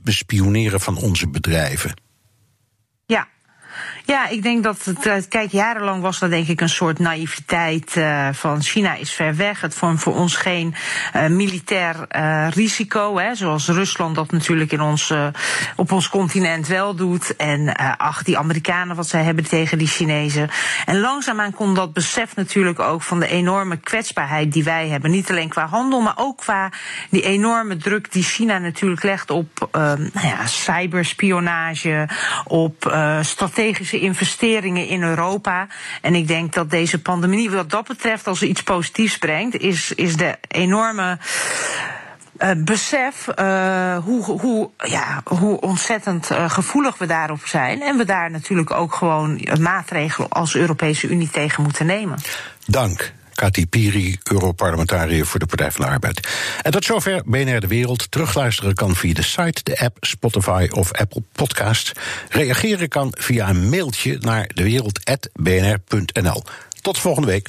bespioneren 0.03 0.81
van 0.81 0.97
onze 0.97 1.29
bedrijven. 1.29 1.95
Ja, 3.07 3.29
ja, 4.09 4.28
ik 4.28 4.42
denk 4.42 4.62
dat 4.62 4.84
het. 4.84 5.06
Eh, 5.06 5.16
kijk, 5.28 5.50
jarenlang 5.50 6.02
was 6.02 6.18
dat 6.18 6.30
denk 6.30 6.48
ik 6.48 6.61
een 6.61 6.68
soort 6.68 6.98
naïviteit 6.98 7.96
uh, 7.96 8.28
van 8.32 8.62
China 8.62 8.94
is 8.94 9.12
ver 9.12 9.36
weg. 9.36 9.61
Het 9.61 9.74
vormt 9.74 10.00
voor 10.00 10.14
ons 10.14 10.36
geen 10.36 10.74
uh, 11.16 11.26
militair 11.26 11.96
risico, 12.54 13.18
hè, 13.18 13.34
zoals 13.34 13.68
Rusland 13.68 14.14
dat 14.14 14.30
natuurlijk 14.30 14.72
in 14.72 14.80
ons, 14.80 15.12
op 15.76 15.92
ons 15.92 16.09
continent 16.09 16.66
wel 16.66 16.94
doet. 16.94 17.36
En 17.36 17.76
ach, 17.96 18.22
die 18.22 18.38
Amerikanen 18.38 18.96
wat 18.96 19.09
zij 19.09 19.22
hebben 19.22 19.44
tegen 19.44 19.78
die 19.78 19.86
Chinezen. 19.86 20.50
En 20.86 21.00
langzaamaan 21.00 21.52
komt 21.52 21.76
dat 21.76 21.92
besef 21.92 22.36
natuurlijk 22.36 22.80
ook 22.80 23.02
van 23.02 23.20
de 23.20 23.28
enorme 23.28 23.76
kwetsbaarheid 23.76 24.52
die 24.52 24.64
wij 24.64 24.88
hebben. 24.88 25.11
Niet 25.11 25.30
alleen 25.30 25.48
qua 25.48 25.66
handel, 25.66 26.00
maar 26.00 26.16
ook 26.16 26.36
qua 26.36 26.72
die 27.11 27.22
enorme 27.22 27.76
druk 27.76 28.12
die 28.12 28.22
China 28.22 28.59
natuurlijk 28.59 29.02
legt 29.02 29.30
op 29.30 29.68
nou 29.72 30.09
ja, 30.12 30.46
cyberspionage, 30.46 32.09
op 32.44 32.96
strategische 33.20 33.97
investeringen 34.01 34.86
in 34.86 35.03
Europa. 35.03 35.66
En 36.01 36.14
ik 36.14 36.28
denk 36.28 36.53
dat 36.53 36.70
deze 36.70 37.03
pandemie, 37.03 37.51
wat 37.51 37.70
dat 37.70 37.86
betreft, 37.86 38.26
als 38.26 38.42
iets 38.42 38.62
positiefs 38.62 39.18
brengt, 39.18 39.59
is, 39.59 39.92
is 39.94 40.16
de 40.16 40.34
enorme 40.49 41.18
uh, 42.38 42.51
besef 42.57 43.26
uh, 43.38 43.96
hoe, 43.96 44.24
hoe, 44.24 44.70
ja, 44.76 45.22
hoe 45.24 45.61
ontzettend 45.61 46.30
uh, 46.30 46.51
gevoelig 46.51 46.99
we 46.99 47.07
daarop 47.07 47.46
zijn. 47.46 47.82
En 47.82 47.96
we 47.96 48.05
daar 48.05 48.30
natuurlijk 48.30 48.70
ook 48.70 48.94
gewoon 48.94 49.49
maatregelen 49.61 50.28
als 50.28 50.55
Europese 50.55 51.09
Unie 51.09 51.30
tegen 51.30 51.62
moeten 51.62 51.86
nemen. 51.86 52.18
Dank. 52.66 53.12
Kati 53.39 53.66
Piri, 53.66 54.18
Europarlementariër 54.22 55.26
voor 55.26 55.41
de 55.41 55.47
Partij 55.47 55.70
van 55.70 55.84
de 55.84 55.91
Arbeid. 55.91 56.28
En 56.62 56.70
tot 56.70 56.84
zover 56.84 57.22
BNR 57.24 57.61
De 57.61 57.66
Wereld. 57.66 58.11
Terugluisteren 58.11 58.74
kan 58.74 58.97
via 58.97 59.14
de 59.14 59.22
site, 59.22 59.61
de 59.62 59.78
app, 59.78 59.97
Spotify 60.01 60.68
of 60.70 60.93
Apple 60.93 61.22
Podcasts. 61.32 61.93
Reageren 62.28 62.89
kan 62.89 63.14
via 63.18 63.49
een 63.49 63.68
mailtje 63.68 64.16
naar 64.20 64.51
dewereld.bnr.nl. 64.55 66.45
Tot 66.80 66.99
volgende 66.99 67.28
week. 67.28 67.49